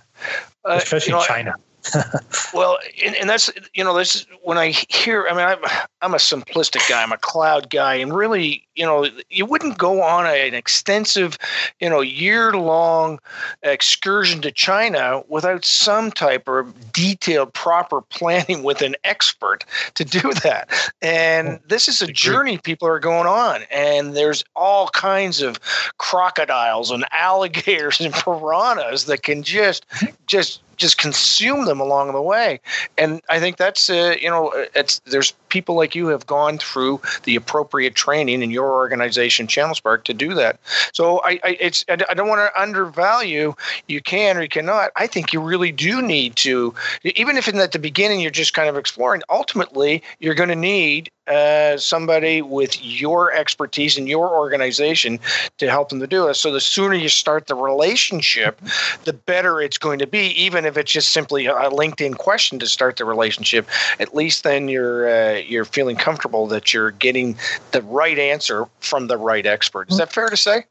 Uh, 0.65 0.79
especially 0.81 1.11
you 1.11 1.17
know, 1.17 1.23
China. 1.23 1.55
well, 2.53 2.77
and, 3.03 3.15
and, 3.15 3.29
that's 3.29 3.49
you 3.73 3.83
know 3.83 3.95
this 3.95 4.25
when 4.43 4.57
I 4.57 4.73
hear. 4.89 5.27
I 5.27 5.31
mean, 5.31 5.45
I'm 5.45 5.87
I'm 6.01 6.13
a 6.13 6.17
simplistic 6.17 6.87
guy. 6.89 7.01
I'm 7.01 7.13
a 7.13 7.17
cloud 7.17 7.69
guy, 7.69 7.95
and 7.95 8.13
really, 8.13 8.67
you 8.79 8.85
know, 8.85 9.05
you 9.29 9.45
wouldn't 9.45 9.77
go 9.77 10.01
on 10.01 10.25
a, 10.25 10.47
an 10.47 10.53
extensive, 10.53 11.37
you 11.81 11.89
know, 11.89 11.99
year 11.99 12.53
long 12.53 13.19
excursion 13.61 14.41
to 14.41 14.51
China 14.53 15.21
without 15.27 15.65
some 15.65 16.11
type 16.11 16.47
of 16.47 16.93
detailed, 16.93 17.53
proper 17.53 17.99
planning 18.01 18.63
with 18.63 18.81
an 18.81 18.95
expert 19.03 19.65
to 19.95 20.05
do 20.05 20.33
that. 20.43 20.69
And 21.01 21.49
oh, 21.49 21.59
this 21.67 21.89
is 21.89 22.01
a 22.01 22.07
journey 22.07 22.57
people 22.57 22.87
are 22.87 22.99
going 22.99 23.27
on, 23.27 23.63
and 23.69 24.15
there's 24.15 24.45
all 24.55 24.87
kinds 24.87 25.41
of 25.41 25.59
crocodiles 25.97 26.89
and 26.89 27.05
alligators 27.11 27.99
and 27.99 28.13
piranhas 28.23 29.05
that 29.05 29.23
can 29.23 29.43
just 29.43 29.85
just 30.25 30.61
just 30.79 30.97
consume 30.97 31.65
them 31.65 31.79
along 31.79 32.13
the 32.13 32.21
way. 32.21 32.59
And 32.97 33.21
I 33.29 33.39
think 33.39 33.57
that's 33.57 33.89
uh, 33.89 34.15
you 34.19 34.29
know 34.29 34.51
it's 34.73 34.99
there's 34.99 35.33
people 35.49 35.75
like 35.75 35.93
you 35.93 36.07
have 36.07 36.25
gone 36.25 36.57
through 36.57 37.01
the 37.23 37.35
appropriate 37.35 37.93
training 37.93 38.41
in 38.41 38.49
your 38.69 38.77
organization, 38.77 39.47
Channelspark, 39.47 40.03
to 40.05 40.13
do 40.13 40.33
that. 40.35 40.59
So 40.93 41.21
I, 41.23 41.39
I 41.43 41.57
it's 41.59 41.85
I 41.89 42.13
don't 42.13 42.27
want 42.27 42.39
to 42.39 42.61
undervalue. 42.61 43.53
You 43.87 44.01
can 44.01 44.37
or 44.37 44.41
you 44.41 44.49
cannot. 44.49 44.91
I 44.95 45.07
think 45.07 45.33
you 45.33 45.41
really 45.41 45.71
do 45.71 46.01
need 46.01 46.35
to, 46.37 46.73
even 47.03 47.37
if 47.37 47.47
in 47.47 47.59
at 47.59 47.71
the 47.71 47.79
beginning 47.79 48.19
you're 48.19 48.31
just 48.31 48.53
kind 48.53 48.69
of 48.69 48.77
exploring. 48.77 49.21
Ultimately, 49.29 50.03
you're 50.19 50.35
going 50.35 50.49
to 50.49 50.55
need 50.55 51.11
uh, 51.29 51.77
somebody 51.77 52.41
with 52.41 52.83
your 52.83 53.31
expertise 53.31 53.97
in 53.97 54.07
your 54.07 54.29
organization 54.29 55.19
to 55.57 55.69
help 55.69 55.89
them 55.89 55.99
to 55.99 56.07
do 56.07 56.27
it. 56.27 56.33
So 56.35 56.51
the 56.51 56.61
sooner 56.61 56.95
you 56.95 57.09
start 57.09 57.47
the 57.47 57.55
relationship, 57.55 58.59
the 59.03 59.13
better 59.13 59.61
it's 59.61 59.77
going 59.77 59.99
to 59.99 60.07
be. 60.07 60.27
Even 60.29 60.65
if 60.65 60.77
it's 60.77 60.91
just 60.91 61.11
simply 61.11 61.45
a 61.45 61.53
LinkedIn 61.53 62.17
question 62.17 62.59
to 62.59 62.67
start 62.67 62.97
the 62.97 63.05
relationship, 63.05 63.67
at 63.99 64.15
least 64.15 64.43
then 64.43 64.67
you're 64.67 65.09
uh, 65.09 65.37
you're 65.37 65.65
feeling 65.65 65.95
comfortable 65.95 66.47
that 66.47 66.73
you're 66.73 66.91
getting 66.91 67.37
the 67.71 67.81
right 67.83 68.17
answer 68.17 68.65
from 68.79 69.07
the 69.07 69.17
right 69.17 69.45
expert. 69.45 69.91
Is 69.91 69.97
that 69.97 70.11
fair 70.11 70.29
to 70.29 70.37
say? 70.37 70.65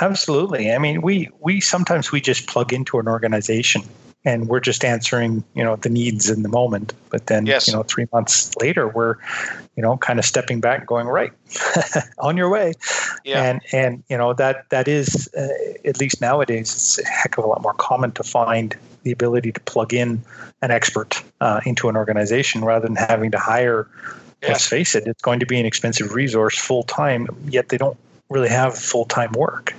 Absolutely. 0.00 0.72
I 0.72 0.78
mean, 0.78 1.00
we 1.02 1.30
we 1.40 1.60
sometimes 1.60 2.12
we 2.12 2.20
just 2.20 2.46
plug 2.46 2.72
into 2.72 2.98
an 2.98 3.08
organization 3.08 3.82
and 4.26 4.48
we're 4.48 4.60
just 4.60 4.84
answering 4.84 5.42
you 5.54 5.64
know 5.64 5.76
the 5.76 5.88
needs 5.88 6.28
in 6.28 6.42
the 6.42 6.48
moment 6.48 6.92
but 7.08 7.26
then 7.28 7.46
yes. 7.46 7.66
you 7.66 7.72
know 7.72 7.82
three 7.84 8.06
months 8.12 8.54
later 8.56 8.88
we're 8.88 9.14
you 9.76 9.82
know 9.82 9.96
kind 9.96 10.18
of 10.18 10.24
stepping 10.24 10.60
back 10.60 10.86
going 10.86 11.06
right 11.06 11.32
on 12.18 12.36
your 12.36 12.50
way 12.50 12.74
yeah. 13.24 13.42
and 13.42 13.60
and 13.72 14.02
you 14.10 14.18
know 14.18 14.34
that 14.34 14.68
that 14.68 14.88
is 14.88 15.30
uh, 15.38 15.48
at 15.86 15.98
least 15.98 16.20
nowadays 16.20 16.74
it's 16.74 16.98
a 16.98 17.06
heck 17.06 17.38
of 17.38 17.44
a 17.44 17.46
lot 17.46 17.62
more 17.62 17.74
common 17.74 18.12
to 18.12 18.22
find 18.22 18.76
the 19.04 19.12
ability 19.12 19.52
to 19.52 19.60
plug 19.60 19.94
in 19.94 20.22
an 20.60 20.70
expert 20.70 21.22
uh, 21.40 21.60
into 21.64 21.88
an 21.88 21.96
organization 21.96 22.64
rather 22.64 22.86
than 22.86 22.96
having 22.96 23.30
to 23.30 23.38
hire 23.38 23.88
yes. 24.42 24.50
let's 24.50 24.66
face 24.66 24.94
it 24.94 25.06
it's 25.06 25.22
going 25.22 25.40
to 25.40 25.46
be 25.46 25.58
an 25.58 25.64
expensive 25.64 26.12
resource 26.12 26.58
full 26.58 26.82
time 26.82 27.26
yet 27.46 27.68
they 27.68 27.78
don't 27.78 27.96
really 28.28 28.48
have 28.48 28.76
full 28.76 29.04
time 29.04 29.30
work 29.32 29.72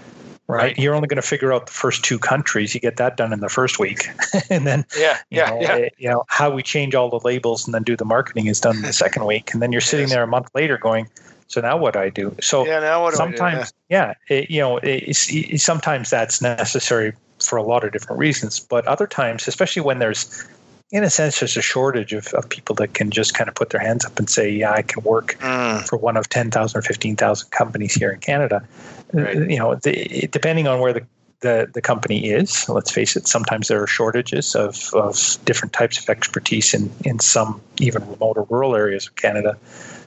right? 0.47 0.57
right. 0.57 0.77
You're 0.77 0.95
only 0.95 1.07
going 1.07 1.21
to 1.21 1.27
figure 1.27 1.53
out 1.53 1.67
the 1.67 1.73
first 1.73 2.03
two 2.03 2.19
countries. 2.19 2.73
You 2.73 2.81
get 2.81 2.97
that 2.97 3.17
done 3.17 3.33
in 3.33 3.39
the 3.39 3.49
first 3.49 3.79
week, 3.79 4.07
and 4.49 4.65
then 4.65 4.85
yeah, 4.97 5.19
yeah, 5.29 5.49
know, 5.49 5.61
yeah. 5.61 5.75
Eh, 5.75 5.89
you 5.97 6.09
know 6.09 6.23
how 6.27 6.49
we 6.49 6.63
change 6.63 6.95
all 6.95 7.09
the 7.09 7.19
labels 7.25 7.65
and 7.65 7.73
then 7.73 7.83
do 7.83 7.95
the 7.95 8.05
marketing 8.05 8.47
is 8.47 8.59
done 8.59 8.77
in 8.77 8.81
the 8.81 8.93
second 8.93 9.25
week, 9.25 9.53
and 9.53 9.61
then 9.61 9.71
you're 9.71 9.81
sitting 9.81 10.07
yes. 10.07 10.13
there 10.13 10.23
a 10.23 10.27
month 10.27 10.49
later 10.53 10.77
going, 10.77 11.07
so 11.47 11.61
now 11.61 11.77
what 11.77 11.93
do 11.93 11.99
I 11.99 12.09
do? 12.09 12.35
So 12.41 12.65
yeah, 12.65 12.79
now 12.79 13.03
what 13.03 13.11
do 13.11 13.17
sometimes, 13.17 13.71
do? 13.71 13.77
yeah, 13.89 14.13
it, 14.29 14.51
you 14.51 14.59
know, 14.59 14.77
it, 14.83 15.15
sometimes 15.59 16.09
that's 16.09 16.41
necessary 16.41 17.13
for 17.39 17.57
a 17.57 17.63
lot 17.63 17.83
of 17.83 17.91
different 17.91 18.19
reasons, 18.19 18.59
but 18.59 18.85
other 18.87 19.07
times, 19.07 19.47
especially 19.47 19.81
when 19.81 19.99
there's 19.99 20.45
in 20.91 21.03
a 21.03 21.09
sense, 21.09 21.39
there's 21.39 21.57
a 21.57 21.61
shortage 21.61 22.13
of, 22.13 22.27
of 22.33 22.47
people 22.47 22.73
that 22.75 22.93
can 22.93 23.11
just 23.11 23.33
kind 23.33 23.49
of 23.49 23.55
put 23.55 23.71
their 23.71 23.81
hands 23.81 24.05
up 24.05 24.17
and 24.17 24.29
say, 24.29 24.49
yeah, 24.49 24.71
I 24.71 24.81
can 24.81 25.03
work 25.03 25.37
mm. 25.39 25.87
for 25.87 25.97
one 25.97 26.15
of 26.15 26.29
10,000 26.29 26.77
or 26.77 26.81
15,000 26.81 27.49
companies 27.51 27.93
here 27.93 28.11
in 28.11 28.19
Canada. 28.19 28.65
Right. 29.11 29.35
You 29.35 29.57
know, 29.57 29.75
the, 29.75 30.29
depending 30.31 30.67
on 30.67 30.79
where 30.79 30.93
the, 30.93 31.05
the, 31.41 31.69
the 31.73 31.81
company 31.81 32.29
is, 32.29 32.67
let's 32.69 32.89
face 32.89 33.17
it, 33.17 33.27
sometimes 33.27 33.67
there 33.67 33.83
are 33.83 33.87
shortages 33.87 34.55
of, 34.55 34.93
of 34.93 35.37
different 35.43 35.73
types 35.73 35.99
of 35.99 36.09
expertise 36.09 36.73
in, 36.73 36.89
in 37.03 37.19
some 37.19 37.61
even 37.79 38.09
remote 38.09 38.37
or 38.37 38.47
rural 38.49 38.73
areas 38.73 39.07
of 39.07 39.15
Canada. 39.15 39.57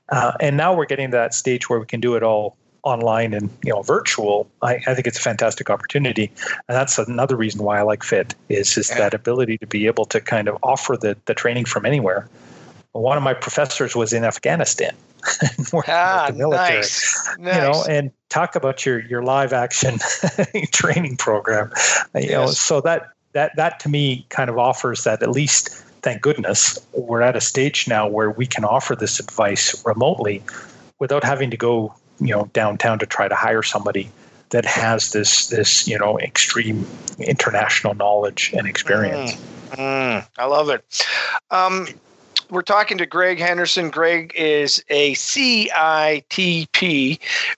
Uh, 0.09 0.33
and 0.41 0.57
now 0.57 0.75
we're 0.75 0.87
getting 0.87 1.11
to 1.11 1.17
that 1.17 1.35
stage 1.35 1.69
where 1.69 1.79
we 1.79 1.87
can 1.87 2.01
do 2.01 2.17
it 2.17 2.23
all 2.23 2.57
online 2.83 3.35
and 3.35 3.51
you 3.65 3.73
know 3.73 3.83
virtual 3.83 4.49
I, 4.63 4.81
I, 4.87 4.95
think 4.95 5.07
it's 5.07 5.19
a 5.19 5.23
fantastic 5.23 5.71
opportunity 5.71 6.31
and 6.69 6.77
that's 6.77 6.99
another 6.99 7.37
reason 7.37 7.63
why 7.63 7.79
i 7.79 7.83
like 7.83 8.03
FITT 8.03 8.35
is 8.49 8.77
is 8.77 8.91
yeah. 8.91 8.99
that 8.99 9.15
ability 9.15 9.59
to 9.59 9.67
be 9.67 9.87
able 9.87 10.05
to 10.07 10.21
kind 10.21 10.49
of 10.49 10.57
offer 10.63 10.97
the, 10.97 11.17
the 11.27 11.35
training 11.35 11.65
from 11.65 11.85
anywhere 11.85 12.29
one 12.93 13.17
of 13.17 13.23
my 13.23 13.35
professors 13.35 13.95
was 13.95 14.13
in 14.13 14.25
afghanistan 14.25 14.95
ah, 15.89 16.27
the 16.31 16.37
military 16.37 16.77
nice. 16.77 17.37
Nice. 17.39 17.55
you 17.55 17.61
know 17.61 17.85
and 17.89 18.11
talk 18.29 18.57
about 18.57 18.87
your 18.87 19.01
your 19.01 19.23
live 19.23 19.53
action 19.53 19.99
training 20.73 21.17
program 21.17 21.71
you 22.15 22.23
yes. 22.23 22.31
know 22.31 22.47
so 22.47 22.81
that 22.81 23.09
that 23.33 23.55
that 23.57 23.79
to 23.81 23.89
me 23.89 24.27
kind 24.31 24.49
of 24.49 24.59
offers 24.59 25.05
that 25.05 25.23
at 25.23 25.31
least 25.31 25.85
thank 26.03 26.23
goodness, 26.23 26.79
we're 26.93 27.23
at 27.23 27.37
a 27.37 27.41
stage 27.41 27.87
now 27.89 28.09
where 28.09 28.31
we 28.31 28.47
can 28.47 28.65
offer 28.65 28.97
this 28.97 29.21
advice 29.21 29.85
remotely 29.85 30.43
without 30.99 31.25
having 31.25 31.51
to 31.51 31.57
go, 31.57 31.95
you 32.21 32.35
know, 32.35 32.51
downtown 32.53 32.99
to 32.99 33.07
try 33.07 33.29
to 33.29 33.35
hire 33.35 33.63
somebody 33.63 34.11
that 34.51 34.65
has 34.65 35.13
this 35.13 35.47
this 35.49 35.87
you 35.89 35.99
know 35.99 36.19
extreme 36.19 36.87
international 37.19 37.95
knowledge 37.95 38.53
and 38.57 38.67
experience. 38.67 39.37
Mm, 39.71 39.77
mm, 39.77 40.29
I 40.39 40.45
love 40.45 40.69
it. 40.71 41.07
Um, 41.51 41.87
we're 42.51 42.63
talking 42.63 42.99
to 42.99 43.07
Greg 43.07 43.39
Henderson. 43.39 43.91
Greg 43.91 44.33
is 44.35 44.85
a 44.89 45.15
CITP, 45.15 45.69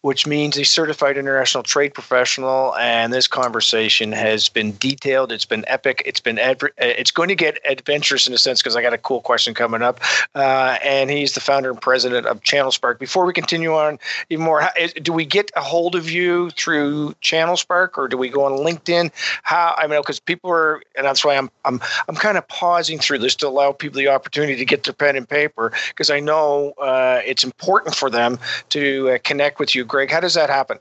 which 0.03 0.26
means 0.26 0.59
a 0.59 0.64
Certified 0.64 1.16
International 1.16 1.62
Trade 1.62 1.95
Professional. 1.95 2.76
And 2.76 3.12
this 3.12 3.26
conversation 3.26 4.12
has 4.12 4.49
been 4.49 4.76
detailed. 4.76 5.32
It's 5.32 5.45
been 5.45 5.64
epic. 5.66 6.03
It's 6.05 6.20
been 6.20 6.38
adver- 6.38 6.72
uh, 6.80 6.84
it's 6.84 7.11
going 7.11 7.28
to 7.30 7.34
get 7.34 7.59
adventurous 7.64 8.26
in 8.26 8.34
a 8.34 8.38
sense 8.38 8.61
because 8.61 8.76
I 8.76 8.82
got 8.82 8.93
a 8.93 8.99
cool 8.99 9.22
question 9.22 9.55
coming 9.55 9.82
up. 9.82 10.01
Uh, 10.34 10.78
and 10.84 11.11
he's 11.11 11.32
the 11.32 11.40
founder 11.40 11.70
and 11.70 11.80
president 11.80 12.26
of 12.26 12.43
Channelspark. 12.43 12.99
Before 12.99 13.24
we 13.24 13.32
continue 13.32 13.72
on 13.74 13.99
even 14.28 14.45
more, 14.45 14.68
do 15.01 15.12
we 15.12 15.24
get 15.24 15.51
a 15.57 15.62
hold 15.62 15.95
of 15.95 16.11
you 16.11 16.51
through 16.51 17.14
Channelspark 17.22 17.97
or 17.97 18.09
do 18.09 18.18
we 18.18 18.28
go 18.28 18.45
on 18.45 18.53
LinkedIn? 18.53 19.11
How 19.43 19.74
I 19.78 19.86
mean, 19.86 20.01
because 20.01 20.20
people 20.20 20.51
are, 20.51 20.82
and 20.97 21.07
that's 21.07 21.24
why 21.24 21.36
I'm 21.36 21.51
I'm 21.64 21.80
I'm 22.09 22.14
kind 22.14 22.36
of 22.36 22.47
pausing 22.49 22.99
through 22.99 23.18
this 23.18 23.34
to 23.36 23.49
allow 23.49 23.72
people 23.72 23.99
the 23.99 24.09
opportunity 24.09 24.57
to 24.57 24.64
get 24.64 24.81
their 24.84 24.94
pen 24.94 25.16
and 25.16 25.28
paper 25.28 25.72
because 25.88 26.10
I 26.10 26.20
know 26.20 26.72
uh, 26.80 27.20
it's 27.24 27.44
important 27.44 27.94
for 27.94 28.10
them 28.10 28.38
to 28.70 29.10
uh, 29.10 29.18
connect 29.24 29.58
with 29.58 29.74
you. 29.74 29.84
Greg, 29.84 30.10
how 30.10 30.20
does 30.20 30.34
that 30.34 30.50
happen? 30.50 30.78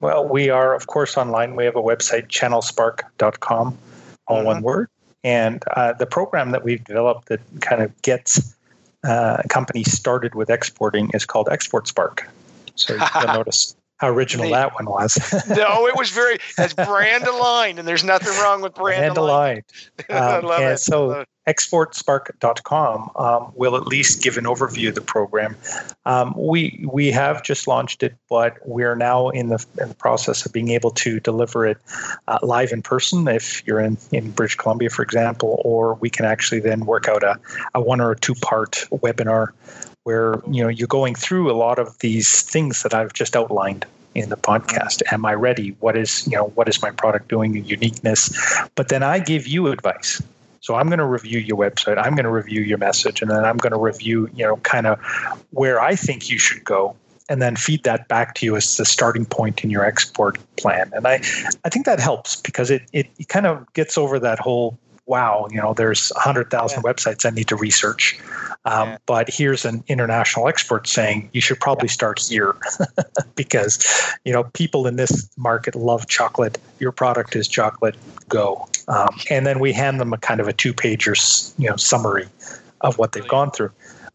Well, 0.00 0.28
we 0.28 0.50
are, 0.50 0.74
of 0.74 0.86
course, 0.86 1.16
online. 1.16 1.56
We 1.56 1.64
have 1.64 1.76
a 1.76 1.82
website, 1.82 2.28
channelspark.com, 2.28 3.78
all 4.26 4.36
mm-hmm. 4.36 4.46
one 4.46 4.62
word. 4.62 4.88
And 5.22 5.62
uh, 5.74 5.94
the 5.94 6.06
program 6.06 6.50
that 6.50 6.64
we've 6.64 6.84
developed 6.84 7.28
that 7.28 7.40
kind 7.60 7.82
of 7.82 8.02
gets 8.02 8.54
uh, 9.04 9.42
companies 9.48 9.92
started 9.92 10.34
with 10.34 10.50
exporting 10.50 11.10
is 11.14 11.24
called 11.24 11.48
Export 11.50 11.88
Spark. 11.88 12.28
So 12.74 12.94
you'll 12.94 13.26
notice 13.34 13.74
how 13.98 14.08
original 14.08 14.50
that 14.50 14.74
one 14.74 14.86
was. 14.86 15.16
no, 15.48 15.86
it 15.86 15.96
was 15.96 16.10
very 16.22 16.38
as 16.58 16.74
brand 16.74 17.24
aligned, 17.24 17.78
and 17.78 17.86
there's 17.86 18.04
nothing 18.04 18.32
wrong 18.42 18.60
with 18.60 18.74
brand, 18.74 19.00
brand 19.00 19.18
aligned. 19.18 19.24
aligned. 19.28 19.64
Um, 20.44 20.50
and 20.50 20.74
it. 20.74 20.78
so 20.78 21.24
exportspark.com 21.48 23.10
um, 23.16 23.52
will 23.54 23.76
at 23.76 23.86
least 23.86 24.22
give 24.22 24.36
an 24.36 24.44
overview 24.44 24.88
of 24.88 24.94
the 24.94 25.00
program. 25.00 25.56
Um, 26.04 26.34
we 26.36 26.84
we 26.90 27.10
have 27.10 27.42
just 27.42 27.66
launched 27.66 28.02
it, 28.02 28.16
but 28.28 28.56
we're 28.64 28.96
now 28.96 29.28
in 29.28 29.48
the, 29.48 29.64
in 29.80 29.88
the 29.90 29.94
process 29.94 30.44
of 30.44 30.52
being 30.52 30.70
able 30.70 30.90
to 30.90 31.20
deliver 31.20 31.66
it 31.66 31.78
uh, 32.28 32.38
live 32.42 32.72
in 32.72 32.82
person 32.82 33.28
if 33.28 33.66
you're 33.66 33.80
in, 33.80 33.98
in 34.12 34.30
British 34.30 34.56
Columbia, 34.56 34.90
for 34.90 35.02
example, 35.02 35.60
or 35.64 35.94
we 35.94 36.10
can 36.10 36.24
actually 36.24 36.60
then 36.60 36.86
work 36.86 37.08
out 37.08 37.22
a, 37.22 37.38
a 37.74 37.80
one 37.80 38.00
or 38.00 38.12
a 38.12 38.16
two 38.18 38.34
part 38.34 38.86
webinar 38.90 39.52
where 40.04 40.40
you 40.50 40.62
know 40.62 40.68
you're 40.68 40.88
going 40.88 41.14
through 41.14 41.50
a 41.50 41.56
lot 41.56 41.78
of 41.78 41.98
these 41.98 42.42
things 42.42 42.82
that 42.82 42.94
I've 42.94 43.12
just 43.12 43.36
outlined 43.36 43.84
in 44.14 44.28
the 44.28 44.36
podcast. 44.36 45.02
Am 45.10 45.26
I 45.26 45.34
ready? 45.34 45.76
What 45.80 45.96
is 45.96 46.26
you 46.26 46.36
know 46.36 46.46
what 46.54 46.68
is 46.68 46.80
my 46.80 46.90
product 46.90 47.28
doing? 47.28 47.64
Uniqueness, 47.64 48.32
but 48.74 48.88
then 48.88 49.02
I 49.02 49.18
give 49.18 49.46
you 49.46 49.68
advice. 49.68 50.22
So 50.60 50.76
I'm 50.76 50.86
going 50.86 50.98
to 50.98 51.04
review 51.04 51.40
your 51.40 51.58
website. 51.58 51.98
I'm 51.98 52.14
going 52.14 52.24
to 52.24 52.30
review 52.30 52.62
your 52.62 52.78
message, 52.78 53.20
and 53.20 53.30
then 53.30 53.44
I'm 53.44 53.58
going 53.58 53.72
to 53.72 53.78
review 53.78 54.30
you 54.34 54.44
know 54.44 54.56
kind 54.58 54.86
of 54.86 55.00
where 55.50 55.80
I 55.80 55.96
think 55.96 56.30
you 56.30 56.38
should 56.38 56.64
go. 56.64 56.96
And 57.30 57.40
then 57.40 57.56
feed 57.56 57.84
that 57.84 58.06
back 58.06 58.34
to 58.34 58.44
you 58.44 58.54
as 58.54 58.76
the 58.76 58.84
starting 58.84 59.24
point 59.24 59.64
in 59.64 59.70
your 59.70 59.82
export 59.82 60.38
plan. 60.58 60.90
And 60.92 61.06
I, 61.06 61.22
I 61.64 61.70
think 61.70 61.86
that 61.86 61.98
helps 61.98 62.36
because 62.36 62.70
it, 62.70 62.82
it, 62.92 63.06
it 63.18 63.28
kind 63.30 63.46
of 63.46 63.72
gets 63.72 63.96
over 63.96 64.18
that 64.18 64.38
whole 64.38 64.78
wow, 65.06 65.48
you 65.50 65.60
know, 65.60 65.74
there's 65.74 66.10
100,000 66.16 66.76
yeah. 66.76 66.82
websites 66.82 67.26
I 67.26 67.30
need 67.30 67.48
to 67.48 67.56
research. 67.56 68.18
Um, 68.66 68.90
yeah. 68.90 68.98
But 69.06 69.28
here's 69.28 69.64
an 69.64 69.84
international 69.88 70.48
expert 70.48 70.86
saying 70.86 71.28
you 71.32 71.40
should 71.40 71.60
probably 71.60 71.88
yeah. 71.88 71.92
start 71.92 72.20
here 72.20 72.56
because, 73.34 73.78
you 74.24 74.32
know, 74.32 74.44
people 74.54 74.86
in 74.86 74.96
this 74.96 75.28
market 75.36 75.74
love 75.74 76.08
chocolate. 76.08 76.58
Your 76.78 76.92
product 76.92 77.36
is 77.36 77.46
chocolate. 77.46 77.96
Go. 78.28 78.66
Um, 78.88 79.14
and 79.30 79.46
then 79.46 79.60
we 79.60 79.72
hand 79.72 80.00
them 80.00 80.12
a 80.12 80.18
kind 80.18 80.40
of 80.40 80.48
a 80.48 80.52
two 80.52 80.72
pager, 80.72 81.14
you 81.58 81.68
know, 81.68 81.76
summary 81.76 82.26
of 82.80 82.98
what 82.98 83.12
they've 83.12 83.28
gone 83.28 83.50
through. 83.50 83.70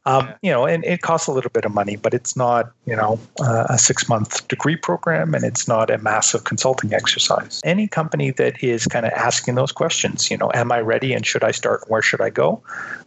Um, 0.10 0.26
yeah. 0.26 0.36
You 0.42 0.52
know, 0.52 0.66
and 0.66 0.84
it 0.86 1.02
costs 1.02 1.28
a 1.28 1.32
little 1.32 1.52
bit 1.52 1.66
of 1.66 1.74
money, 1.74 1.96
but 1.96 2.14
it's 2.14 2.36
not, 2.36 2.72
you 2.86 2.96
know, 2.96 3.20
uh, 3.40 3.68
a 3.70 3.78
six 3.78 4.10
month 4.10 4.48
degree 4.48 4.76
program 4.76 5.36
and 5.36 5.44
it's 5.44 5.68
not 5.68 5.92
a 5.92 6.00
massive 6.00 6.46
consulting 6.46 6.94
exercise. 6.94 7.62
Any 7.64 7.88
company 7.88 8.32
that 8.32 8.64
is 8.64 8.88
kind 8.88 9.06
of 9.06 9.12
asking 9.14 9.54
those 9.56 9.72
questions, 9.72 10.32
you 10.32 10.38
know, 10.38 10.52
am 10.56 10.72
I 10.72 10.80
ready 10.80 11.14
and 11.14 11.26
should 11.26 11.44
I 11.44 11.52
start? 11.52 11.84
Where 11.88 12.02
should 12.02 12.22
I 12.22 12.32
go? 12.32 12.62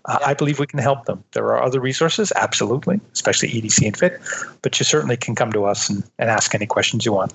Uh, 0.04 0.18
yeah. 0.20 0.28
I 0.28 0.34
believe 0.34 0.60
we 0.60 0.66
can 0.66 0.78
help 0.78 1.06
them. 1.06 1.24
There 1.32 1.46
are 1.46 1.60
other 1.60 1.80
resources, 1.80 2.32
absolutely, 2.36 3.00
especially 3.12 3.48
EDC 3.50 3.84
and 3.84 3.96
FITT, 3.96 4.20
but 4.62 4.78
you 4.78 4.84
certainly 4.84 5.16
can 5.16 5.34
come 5.34 5.52
to 5.52 5.64
us 5.64 5.90
and, 5.90 6.04
and 6.20 6.30
ask 6.30 6.54
any 6.54 6.66
questions 6.66 7.04
you 7.04 7.12
want. 7.12 7.32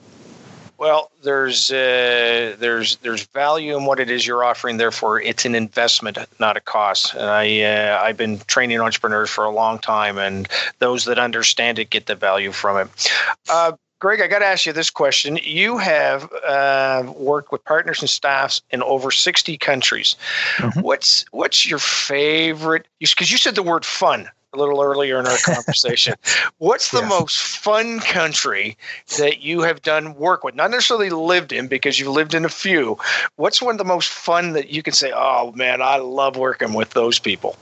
Well, 0.77 1.09
there's 1.23 1.71
uh, 1.71 2.55
there's 2.59 2.97
there's 2.97 3.25
value 3.27 3.75
in 3.75 3.85
what 3.85 3.99
it 3.99 4.11
is 4.11 4.27
you're 4.27 4.43
offering. 4.43 4.77
Therefore, 4.77 5.19
it's 5.19 5.43
an 5.43 5.55
investment, 5.55 6.19
not 6.39 6.55
a 6.55 6.61
cost. 6.61 7.13
And 7.15 7.23
I 7.23 7.61
uh, 7.61 7.99
I've 8.01 8.17
been 8.17 8.39
training 8.47 8.79
entrepreneurs 8.79 9.29
for 9.29 9.43
a 9.43 9.49
long 9.49 9.79
time, 9.79 10.19
and 10.19 10.47
those 10.77 11.05
that 11.05 11.17
understand 11.17 11.79
it 11.79 11.89
get 11.89 12.05
the 12.05 12.15
value 12.15 12.51
from 12.51 12.77
it. 12.77 13.11
Uh, 13.49 13.71
Greg, 13.99 14.21
I 14.21 14.27
got 14.27 14.39
to 14.39 14.45
ask 14.45 14.67
you 14.67 14.73
this 14.73 14.91
question. 14.91 15.39
You 15.41 15.79
have 15.79 16.31
uh, 16.47 17.11
worked 17.15 17.51
with 17.51 17.65
partners 17.65 18.01
and 18.01 18.09
staffs 18.09 18.61
in 18.69 18.83
over 18.83 19.09
60 19.09 19.57
countries. 19.57 20.15
Mm-hmm. 20.57 20.81
What's 20.81 21.25
what's 21.31 21.67
your 21.67 21.79
favorite? 21.79 22.87
Because 22.99 23.31
you 23.31 23.39
said 23.39 23.55
the 23.55 23.63
word 23.63 23.83
fun 23.83 24.29
a 24.57 24.59
little 24.59 24.81
earlier 24.81 25.19
in 25.19 25.27
our 25.27 25.37
conversation. 25.45 26.15
What's 26.57 26.91
the 26.91 27.01
yes. 27.01 27.09
most 27.09 27.57
fun 27.57 27.99
country 27.99 28.77
that 29.17 29.41
you 29.41 29.61
have 29.61 29.81
done 29.81 30.15
work 30.15 30.43
with? 30.43 30.55
Not 30.55 30.71
necessarily 30.71 31.09
lived 31.09 31.51
in, 31.51 31.67
because 31.67 31.99
you've 31.99 32.09
lived 32.09 32.33
in 32.33 32.45
a 32.45 32.49
few. 32.49 32.97
What's 33.35 33.61
one 33.61 33.75
of 33.75 33.77
the 33.77 33.85
most 33.85 34.09
fun 34.09 34.53
that 34.53 34.69
you 34.69 34.83
can 34.83 34.93
say, 34.93 35.11
oh 35.15 35.51
man, 35.53 35.81
I 35.81 35.97
love 35.97 36.35
working 36.35 36.73
with 36.73 36.91
those 36.91 37.19
people? 37.19 37.55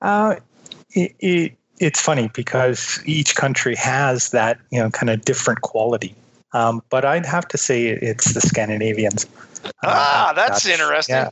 Uh, 0.00 0.36
it, 0.90 1.14
it, 1.20 1.52
it's 1.78 2.00
funny 2.00 2.30
because 2.34 3.00
each 3.06 3.34
country 3.34 3.74
has 3.76 4.30
that, 4.30 4.58
you 4.70 4.78
know, 4.78 4.90
kind 4.90 5.10
of 5.10 5.24
different 5.24 5.62
quality. 5.62 6.14
Um, 6.52 6.82
but 6.90 7.04
I'd 7.04 7.26
have 7.26 7.48
to 7.48 7.58
say 7.58 7.86
it's 7.86 8.34
the 8.34 8.40
Scandinavians. 8.40 9.26
Ah, 9.82 10.30
uh, 10.30 10.32
that's, 10.34 10.64
that's, 10.64 10.66
interesting. 10.66 11.14
Yeah, 11.14 11.30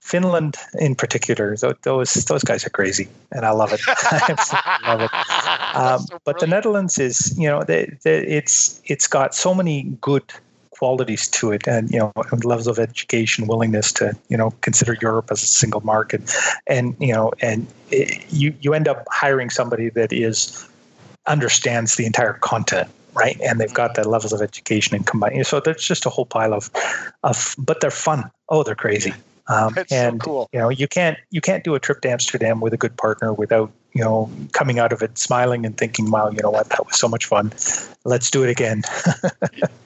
Finland 0.00 0.56
in 0.78 0.94
particular, 0.94 1.56
those 1.56 2.14
those 2.14 2.42
guys 2.42 2.66
are 2.66 2.70
crazy, 2.70 3.08
and 3.32 3.44
I 3.44 3.50
love 3.50 3.72
it. 3.72 3.80
I 3.88 4.94
love 4.94 5.00
it. 5.02 5.10
Um, 5.72 6.00
so 6.00 6.18
but 6.24 6.40
the 6.40 6.48
Netherlands 6.48 6.98
is, 6.98 7.38
you 7.38 7.48
know, 7.48 7.62
they, 7.62 7.96
they, 8.02 8.26
it's 8.26 8.80
it's 8.86 9.06
got 9.06 9.36
so 9.36 9.54
many 9.54 9.84
good 10.00 10.24
qualities 10.70 11.28
to 11.28 11.52
it, 11.52 11.68
and 11.68 11.88
you 11.92 12.00
know, 12.00 12.12
levels 12.42 12.66
of 12.66 12.80
education, 12.80 13.46
willingness 13.46 13.92
to 13.92 14.16
you 14.28 14.36
know 14.36 14.50
consider 14.62 14.96
Europe 15.00 15.28
as 15.30 15.44
a 15.44 15.46
single 15.46 15.80
market, 15.82 16.22
and 16.66 16.96
you 16.98 17.12
know, 17.12 17.30
and 17.40 17.68
it, 17.92 18.24
you 18.32 18.52
you 18.60 18.74
end 18.74 18.88
up 18.88 19.04
hiring 19.10 19.48
somebody 19.48 19.90
that 19.90 20.12
is 20.12 20.68
understands 21.26 21.94
the 21.94 22.04
entire 22.04 22.32
continent 22.32 22.90
right? 23.14 23.40
And 23.40 23.60
they've 23.60 23.74
got 23.74 23.96
the 23.96 24.08
levels 24.08 24.32
of 24.32 24.40
education 24.40 24.94
and 24.94 25.04
combined. 25.04 25.44
So 25.44 25.58
there's 25.58 25.84
just 25.84 26.06
a 26.06 26.10
whole 26.10 26.26
pile 26.26 26.54
of, 26.54 26.70
of, 27.24 27.56
but 27.58 27.80
they're 27.80 27.90
fun. 27.90 28.30
Oh, 28.48 28.62
they're 28.62 28.76
crazy. 28.76 29.12
Um, 29.48 29.72
That's 29.74 29.92
and 29.92 30.22
so 30.22 30.24
cool. 30.24 30.48
you 30.52 30.58
know, 30.58 30.68
you 30.68 30.88
can't 30.88 31.18
you 31.30 31.40
can't 31.40 31.64
do 31.64 31.74
a 31.74 31.80
trip 31.80 32.00
to 32.02 32.10
Amsterdam 32.10 32.60
with 32.60 32.72
a 32.72 32.76
good 32.76 32.96
partner 32.96 33.32
without 33.32 33.72
you 33.92 34.02
know 34.02 34.30
coming 34.52 34.78
out 34.78 34.92
of 34.92 35.02
it 35.02 35.18
smiling 35.18 35.66
and 35.66 35.76
thinking, 35.76 36.10
"Wow, 36.10 36.30
you 36.30 36.40
know 36.42 36.50
what? 36.50 36.68
That 36.70 36.86
was 36.86 36.98
so 36.98 37.08
much 37.08 37.26
fun. 37.26 37.52
Let's 38.04 38.30
do 38.30 38.44
it 38.44 38.50
again." 38.50 38.82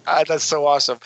uh, 0.07 0.25
that's 0.29 0.45
so 0.45 0.67
awesome, 0.67 0.99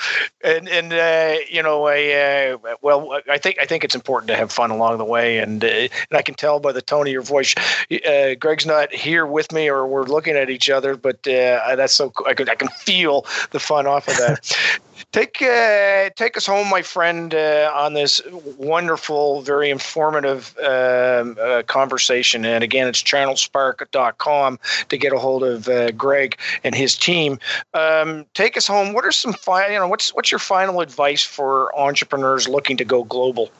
and 0.42 0.68
and 0.68 0.92
uh, 0.92 1.36
you 1.51 1.62
know, 1.62 1.86
I 1.86 2.57
uh, 2.64 2.74
well, 2.82 3.20
I 3.30 3.38
think 3.38 3.59
I 3.61 3.66
think 3.66 3.84
it's 3.84 3.94
important 3.94 4.28
to 4.28 4.36
have 4.36 4.51
fun 4.51 4.70
along 4.70 4.99
the 4.99 5.05
way, 5.05 5.38
and 5.38 5.64
uh, 5.64 5.68
and 5.68 5.90
I 6.12 6.22
can 6.22 6.34
tell 6.34 6.61
by 6.61 6.72
the 6.72 6.82
tone 6.82 7.07
of 7.07 7.12
your 7.12 7.22
voice. 7.22 7.55
Uh, 7.90 8.34
Greg's 8.38 8.66
not 8.66 8.92
here 8.92 9.26
with 9.26 9.53
me, 9.53 9.68
or 9.70 9.86
we're 9.86 10.05
looking 10.05 10.36
at 10.36 10.51
each 10.51 10.68
other, 10.68 10.96
but 10.96 11.26
uh, 11.28 11.76
that's 11.76 11.94
so 11.94 12.12
I 12.26 12.34
can 12.34 12.49
I 12.49 12.55
can 12.55 12.68
feel 12.68 13.26
the 13.51 13.61
fun 13.61 13.86
off 13.86 14.09
of 14.09 14.16
that. 14.16 14.57
Take 15.12 15.40
uh, 15.40 16.11
take 16.16 16.36
us 16.36 16.44
home, 16.44 16.68
my 16.68 16.82
friend, 16.82 17.34
uh, 17.34 17.72
on 17.74 17.94
this 17.94 18.20
wonderful, 18.59 19.42
very 19.42 19.70
informative 19.70 20.55
um, 20.59 21.36
uh, 21.40 21.62
conversation. 21.66 22.44
And 22.44 22.62
again, 22.62 22.88
it's 22.89 23.03
channelspark.com 23.03 24.59
to 24.89 24.97
get 24.97 25.12
a 25.12 25.18
hold 25.18 25.45
of 25.45 25.68
uh, 25.68 25.91
Greg 25.93 26.39
and 26.64 26.74
his 26.74 26.97
team. 26.97 27.39
Um, 27.74 28.26
take 28.34 28.57
us 28.57 28.66
home. 28.66 28.93
What 28.93 29.05
are 29.05 29.12
some 29.12 29.32
fi- 29.32 29.68
you 29.68 29.78
know 29.78 29.89
what's 29.89 30.14
what's 30.14 30.30
your 30.30 30.39
final 30.39 30.80
advice 30.80 31.22
for 31.22 31.76
entrepreneurs 31.78 32.49
looking 32.49 32.76
to 32.78 32.84
go 32.84 33.05
global? 33.05 33.51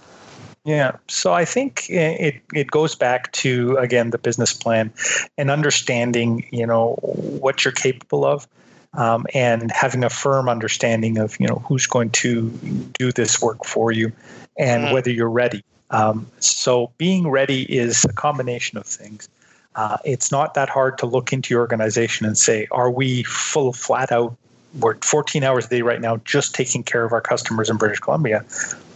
Yeah, 0.65 0.97
so 1.09 1.33
I 1.33 1.45
think 1.45 1.89
it 1.89 2.43
it 2.55 2.71
goes 2.71 2.95
back 2.95 3.33
to 3.33 3.77
again 3.77 4.11
the 4.11 4.19
business 4.19 4.53
plan 4.53 4.93
and 5.39 5.51
understanding 5.51 6.47
you 6.51 6.67
know 6.67 6.95
what 7.01 7.65
you're 7.65 7.73
capable 7.73 8.25
of 8.25 8.47
um, 8.95 9.27
and 9.35 9.71
having 9.73 10.05
a 10.05 10.11
firm 10.11 10.49
understanding 10.49 11.19
of 11.19 11.39
you 11.41 11.47
know 11.47 11.63
who's 11.67 11.87
going 11.87 12.11
to 12.11 12.51
do 12.99 13.13
this 13.13 13.41
work 13.41 13.65
for 13.65 13.93
you 13.93 14.13
and 14.59 14.85
mm-hmm. 14.85 14.95
whether 14.95 15.11
you're 15.11 15.31
ready. 15.31 15.65
Um, 15.91 16.31
so 16.41 16.91
being 16.99 17.29
ready 17.29 17.63
is 17.63 18.05
a 18.05 18.13
combination 18.13 18.79
of 18.79 18.87
things. 18.87 19.29
Uh, 19.75 19.97
it's 20.05 20.33
not 20.33 20.55
that 20.55 20.69
hard 20.69 20.99
to 20.99 21.07
look 21.07 21.33
into 21.33 21.55
your 21.55 21.61
organization 21.61 22.27
and 22.27 22.37
say, 22.37 22.67
are 22.71 22.91
we 22.91 23.23
full 23.23 23.73
flat 23.73 24.11
out? 24.11 24.37
We're 24.81 24.97
14 24.97 25.45
hours 25.45 25.67
a 25.67 25.69
day 25.69 25.83
right 25.83 26.01
now, 26.01 26.19
just 26.19 26.55
taking 26.55 26.83
care 26.83 27.05
of 27.05 27.13
our 27.13 27.21
customers 27.21 27.71
in 27.71 27.77
British 27.77 28.01
Columbia. 28.01 28.45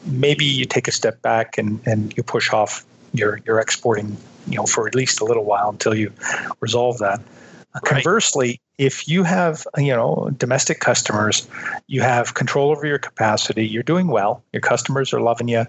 Maybe 0.07 0.45
you 0.45 0.64
take 0.64 0.88
a 0.88 0.93
step 0.93 1.22
back 1.22 1.57
and, 1.57 1.80
and 1.86 2.14
you 2.16 2.22
push 2.22 2.53
off 2.53 2.84
your 3.12 3.40
your 3.47 3.61
exporting, 3.61 4.16
you 4.47 4.57
know, 4.57 4.66
for 4.66 4.86
at 4.86 4.95
least 4.95 5.20
a 5.20 5.24
little 5.24 5.45
while 5.45 5.70
until 5.70 5.95
you 5.95 6.12
resolve 6.61 6.99
that. 6.99 7.20
Right. 7.75 7.85
Conversely, 7.85 8.61
if 8.79 9.07
you 9.07 9.23
have 9.23 9.66
you 9.77 9.93
know 9.93 10.31
domestic 10.37 10.81
customers 10.81 11.47
you 11.87 12.01
have 12.01 12.35
control 12.35 12.70
over 12.70 12.87
your 12.87 12.99
capacity 12.99 13.66
you're 13.66 13.83
doing 13.83 14.09
well 14.09 14.43
your 14.53 14.61
customers 14.61 15.12
are 15.12 15.20
loving 15.20 15.49
you 15.49 15.64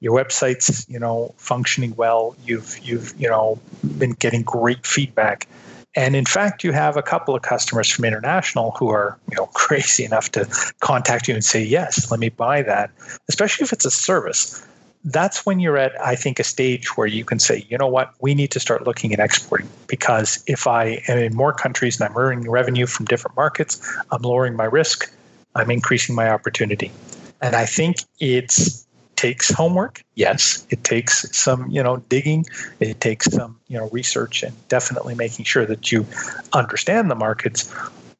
your 0.00 0.12
website's 0.12 0.88
you 0.88 0.98
know 0.98 1.32
functioning 1.36 1.94
well 1.96 2.34
you've 2.44 2.78
you've 2.80 3.14
you 3.20 3.28
know 3.28 3.58
been 3.98 4.12
getting 4.12 4.42
great 4.42 4.86
feedback 4.86 5.46
and 5.94 6.16
in 6.16 6.24
fact 6.24 6.64
you 6.64 6.72
have 6.72 6.96
a 6.96 7.02
couple 7.02 7.34
of 7.34 7.42
customers 7.42 7.88
from 7.88 8.04
international 8.04 8.72
who 8.72 8.88
are 8.88 9.18
you 9.30 9.36
know 9.36 9.46
crazy 9.54 10.04
enough 10.04 10.30
to 10.30 10.44
contact 10.80 11.28
you 11.28 11.34
and 11.34 11.44
say 11.44 11.62
yes 11.62 12.10
let 12.10 12.18
me 12.18 12.30
buy 12.30 12.62
that 12.62 12.90
especially 13.28 13.64
if 13.64 13.72
it's 13.72 13.84
a 13.84 13.90
service 13.90 14.66
that's 15.06 15.46
when 15.46 15.60
you're 15.60 15.78
at, 15.78 15.98
I 16.04 16.16
think, 16.16 16.40
a 16.40 16.44
stage 16.44 16.96
where 16.96 17.06
you 17.06 17.24
can 17.24 17.38
say, 17.38 17.64
you 17.68 17.78
know 17.78 17.86
what, 17.86 18.12
we 18.20 18.34
need 18.34 18.50
to 18.50 18.60
start 18.60 18.86
looking 18.86 19.12
at 19.12 19.20
exporting 19.20 19.68
because 19.86 20.42
if 20.46 20.66
I 20.66 21.02
am 21.06 21.18
in 21.18 21.34
more 21.34 21.52
countries 21.52 22.00
and 22.00 22.10
I'm 22.10 22.16
earning 22.16 22.50
revenue 22.50 22.86
from 22.86 23.06
different 23.06 23.36
markets, 23.36 23.80
I'm 24.10 24.22
lowering 24.22 24.56
my 24.56 24.64
risk, 24.64 25.10
I'm 25.54 25.70
increasing 25.70 26.16
my 26.16 26.28
opportunity. 26.28 26.90
And 27.40 27.54
I 27.54 27.66
think 27.66 27.98
it 28.18 28.58
takes 29.14 29.48
homework. 29.48 30.02
Yes, 30.16 30.66
it 30.70 30.82
takes 30.82 31.24
some, 31.36 31.70
you 31.70 31.82
know, 31.82 31.98
digging. 32.08 32.44
It 32.80 33.00
takes 33.00 33.30
some, 33.30 33.58
you 33.68 33.78
know, 33.78 33.88
research 33.90 34.42
and 34.42 34.54
definitely 34.68 35.14
making 35.14 35.44
sure 35.44 35.64
that 35.66 35.92
you 35.92 36.04
understand 36.52 37.10
the 37.10 37.14
markets. 37.14 37.72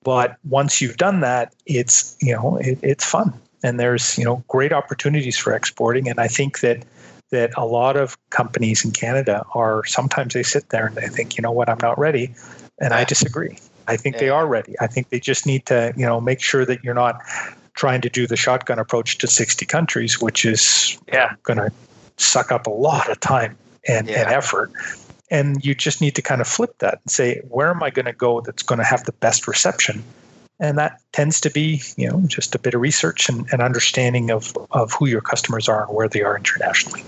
But 0.04 0.36
once 0.44 0.80
you've 0.80 0.98
done 0.98 1.20
that, 1.20 1.52
it's, 1.66 2.16
you 2.20 2.32
know, 2.32 2.58
it, 2.58 2.78
it's 2.80 3.04
fun 3.04 3.34
and 3.62 3.80
there's 3.80 4.16
you 4.18 4.24
know 4.24 4.42
great 4.48 4.72
opportunities 4.72 5.36
for 5.36 5.54
exporting. 5.54 6.08
And 6.08 6.18
i 6.18 6.28
think 6.28 6.60
that 6.60 6.84
that 7.30 7.50
a 7.56 7.66
lot 7.66 7.96
of 7.96 8.16
companies 8.30 8.84
in 8.84 8.92
canada 8.92 9.44
are 9.54 9.84
sometimes 9.84 10.34
they 10.34 10.44
sit 10.44 10.68
there 10.68 10.86
and 10.86 10.96
they 10.96 11.08
think 11.08 11.36
you 11.36 11.42
know 11.42 11.50
what? 11.50 11.68
I'm 11.68 11.78
not 11.82 11.98
ready. 11.98 12.34
And 12.78 12.92
i 12.92 13.04
disagree. 13.04 13.58
I 13.88 13.96
think 13.96 14.16
yeah. 14.16 14.20
they 14.20 14.28
are 14.30 14.46
ready. 14.46 14.74
I 14.80 14.86
think 14.86 15.10
they 15.10 15.20
just 15.20 15.46
need 15.46 15.66
to 15.66 15.92
you 15.96 16.06
know 16.06 16.20
make 16.20 16.40
sure 16.40 16.64
that 16.64 16.84
you're 16.84 16.94
not 16.94 17.20
trying 17.74 18.00
to 18.00 18.08
do 18.08 18.26
the 18.26 18.36
shotgun 18.36 18.78
approach 18.78 19.18
to 19.18 19.26
60 19.26 19.66
countries 19.66 20.18
which 20.20 20.46
is 20.46 20.98
yeah. 21.12 21.34
going 21.42 21.58
to 21.58 21.70
suck 22.16 22.50
up 22.50 22.66
a 22.66 22.70
lot 22.70 23.10
of 23.10 23.20
time 23.20 23.56
and, 23.86 24.08
yeah. 24.08 24.22
and 24.22 24.30
effort. 24.30 24.72
And 25.30 25.62
you 25.64 25.74
just 25.74 26.00
need 26.00 26.14
to 26.14 26.22
kind 26.22 26.40
of 26.40 26.46
flip 26.48 26.78
that 26.78 27.00
and 27.02 27.10
say 27.10 27.40
where 27.48 27.68
am 27.68 27.82
i 27.82 27.90
going 27.90 28.06
to 28.06 28.12
go 28.12 28.40
that's 28.40 28.62
going 28.62 28.78
to 28.78 28.84
have 28.84 29.04
the 29.04 29.12
best 29.12 29.48
reception 29.48 30.04
and 30.58 30.78
that 30.78 31.00
tends 31.12 31.40
to 31.42 31.50
be 31.50 31.82
you 31.96 32.08
know 32.08 32.22
just 32.26 32.54
a 32.54 32.58
bit 32.58 32.74
of 32.74 32.80
research 32.80 33.28
and, 33.28 33.46
and 33.52 33.60
understanding 33.62 34.30
of, 34.30 34.56
of 34.70 34.92
who 34.92 35.06
your 35.06 35.20
customers 35.20 35.68
are 35.68 35.86
and 35.86 35.94
where 35.94 36.08
they 36.08 36.22
are 36.22 36.36
internationally 36.36 37.02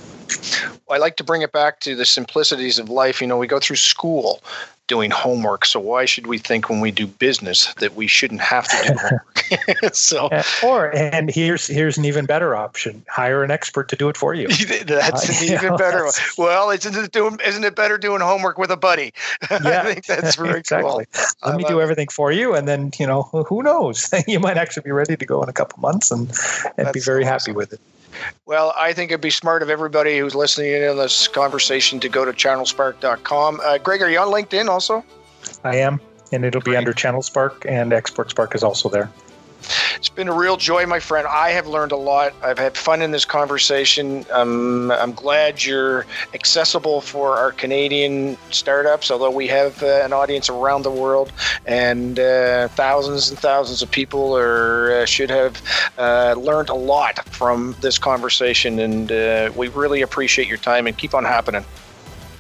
I 0.91 0.99
like 0.99 1.17
to 1.17 1.25
bring 1.25 1.43
it 1.43 1.53
back 1.53 1.81
to 1.81 1.95
the 1.95 2.05
simplicities 2.05 2.79
of 2.79 2.89
life. 2.89 3.21
You 3.21 3.27
know, 3.27 3.37
we 3.37 3.47
go 3.47 3.61
through 3.61 3.77
school 3.77 4.43
doing 4.89 5.11
homework. 5.11 5.65
So 5.67 5.79
why 5.79 6.07
should 6.07 6.27
we 6.27 6.39
think 6.39 6.69
when 6.69 6.81
we 6.81 6.91
do 6.91 7.07
business 7.07 7.73
that 7.75 7.95
we 7.95 8.07
shouldn't 8.07 8.41
have 8.41 8.67
to 8.69 8.89
do 8.89 8.95
homework? 8.99 9.95
so 9.95 10.31
or 10.65 10.95
and 10.95 11.31
here's 11.31 11.69
here's 11.69 11.97
an 11.97 12.05
even 12.05 12.27
better 12.27 12.57
option: 12.57 13.05
hire 13.09 13.45
an 13.45 13.51
expert 13.51 13.89
to 13.91 13.97
do 13.97 14.09
it 14.09 14.17
for 14.17 14.35
you. 14.35 14.49
that's 14.85 15.31
uh, 15.31 15.33
an 15.33 15.53
even 15.53 15.71
know, 15.71 15.79
better. 15.79 16.05
One. 16.05 16.13
Well, 16.37 16.71
isn't 16.71 16.97
it 16.97 17.13
doing? 17.13 17.39
Isn't 17.47 17.65
it 17.65 17.77
better 17.77 17.99
doing 17.99 18.21
homework 18.21 18.59
with 18.59 18.71
a 18.71 18.77
buddy? 18.77 19.13
Yeah, 19.51 19.83
I 19.85 19.95
think 19.95 20.07
that's 20.07 20.37
very 20.37 20.59
exactly. 20.59 21.07
Cool. 21.13 21.27
Let 21.45 21.57
me 21.57 21.65
do 21.65 21.81
everything 21.81 22.09
for 22.09 22.33
you, 22.33 22.55
and 22.55 22.67
then 22.67 22.93
you 22.99 23.07
know 23.07 23.23
who 23.23 23.63
knows? 23.63 24.13
you 24.27 24.41
might 24.41 24.57
actually 24.57 24.83
be 24.83 24.93
ready 24.93 25.17
to 25.17 25.27
go 25.27 25.43
in 25.43 25.49
a 25.49 25.53
couple 25.53 25.81
months 25.81 26.11
and 26.11 26.33
and 26.77 26.93
be 26.93 27.01
very 27.01 27.25
awesome. 27.25 27.53
happy 27.53 27.53
with 27.53 27.73
it. 27.75 27.81
Well, 28.47 28.73
I 28.77 28.93
think 28.93 29.11
it'd 29.11 29.21
be 29.21 29.31
smart 29.31 29.63
of 29.63 29.71
everybody 29.71 30.19
who's 30.19 30.35
listening 30.35 30.73
in 30.73 30.89
on 30.89 30.97
this 30.97 31.29
conversation 31.29 32.01
to 32.01 32.09
go 32.09 32.25
to 32.25 32.33
channelspark.com. 32.33 33.61
Uh, 33.63 33.79
Greg, 33.79 34.03
are 34.03 34.11
you 34.11 34.19
on 34.19 34.29
LinkedIn 34.29 34.69
also? 34.69 35.05
I 35.65 35.77
am, 35.77 36.01
and 36.33 36.45
it'll 36.45 36.61
be 36.61 36.73
Great. 36.73 36.79
under 36.79 36.93
Channelspark, 36.93 37.65
and 37.69 37.93
Export 37.93 38.31
Spark 38.31 38.55
is 38.55 38.63
also 38.63 38.89
there. 38.89 39.11
It's 39.99 40.09
been 40.09 40.29
a 40.29 40.33
real 40.33 40.57
joy, 40.57 40.87
my 40.87 41.01
friend. 41.01 41.27
I 41.27 41.51
have 41.51 41.67
learned 41.67 41.91
a 41.91 41.97
lot. 41.97 42.33
I've 42.41 42.57
had 42.57 42.77
fun 42.77 43.03
in 43.03 43.11
this 43.11 43.25
conversation. 43.25 44.25
Um, 44.31 44.93
I'm 44.93 45.13
glad 45.13 45.65
you're 45.65 46.07
accessible 46.35 47.01
for 47.01 47.37
our 47.37 47.51
Canadian 47.51 48.39
startups, 48.53 49.11
although 49.11 49.33
we 49.33 49.49
have 49.49 49.83
uh, 49.83 50.05
an 50.05 50.13
audience 50.13 50.49
around 50.49 50.83
the 50.83 50.91
world, 50.93 51.33
and 51.67 52.21
uh, 52.21 52.69
thousands 52.69 53.31
and 53.31 53.41
thousands 53.41 53.83
of 53.83 53.91
people 53.91 54.37
are, 54.37 55.01
uh, 55.01 55.05
should 55.05 55.31
have 55.31 55.61
uh, 55.99 56.37
learned 56.39 56.69
a 56.69 56.75
lot 56.75 57.29
from 57.31 57.75
this 57.81 57.99
conversation. 57.99 58.79
And 58.79 59.11
uh, 59.11 59.51
we 59.57 59.67
really 59.67 60.03
appreciate 60.03 60.47
your 60.47 60.59
time 60.59 60.87
and 60.87 60.97
keep 60.97 61.13
on 61.13 61.25
happening. 61.25 61.65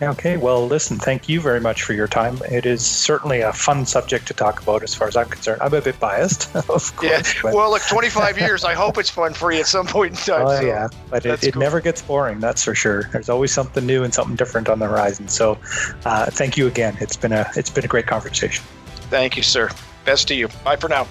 Okay, 0.00 0.36
well, 0.36 0.66
listen, 0.66 0.96
thank 0.96 1.28
you 1.28 1.40
very 1.40 1.60
much 1.60 1.82
for 1.82 1.92
your 1.92 2.06
time. 2.06 2.38
It 2.50 2.66
is 2.66 2.86
certainly 2.86 3.40
a 3.40 3.52
fun 3.52 3.84
subject 3.84 4.28
to 4.28 4.34
talk 4.34 4.62
about 4.62 4.84
as 4.84 4.94
far 4.94 5.08
as 5.08 5.16
I'm 5.16 5.28
concerned. 5.28 5.60
I'm 5.60 5.74
a 5.74 5.80
bit 5.80 5.98
biased, 5.98 6.54
of 6.68 6.94
course. 6.96 7.02
Yeah, 7.02 7.22
but. 7.42 7.54
well, 7.54 7.70
look, 7.70 7.82
25 7.82 8.38
years, 8.38 8.64
I 8.64 8.74
hope 8.74 8.96
it's 8.98 9.10
fun 9.10 9.34
for 9.34 9.50
you 9.50 9.60
at 9.60 9.66
some 9.66 9.86
point 9.86 10.12
in 10.12 10.16
time. 10.16 10.46
Oh, 10.46 10.60
so 10.60 10.66
yeah, 10.66 10.88
but 11.10 11.26
it, 11.26 11.42
it 11.42 11.56
never 11.56 11.80
gets 11.80 12.00
boring, 12.00 12.38
that's 12.38 12.62
for 12.62 12.76
sure. 12.76 13.04
There's 13.12 13.28
always 13.28 13.52
something 13.52 13.84
new 13.84 14.04
and 14.04 14.14
something 14.14 14.36
different 14.36 14.68
on 14.68 14.78
the 14.78 14.86
horizon. 14.86 15.26
So 15.26 15.58
uh, 16.04 16.26
thank 16.26 16.56
you 16.56 16.68
again. 16.68 16.96
It's 17.00 17.16
been, 17.16 17.32
a, 17.32 17.50
it's 17.56 17.70
been 17.70 17.84
a 17.84 17.88
great 17.88 18.06
conversation. 18.06 18.64
Thank 19.10 19.36
you, 19.36 19.42
sir. 19.42 19.68
Best 20.04 20.28
to 20.28 20.34
you. 20.34 20.48
Bye 20.64 20.76
for 20.76 20.88
now. 20.88 21.08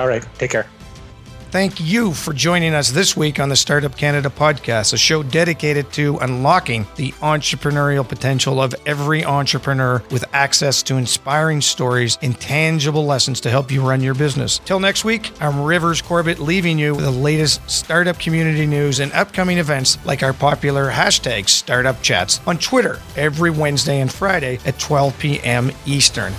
All 0.00 0.08
right, 0.08 0.26
take 0.38 0.52
care. 0.52 0.66
Thank 1.52 1.80
you 1.80 2.14
for 2.14 2.32
joining 2.32 2.72
us 2.72 2.90
this 2.92 3.14
week 3.14 3.38
on 3.38 3.50
the 3.50 3.56
Startup 3.56 3.94
Canada 3.94 4.30
podcast, 4.30 4.94
a 4.94 4.96
show 4.96 5.22
dedicated 5.22 5.92
to 5.92 6.16
unlocking 6.22 6.86
the 6.96 7.12
entrepreneurial 7.20 8.08
potential 8.08 8.58
of 8.58 8.74
every 8.86 9.22
entrepreneur 9.22 10.02
with 10.10 10.24
access 10.32 10.82
to 10.84 10.96
inspiring 10.96 11.60
stories 11.60 12.16
and 12.22 12.40
tangible 12.40 13.04
lessons 13.04 13.38
to 13.42 13.50
help 13.50 13.70
you 13.70 13.86
run 13.86 14.00
your 14.00 14.14
business. 14.14 14.60
Till 14.64 14.80
next 14.80 15.04
week, 15.04 15.30
I'm 15.42 15.60
Rivers 15.60 16.00
Corbett 16.00 16.38
leaving 16.38 16.78
you 16.78 16.94
with 16.94 17.04
the 17.04 17.10
latest 17.10 17.70
startup 17.70 18.18
community 18.18 18.64
news 18.64 19.00
and 19.00 19.12
upcoming 19.12 19.58
events 19.58 19.98
like 20.06 20.22
our 20.22 20.32
popular 20.32 20.90
hashtag 20.90 21.50
Startup 21.50 22.00
Chats 22.00 22.40
on 22.46 22.56
Twitter 22.56 22.98
every 23.14 23.50
Wednesday 23.50 24.00
and 24.00 24.10
Friday 24.10 24.58
at 24.64 24.78
12 24.78 25.18
p.m. 25.18 25.70
Eastern. 25.84 26.32